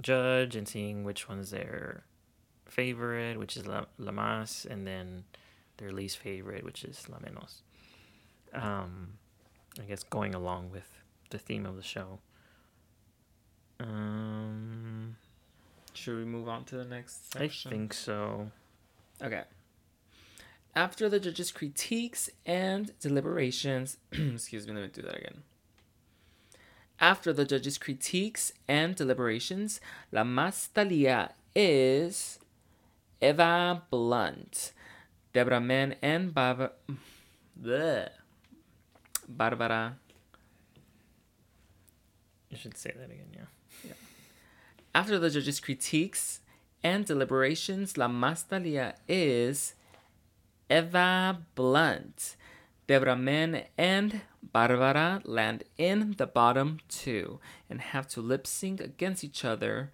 [0.00, 2.04] judge and seeing which one's their
[2.66, 5.24] favorite, which is la, la más, and then
[5.78, 7.62] their least favorite, which is la menos.
[8.54, 9.14] Um,
[9.80, 10.88] I guess going along with
[11.30, 12.20] the theme of the show.
[13.80, 15.16] Um,
[15.94, 17.70] Should we move on to the next section?
[17.70, 18.50] I think so.
[19.20, 19.42] Okay.
[20.74, 25.42] After the judges' critiques and deliberations, excuse me, let me do that again.
[26.98, 29.80] After the judges' critiques and deliberations,
[30.12, 32.38] La Más Thalia is
[33.20, 34.72] Eva Blunt,
[35.34, 36.72] Debra Men, and Barbara.
[37.62, 38.08] Bleh.
[39.28, 39.96] Barbara.
[42.48, 43.40] You should say that again, yeah.
[43.84, 43.92] yeah.
[44.94, 46.40] After the judges' critiques
[46.82, 49.74] and deliberations, La Más Thalia is
[50.72, 52.36] Eva Blunt.
[52.86, 57.40] Debra Men and Barbara land in the bottom two
[57.70, 59.92] and have to lip sync against each other.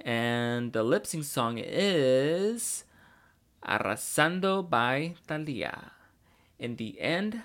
[0.00, 2.84] And the lip sync song is
[3.66, 5.92] Arrasando by Thalia.
[6.58, 7.42] In the end,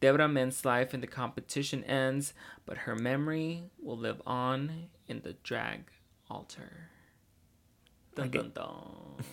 [0.00, 2.32] Debra Men's life in the competition ends,
[2.66, 5.90] but her memory will live on in the drag
[6.30, 6.90] altar.
[8.14, 8.38] Dun, Okay.
[8.38, 9.24] dun, dun.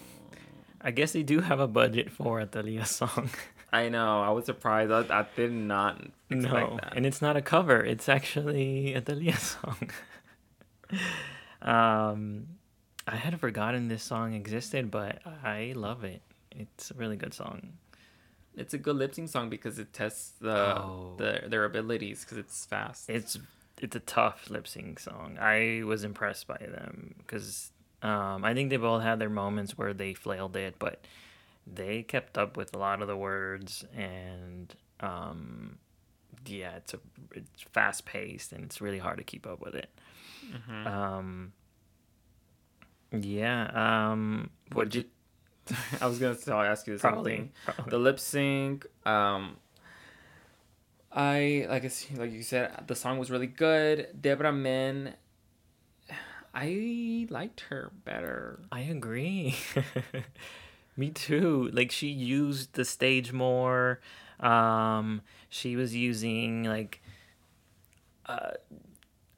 [0.81, 3.29] I guess they do have a budget for a Thalia song.
[3.73, 4.21] I know.
[4.21, 4.91] I was surprised.
[4.91, 5.99] I, I did not
[6.29, 6.93] expect no, that.
[6.95, 7.83] and it's not a cover.
[7.83, 9.89] It's actually a Thalia song.
[11.61, 12.47] um,
[13.07, 16.21] I had forgotten this song existed, but I love it.
[16.51, 17.73] It's a really good song.
[18.55, 21.13] It's a good lip sync song because it tests the, Oh.
[21.17, 23.09] the their abilities because it's fast.
[23.09, 23.37] It's
[23.79, 25.37] it's a tough lip sync song.
[25.39, 27.71] I was impressed by them because
[28.01, 31.05] um, I think they've all had their moments where they flailed it, but
[31.65, 35.77] they kept up with a lot of the words and um,
[36.45, 36.99] yeah, it's a
[37.33, 39.89] it's fast paced and it's really hard to keep up with it.
[40.51, 40.87] Mm-hmm.
[40.87, 41.53] Um,
[43.11, 44.09] yeah.
[44.11, 45.05] Um, what did
[45.69, 45.75] you?
[46.01, 47.89] I was gonna ask you same probably, probably.
[47.89, 48.85] The lip sync.
[49.05, 49.57] Um,
[51.11, 54.09] I like I like you said, the song was really good.
[54.19, 55.15] Debra Men.
[56.53, 58.59] I liked her better.
[58.71, 59.55] I agree.
[60.97, 61.69] Me too.
[61.73, 63.99] Like she used the stage more.
[64.39, 67.01] Um, she was using like
[68.25, 68.51] uh,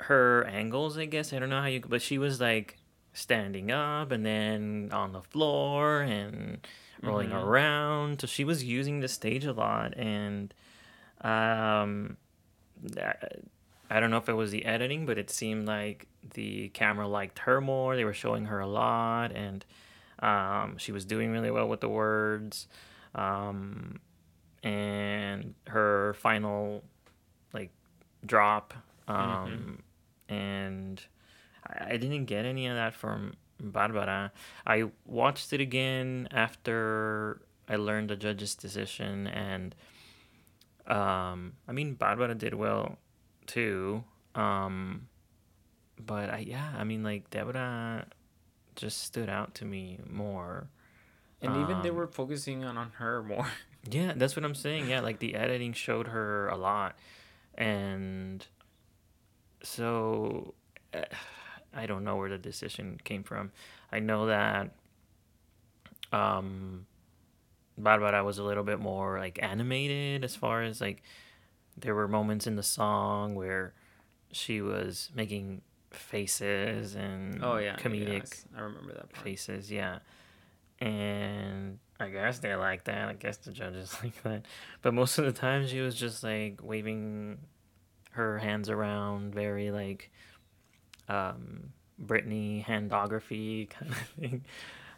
[0.01, 1.33] her angles, I guess.
[1.33, 2.77] I don't know how you, but she was like
[3.13, 6.65] standing up and then on the floor and
[7.01, 7.43] rolling Mhm.
[7.43, 8.21] around.
[8.21, 10.53] So she was using the stage a lot, and
[11.21, 12.15] um,
[13.89, 17.39] I don't know if it was the editing, but it seemed like the camera liked
[17.39, 17.95] her more.
[17.95, 19.65] They were showing her a lot, and
[20.19, 22.67] um, she was doing really well with the words.
[23.15, 23.99] Um,
[24.61, 26.83] and her final
[27.53, 27.71] like
[28.25, 28.73] drop,
[29.07, 29.81] um,
[30.27, 31.01] and
[31.65, 34.31] I, I didn't get any of that from Barbara.
[34.67, 39.73] I watched it again after I learned the judge's decision, and
[40.85, 42.99] um, I mean Barbara did well
[43.49, 44.03] too.
[44.35, 45.07] Um,
[45.97, 48.05] but I yeah, I mean like Debra
[48.75, 50.69] just stood out to me more.
[51.41, 53.47] And even they Um, were focusing on, on her more.
[53.89, 54.89] Yeah, that's what I'm saying.
[54.89, 56.97] Yeah, like the editing showed her a lot,
[57.55, 58.45] and
[59.63, 60.53] so
[60.93, 61.05] uh,
[61.73, 63.51] I don't know where the decision came from.
[63.89, 64.71] I know that
[66.11, 66.85] um,
[67.77, 71.01] Barbara was a little bit more like animated as far as like
[71.81, 73.73] there were moments in the song where
[74.31, 75.61] she was making
[75.91, 79.23] faces and Oh yeah, comedic yes, I remember that part.
[79.25, 79.99] faces, yeah.
[80.79, 83.09] And I guess they like that.
[83.09, 84.45] I guess the judges like that.
[84.81, 87.39] But most of the time, she was just like waving
[88.11, 90.09] her hands around, very like
[91.07, 91.73] um,
[92.03, 94.45] Britney handography kind of thing.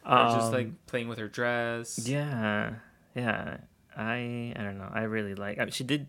[0.05, 2.07] Or just like Um, playing with her dress.
[2.07, 2.73] yeah,
[3.15, 3.57] yeah.
[3.95, 4.89] I I don't know.
[4.91, 5.59] I really like.
[5.59, 6.07] I mean, she did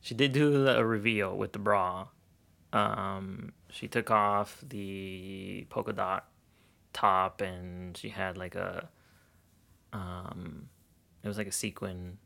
[0.00, 2.08] she did do a reveal with the bra.
[2.72, 6.28] Um, she took off the polka dot
[6.92, 8.88] top and she had like a
[9.92, 10.68] um,
[11.22, 12.18] it was like a sequin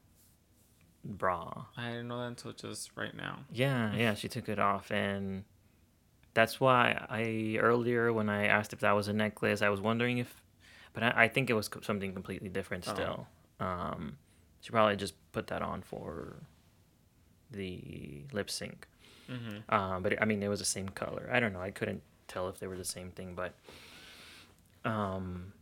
[1.05, 1.65] bra.
[1.77, 3.41] I didn't know that until just right now.
[3.53, 4.15] Yeah, yeah.
[4.15, 5.45] She took it off and.
[6.35, 10.19] That's why I earlier when I asked if that was a necklace, I was wondering
[10.19, 10.43] if,
[10.93, 12.93] but I, I think it was something completely different Oh.
[12.93, 13.27] still.
[13.61, 14.17] Um,
[14.61, 16.43] she probably just put that on for
[17.55, 18.87] the lip sync.
[19.31, 19.75] Mm-hmm.
[19.75, 21.31] Um, but it, I mean, it was the same color.
[21.33, 21.61] I don't know.
[21.63, 23.55] I couldn't tell if they were the same thing, but
[24.85, 25.53] um,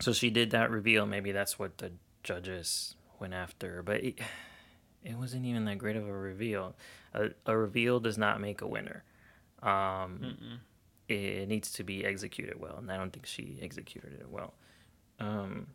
[0.00, 1.06] so she did that reveal.
[1.06, 1.92] Maybe that's what the
[2.22, 4.18] judges went after, but it,
[5.04, 6.74] it wasn't even that great of a reveal.
[7.14, 9.04] A, a reveal does not make a winner.
[9.62, 10.58] Um, Mm-mm.
[11.08, 14.54] it needs to be executed well, and I don't think she executed it well.
[15.20, 15.68] Um,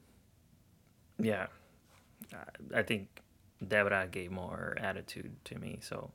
[1.19, 1.47] yeah,
[2.33, 3.21] I, I think
[3.65, 5.79] Debra gave more attitude to me.
[5.81, 6.11] So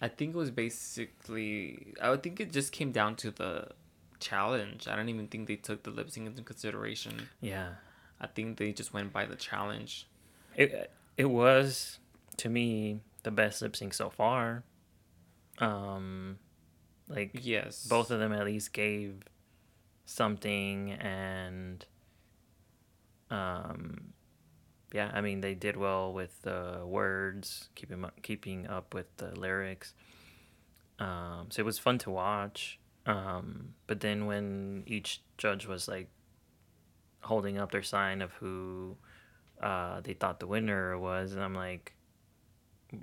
[0.00, 1.94] I think it was basically.
[2.00, 3.68] I would think it just came down to the
[4.20, 4.88] challenge.
[4.88, 7.28] I don't even think they took the lip sync into consideration.
[7.40, 7.74] yeah,
[8.20, 10.08] I think they just went by the challenge.
[10.56, 11.98] it it was
[12.38, 14.64] to me the best lip sync so far.
[15.58, 16.38] Um,
[17.08, 17.86] like Yes.
[17.86, 19.22] both of them at least gave
[20.06, 21.86] something and
[23.30, 24.12] um
[24.94, 29.30] yeah i mean they did well with the words keeping up, keeping up with the
[29.38, 29.92] lyrics
[31.00, 36.08] um so it was fun to watch um but then when each judge was like
[37.22, 38.96] holding up their sign of who
[39.60, 41.92] uh they thought the winner was and i'm like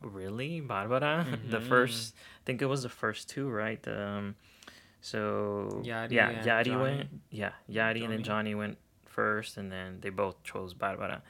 [0.01, 1.68] really barbara the Mhm.
[1.68, 4.35] first i think it was the first two right um
[5.01, 6.81] so Yadi yeah and yadi Johnny.
[6.84, 8.51] went yeah yadi and then Johnny.
[8.51, 11.22] johnny went first and then they both chose barbara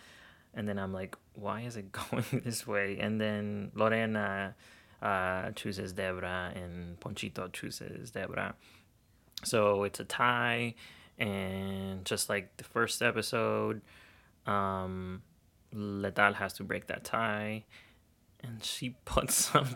[0.54, 2.98] and then i'm like why is it going this way?
[3.00, 4.56] And then lorena
[5.02, 8.56] uh, chooses debra and ponchito chooses debra.
[9.44, 10.76] So it's a tie.
[11.18, 13.82] And just like the first episode
[14.48, 15.22] um
[15.74, 17.66] letal has to break that tie.
[18.44, 19.68] And she puts up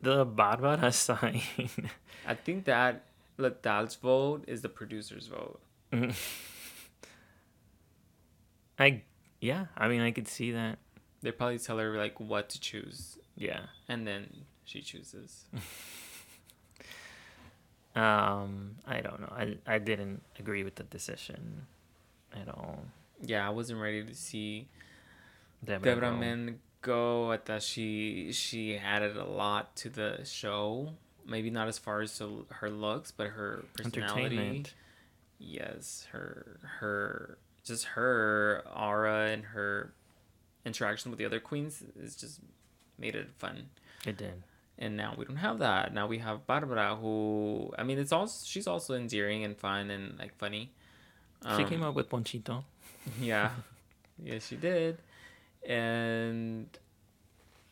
[0.00, 1.42] the barbara sign.
[2.26, 3.04] I think that
[3.38, 5.60] Letal's vote is the producer's vote.
[8.78, 9.02] i
[9.40, 10.78] yeah i mean i could see that
[11.22, 15.44] They probably tell her like what to choose, yeah and then she chooses.
[17.96, 21.66] um i don't know i i didn't agree with the decision
[22.32, 22.84] at all
[23.22, 24.68] Yeah, I wasn't ready to see
[25.64, 26.16] Deborah Debra go.
[26.16, 30.94] Men go at that she she added a lot to the show.
[31.26, 34.64] Maybe not as far as her looks, but her personality.
[35.38, 37.36] Yes, her her
[37.70, 39.92] just her aura and her
[40.66, 42.40] interaction with the other queens is just
[42.98, 43.70] made it fun.
[44.04, 44.42] It did.
[44.78, 45.94] And now we don't have that.
[45.94, 50.18] Now we have Barbara, who I mean, it's also she's also endearing and fun and
[50.18, 50.72] like funny.
[51.42, 52.64] she um, came up with Ponchito.
[53.18, 53.50] Yeah,
[54.22, 54.98] yes, she did,
[55.66, 56.68] and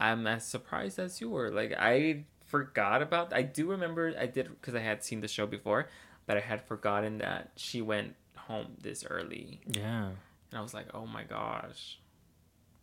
[0.01, 1.51] I'm as surprised as you were.
[1.51, 3.35] Like I forgot about.
[3.35, 5.89] I do remember I did because I had seen the show before,
[6.27, 8.15] but I had forgotten that she went
[8.49, 9.61] home this early.
[9.69, 10.07] Yeah.
[10.51, 11.99] And I was like, oh my gosh,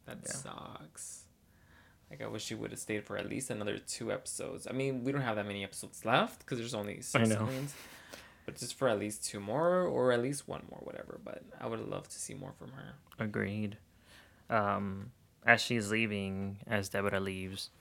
[0.05, 0.31] that Yeah.
[0.31, 1.23] sucks.
[2.09, 4.67] Like I wish she would have stayed for at least another two episodes.
[4.69, 7.45] I mean, we don't have that many episodes left because there's only six know.
[7.45, 7.73] queens.
[8.45, 11.19] But just for at least two more or at least one more, whatever.
[11.23, 12.93] But I would love to see more from her.
[13.17, 13.77] Agreed.
[14.51, 15.11] Um,
[15.43, 17.71] as she's leaving, as Debra leaves,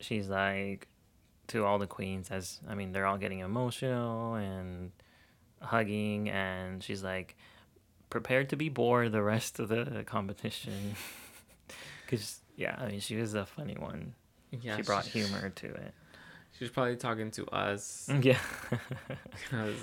[0.00, 0.88] she's like
[1.48, 2.30] to all the queens.
[2.30, 4.92] As I mean, they're all getting emotional and
[5.60, 7.36] hugging, and she's like,
[8.10, 10.94] prepared to be bored the rest of the competition.
[12.04, 14.14] Because yeah, I mean, she was a funny one.
[14.62, 15.92] Yeah, she brought humor to it.
[16.56, 18.38] She was probably talking to us Yeah.
[19.42, 19.74] because,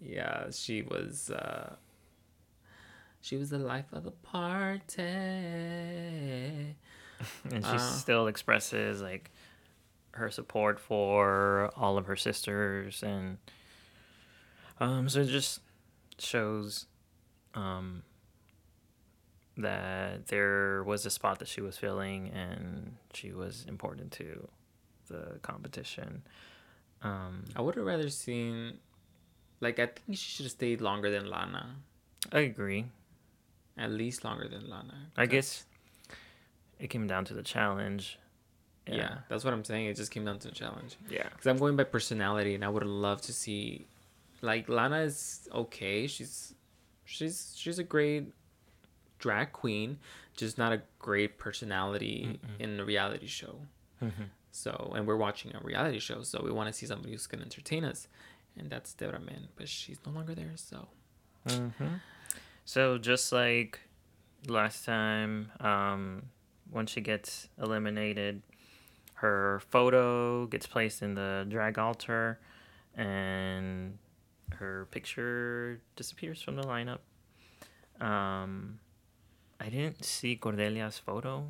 [0.00, 1.30] yeah, she was.
[1.30, 1.76] uh
[3.20, 5.00] She was the life of the party.
[7.44, 7.78] and she Uh.
[7.78, 9.30] still expresses like
[10.14, 13.38] her support for all of her sisters and
[14.80, 15.60] um so it just
[16.18, 16.86] shows
[17.54, 18.02] um
[19.56, 24.48] that there was a spot that she was filling and she was important to
[25.08, 26.22] the competition
[27.02, 28.78] um I would have rather seen,
[29.60, 31.76] like, I think she should have stayed longer than Lana.
[32.32, 32.86] i agree
[33.76, 34.94] At least longer than Lana.
[35.16, 35.66] i guess
[36.80, 38.18] it came down to the challenge
[38.86, 39.18] Yeah.
[39.28, 39.86] that's what I'm saying.
[39.86, 40.96] It just came down to the challenge.
[41.08, 43.86] yeah Because I'm going by personality, and I would have loved to see,
[44.44, 46.06] like, Lana is okay.
[46.06, 46.54] She's,
[47.04, 48.32] she's, she's a great
[49.18, 49.98] drag queen,
[50.36, 53.56] just not a great personality in the reality show.
[54.02, 54.28] Mhm.
[54.52, 57.42] So, and we're watching a reality show, so we want to see somebody who's gonna
[57.44, 58.06] entertain us,
[58.56, 60.52] and that's Debra Men, but she's no longer there.
[60.56, 60.88] So,
[61.48, 61.94] hmm
[62.64, 63.80] So just like
[64.46, 66.22] last time, um,
[66.70, 68.42] when she gets eliminated,
[69.14, 72.38] her photo gets placed in the drag altar,
[72.96, 73.98] and
[74.56, 76.98] her picture disappears from the lineup.
[78.00, 78.78] Um,
[79.60, 81.46] I didn't see Cordelia's photo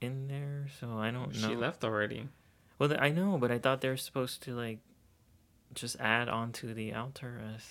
[0.00, 1.48] in there, so I don't know.
[1.48, 2.28] she left already.
[2.78, 4.78] Well, I know, but I thought they were supposed to like
[5.74, 7.62] just add onto the altar as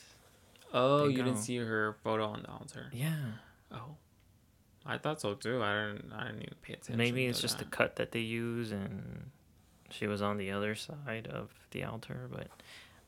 [0.73, 2.89] Oh, you you didn't see her photo on the altar.
[2.91, 3.15] yeah.
[3.72, 3.95] Oh,
[4.85, 5.63] I thought so too.
[5.63, 6.11] I didn't.
[6.13, 6.97] I didn't even pay attention.
[6.97, 9.31] Maybe it's just the cut that they use, and
[9.89, 12.47] she was on the other side of the altar, but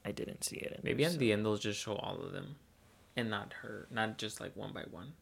[0.07, 0.71] I didn't see it.
[0.73, 2.55] in Maybe there, at so- the end they'll just show all of them,
[3.15, 5.13] and not her, not just like one by one.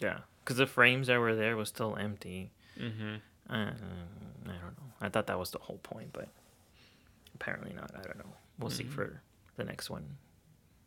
[0.00, 2.50] Yeah, because the frames that were there was still empty.
[2.78, 3.14] Mm-hmm.
[3.50, 3.64] Uh, I
[4.46, 4.92] don't know.
[5.00, 6.28] I thought that was the whole point, but
[7.34, 7.90] apparently not.
[7.98, 8.32] I don't know.
[8.58, 8.92] We'll see Mhm.
[8.92, 9.20] for
[9.56, 10.16] the next one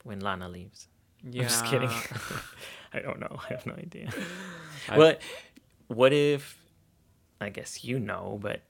[0.04, 0.88] when Lana leaves.
[1.24, 1.44] Yeah.
[1.44, 1.90] I'm just kidding.
[2.94, 3.40] I don't know.
[3.50, 4.10] I have no idea.
[4.90, 5.22] I- What?
[5.88, 6.58] What if?
[7.42, 8.62] I guess you know, but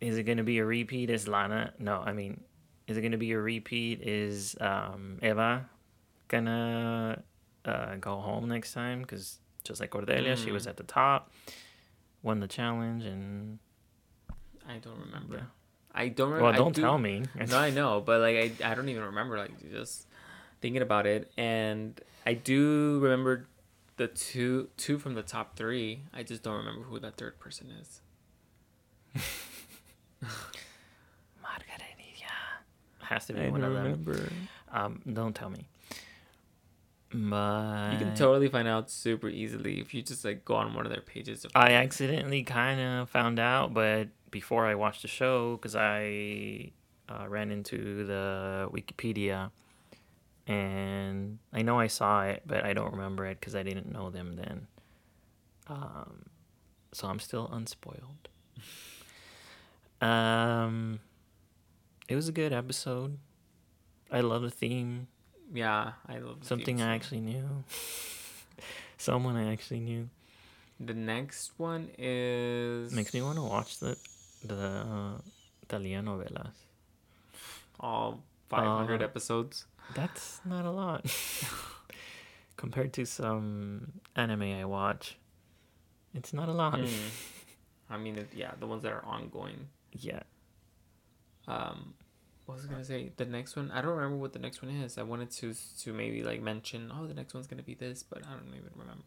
[0.00, 1.10] is it going to be a repeat?
[1.10, 1.72] Is Lana?
[1.78, 2.40] No, I mean,
[2.88, 4.02] is it going to be a repeat?
[4.02, 5.68] Is um, Eva
[6.28, 7.22] gonna
[7.64, 9.00] uh, go home next time?
[9.02, 10.70] Because just like Cordelia, she was Mm.
[10.70, 11.30] at the top,
[12.22, 13.58] won the challenge, and
[14.68, 15.36] I don't remember.
[15.36, 15.42] Yeah.
[15.94, 16.44] I don't remember.
[16.44, 17.22] well, I don't do- tell me.
[17.48, 19.38] No, I know, but like I, I don't even remember.
[19.38, 20.06] Like just
[20.60, 23.46] thinking about it, and I do remember
[23.96, 26.02] the two two from the top three.
[26.12, 28.00] I just don't remember who that third person is.
[33.08, 33.84] Has to be I one of them.
[33.84, 34.28] remember.
[34.72, 35.66] Um, don't tell me.
[37.12, 40.86] But You can totally find out super easily if you just like go on one
[40.86, 41.44] of their pages.
[41.44, 46.72] Of I accidentally kind of found out, but before I watched the show, because I
[47.08, 49.50] uh, ran into the Wikipedia,
[50.46, 54.10] and I know I saw it, but I don't remember it because I didn't know
[54.10, 54.66] them then.
[55.68, 56.26] Um,
[56.92, 58.28] so I'm still unspoiled.
[60.00, 61.00] um,
[62.08, 63.18] it was a good episode.
[64.10, 65.08] I love the theme.
[65.52, 67.64] yeah, I love the Something I actually knew.
[68.98, 70.08] Someone I actually knew.
[70.80, 73.96] The next one is Makes me want to watch the
[74.44, 75.18] the uh,
[75.68, 76.52] telenovelas.
[77.80, 79.66] all 500 Uh, episodes.
[79.94, 81.04] That's not a lot
[82.56, 85.16] compared to some anime I watch.
[86.14, 86.78] It's not a lot.
[86.80, 87.08] Hmm.
[87.90, 89.68] I mean, yeah, the ones that are ongoing.
[89.92, 90.22] Yeah.
[91.48, 91.94] Um,
[92.46, 93.10] what was I gonna say?
[93.16, 94.98] The next one, I don't remember what the next one is.
[94.98, 98.22] I wanted to to maybe like mention, oh, the next one's gonna be this, but
[98.24, 99.04] I don't even remember.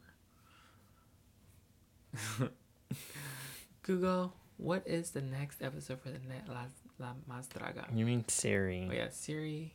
[3.83, 6.65] Google, what is the next episode for the net La,
[6.99, 7.85] La Más Draga?
[7.95, 8.87] You mean Siri?
[8.89, 9.73] Oh yeah, Siri.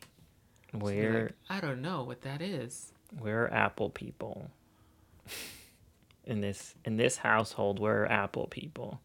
[0.75, 2.93] We're like, I don't know what that is.
[3.19, 4.51] we're Apple people.
[6.27, 9.01] in this in this household, we're Apple people.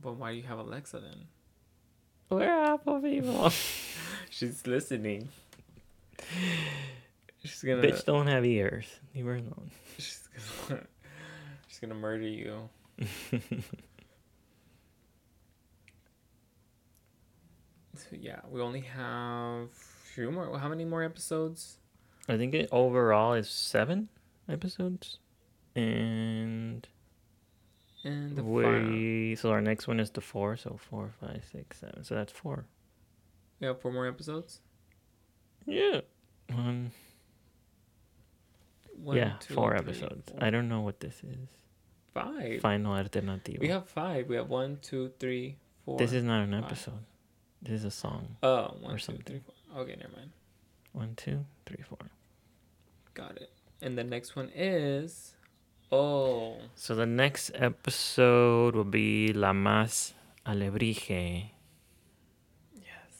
[0.00, 1.26] But why do you have Alexa then?
[2.30, 3.50] We're Apple people.
[4.30, 5.28] She's listening.
[7.42, 7.82] She's gonna.
[7.82, 8.86] Bitch don't have ears.
[9.14, 9.70] Leave her alone.
[9.96, 10.28] She's
[10.68, 10.82] gonna.
[11.68, 12.68] She's gonna murder you.
[17.98, 20.56] So yeah, we only have few more.
[20.58, 21.78] How many more episodes?
[22.28, 24.08] I think it overall is seven
[24.48, 25.18] episodes,
[25.74, 26.86] and
[28.04, 30.56] And the we so our next one is the four.
[30.56, 32.04] So four, five, six, seven.
[32.04, 32.64] So that's four.
[33.60, 34.60] We have four more episodes.
[35.66, 36.00] Yeah.
[36.52, 36.92] One.
[39.02, 40.30] One, yeah, two, four three, episodes.
[40.30, 40.42] four.
[40.42, 41.48] I don't know what this is.
[42.14, 42.60] Five.
[42.60, 43.60] Final alternativo.
[43.60, 44.28] We have five.
[44.28, 45.98] We have one, two, three, four.
[45.98, 46.64] This is not an five.
[46.64, 47.04] episode.
[47.62, 48.36] This is a song.
[48.42, 49.24] Oh, one, or two, something.
[49.24, 49.82] three, four.
[49.82, 50.30] Okay, never mind.
[50.92, 52.10] One, two, three, four.
[53.14, 53.52] Got it.
[53.80, 55.34] And the next one is.
[55.90, 56.56] Oh.
[56.74, 60.12] So the next episode will be La Más
[60.46, 61.50] Alebrije.
[62.74, 63.14] Yes.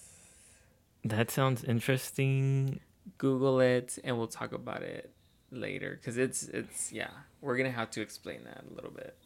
[1.05, 2.81] That sounds interesting.
[3.17, 5.11] Google it and we'll talk about it
[5.51, 7.09] later because it's it's yeah
[7.41, 9.17] we're gonna have to explain that a little bit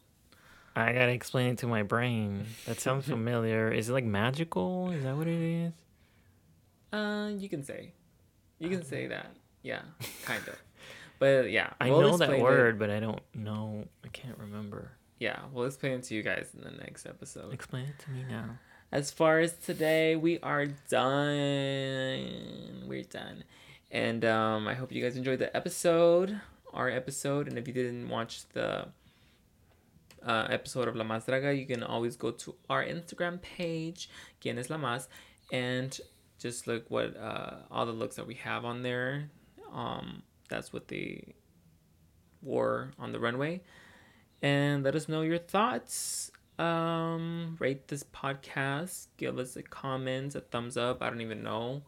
[0.73, 2.45] I gotta explain it to my brain.
[2.65, 3.69] That sounds familiar.
[3.71, 4.89] Is it like magical?
[4.91, 5.73] Is that what it is?
[6.93, 7.91] uh you can say
[8.57, 9.81] you can say that yeah
[10.25, 10.55] kind of
[11.23, 12.43] but yeah I we'll know that explain it.
[12.43, 13.85] word, but I don't know.
[14.03, 14.81] I can't remember.
[15.19, 18.21] yeah we'll explain it to you guys in the next episode Explain it to me
[18.37, 18.47] now.
[18.91, 20.65] as far as today we are
[21.47, 23.37] done we're done
[24.03, 26.29] and um i hope you guys enjoyed the episode
[26.79, 28.69] our episode and if you didn't watch the
[30.25, 34.09] uh, episode of La Más Draga, you can always go to our Instagram page,
[34.41, 35.09] Quien es La Mas,
[35.51, 35.99] and
[36.39, 39.29] just look what uh, all the looks that we have on there.
[39.73, 41.33] Um, that's what they
[42.41, 43.61] wore on the runway.
[44.41, 46.31] And let us know your thoughts.
[46.59, 49.07] Um, rate this podcast.
[49.17, 51.01] Give us a comment, a thumbs up.
[51.01, 51.81] I don't even know.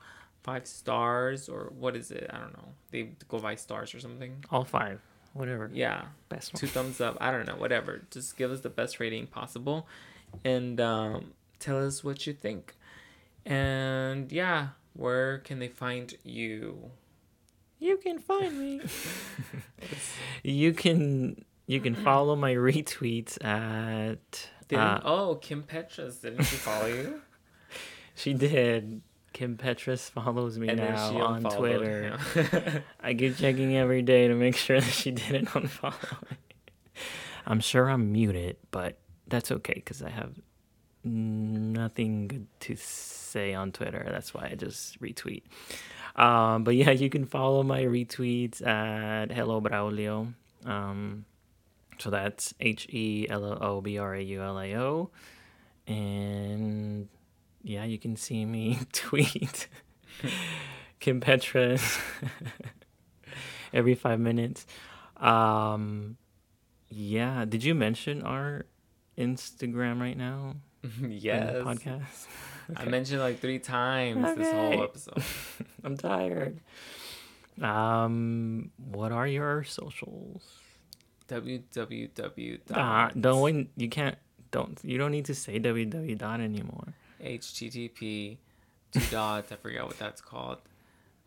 [0.43, 2.29] Five stars or what is it?
[2.33, 2.69] I don't know.
[2.91, 4.43] They go by stars or something.
[4.49, 4.99] All five.
[5.33, 5.69] Whatever.
[5.73, 6.59] Yeah Best one.
[6.59, 7.17] two thumbs up.
[7.19, 8.01] I don't know, whatever.
[8.09, 9.85] Just give us the best rating possible,
[10.43, 12.73] and um, tell us what you think.
[13.45, 16.91] And yeah, where can they find you?
[17.85, 18.81] You can find me.
[20.43, 26.87] you can you can follow my retweets at uh, oh, Kim Petras didn't she follow
[26.87, 27.21] you?
[28.15, 29.03] she did.
[29.33, 32.17] Kim Petras follows me now on Twitter.
[33.03, 36.37] I keep checking every day to make sure that she didn't unfollow me.
[37.45, 38.97] I'm sure I'm muted, but
[39.27, 40.33] that's okay because I have
[41.03, 44.07] nothing good to say on Twitter.
[44.09, 45.43] That's why I just retweet.
[46.15, 50.33] Um, but yeah, you can follow my retweets at Hello Braulio.
[50.65, 51.25] Um,
[51.97, 55.09] so that's H E L O B R A U L A O.
[55.87, 57.07] And
[57.63, 59.67] yeah, you can see me tweet
[60.99, 62.01] Kim Petras
[63.73, 64.65] every five minutes.
[65.17, 66.17] Um,
[66.89, 68.65] yeah, did you mention our
[69.17, 70.55] Instagram right now
[71.01, 71.53] yes.
[71.53, 71.63] the
[72.73, 72.79] podcast?
[72.81, 75.23] I mentioned like three times this whole episode.
[75.83, 76.59] I'm tired.
[77.61, 80.43] Um, what are your socials?
[81.27, 82.59] www.
[82.73, 83.69] Ah, don't wait.
[83.77, 84.17] You can't.
[84.51, 84.79] Don't.
[84.83, 86.93] You don't need to say www dot anymore.
[87.23, 88.37] http
[88.91, 90.59] two dots i forgot what that's called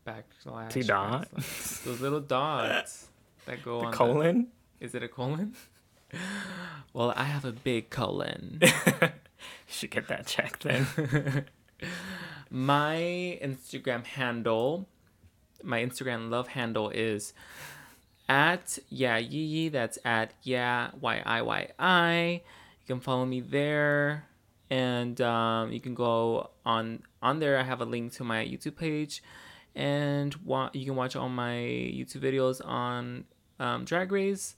[0.06, 1.28] backslash Two dot?
[1.34, 1.84] backslash.
[1.84, 3.08] those little dots
[3.46, 4.46] that go The on colon.
[4.78, 5.54] the, is it a colon
[6.94, 8.60] well i have a big colon
[9.66, 11.46] Should get that checked then.
[12.50, 14.88] my instagram handle
[15.62, 17.34] my instagram love handle is
[18.28, 22.40] at yeah yee yee that's at yeah y i y i
[22.80, 24.24] you can follow me there
[24.70, 28.76] and um, you can go on on there i have a link to my youtube
[28.76, 29.22] page
[29.74, 33.24] and wa- you can watch all my youtube videos on
[33.60, 34.56] um, drag race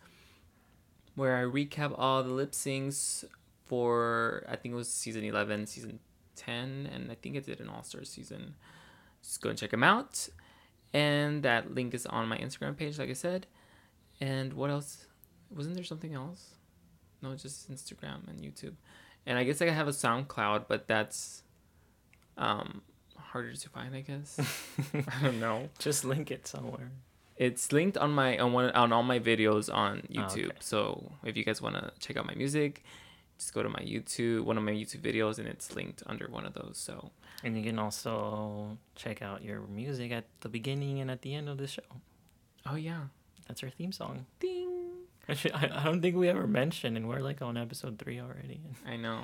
[1.15, 3.25] where i recap all the lip syncs
[3.71, 5.99] for i think it was season 11 season
[6.37, 8.55] 10 and i think it did an all-star season
[9.23, 10.29] just go and check them out
[10.93, 13.47] and that link is on my instagram page like i said
[14.21, 15.07] and what else
[15.59, 16.43] wasn't there something else
[17.23, 18.77] no, just Instagram and YouTube,
[19.27, 21.43] and I guess I have a SoundCloud, but that's
[22.39, 22.81] um
[23.15, 24.41] harder to find, I guess.
[24.95, 25.69] I don't know.
[25.79, 26.91] Just link it somewhere.
[27.37, 30.47] It's linked on my on one on all my videos on Oh, YouTube.
[30.57, 30.57] okay.
[30.61, 32.85] So if you guys want to check out my music,
[33.41, 36.45] just go to my YouTube, one of my YouTube videos, and it's linked under one
[36.45, 36.77] of those.
[36.77, 37.11] So
[37.43, 41.49] And you can also check out your music at the beginning and at the end
[41.49, 41.89] of the show.
[42.67, 43.05] oh yeah,
[43.49, 44.27] That's our theme song.
[44.39, 44.69] ding.
[45.29, 48.61] Actually, I, I don't think we ever mentioned, and we're like on episode three already.
[48.87, 49.21] I know.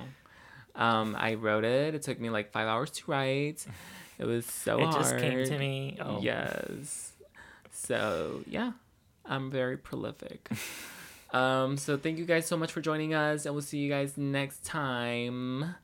[0.74, 1.94] Um, I wrote it.
[1.94, 3.66] It took me like five hours to write.
[4.18, 4.96] It was so it hard.
[4.96, 5.98] just came to me.
[6.00, 7.12] Oh, Yes.
[7.70, 8.72] So yeah,
[9.26, 10.48] I'm very prolific.
[11.36, 14.16] Um, so thank you guys so much for joining us, and we'll see you guys
[14.16, 15.74] next time.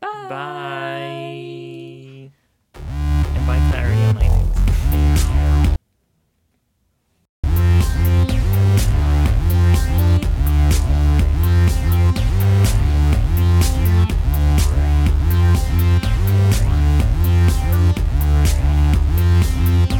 [0.00, 0.28] Bye.
[0.28, 2.30] Bye.
[2.74, 3.70] And bye, my
[19.64, 19.93] Thank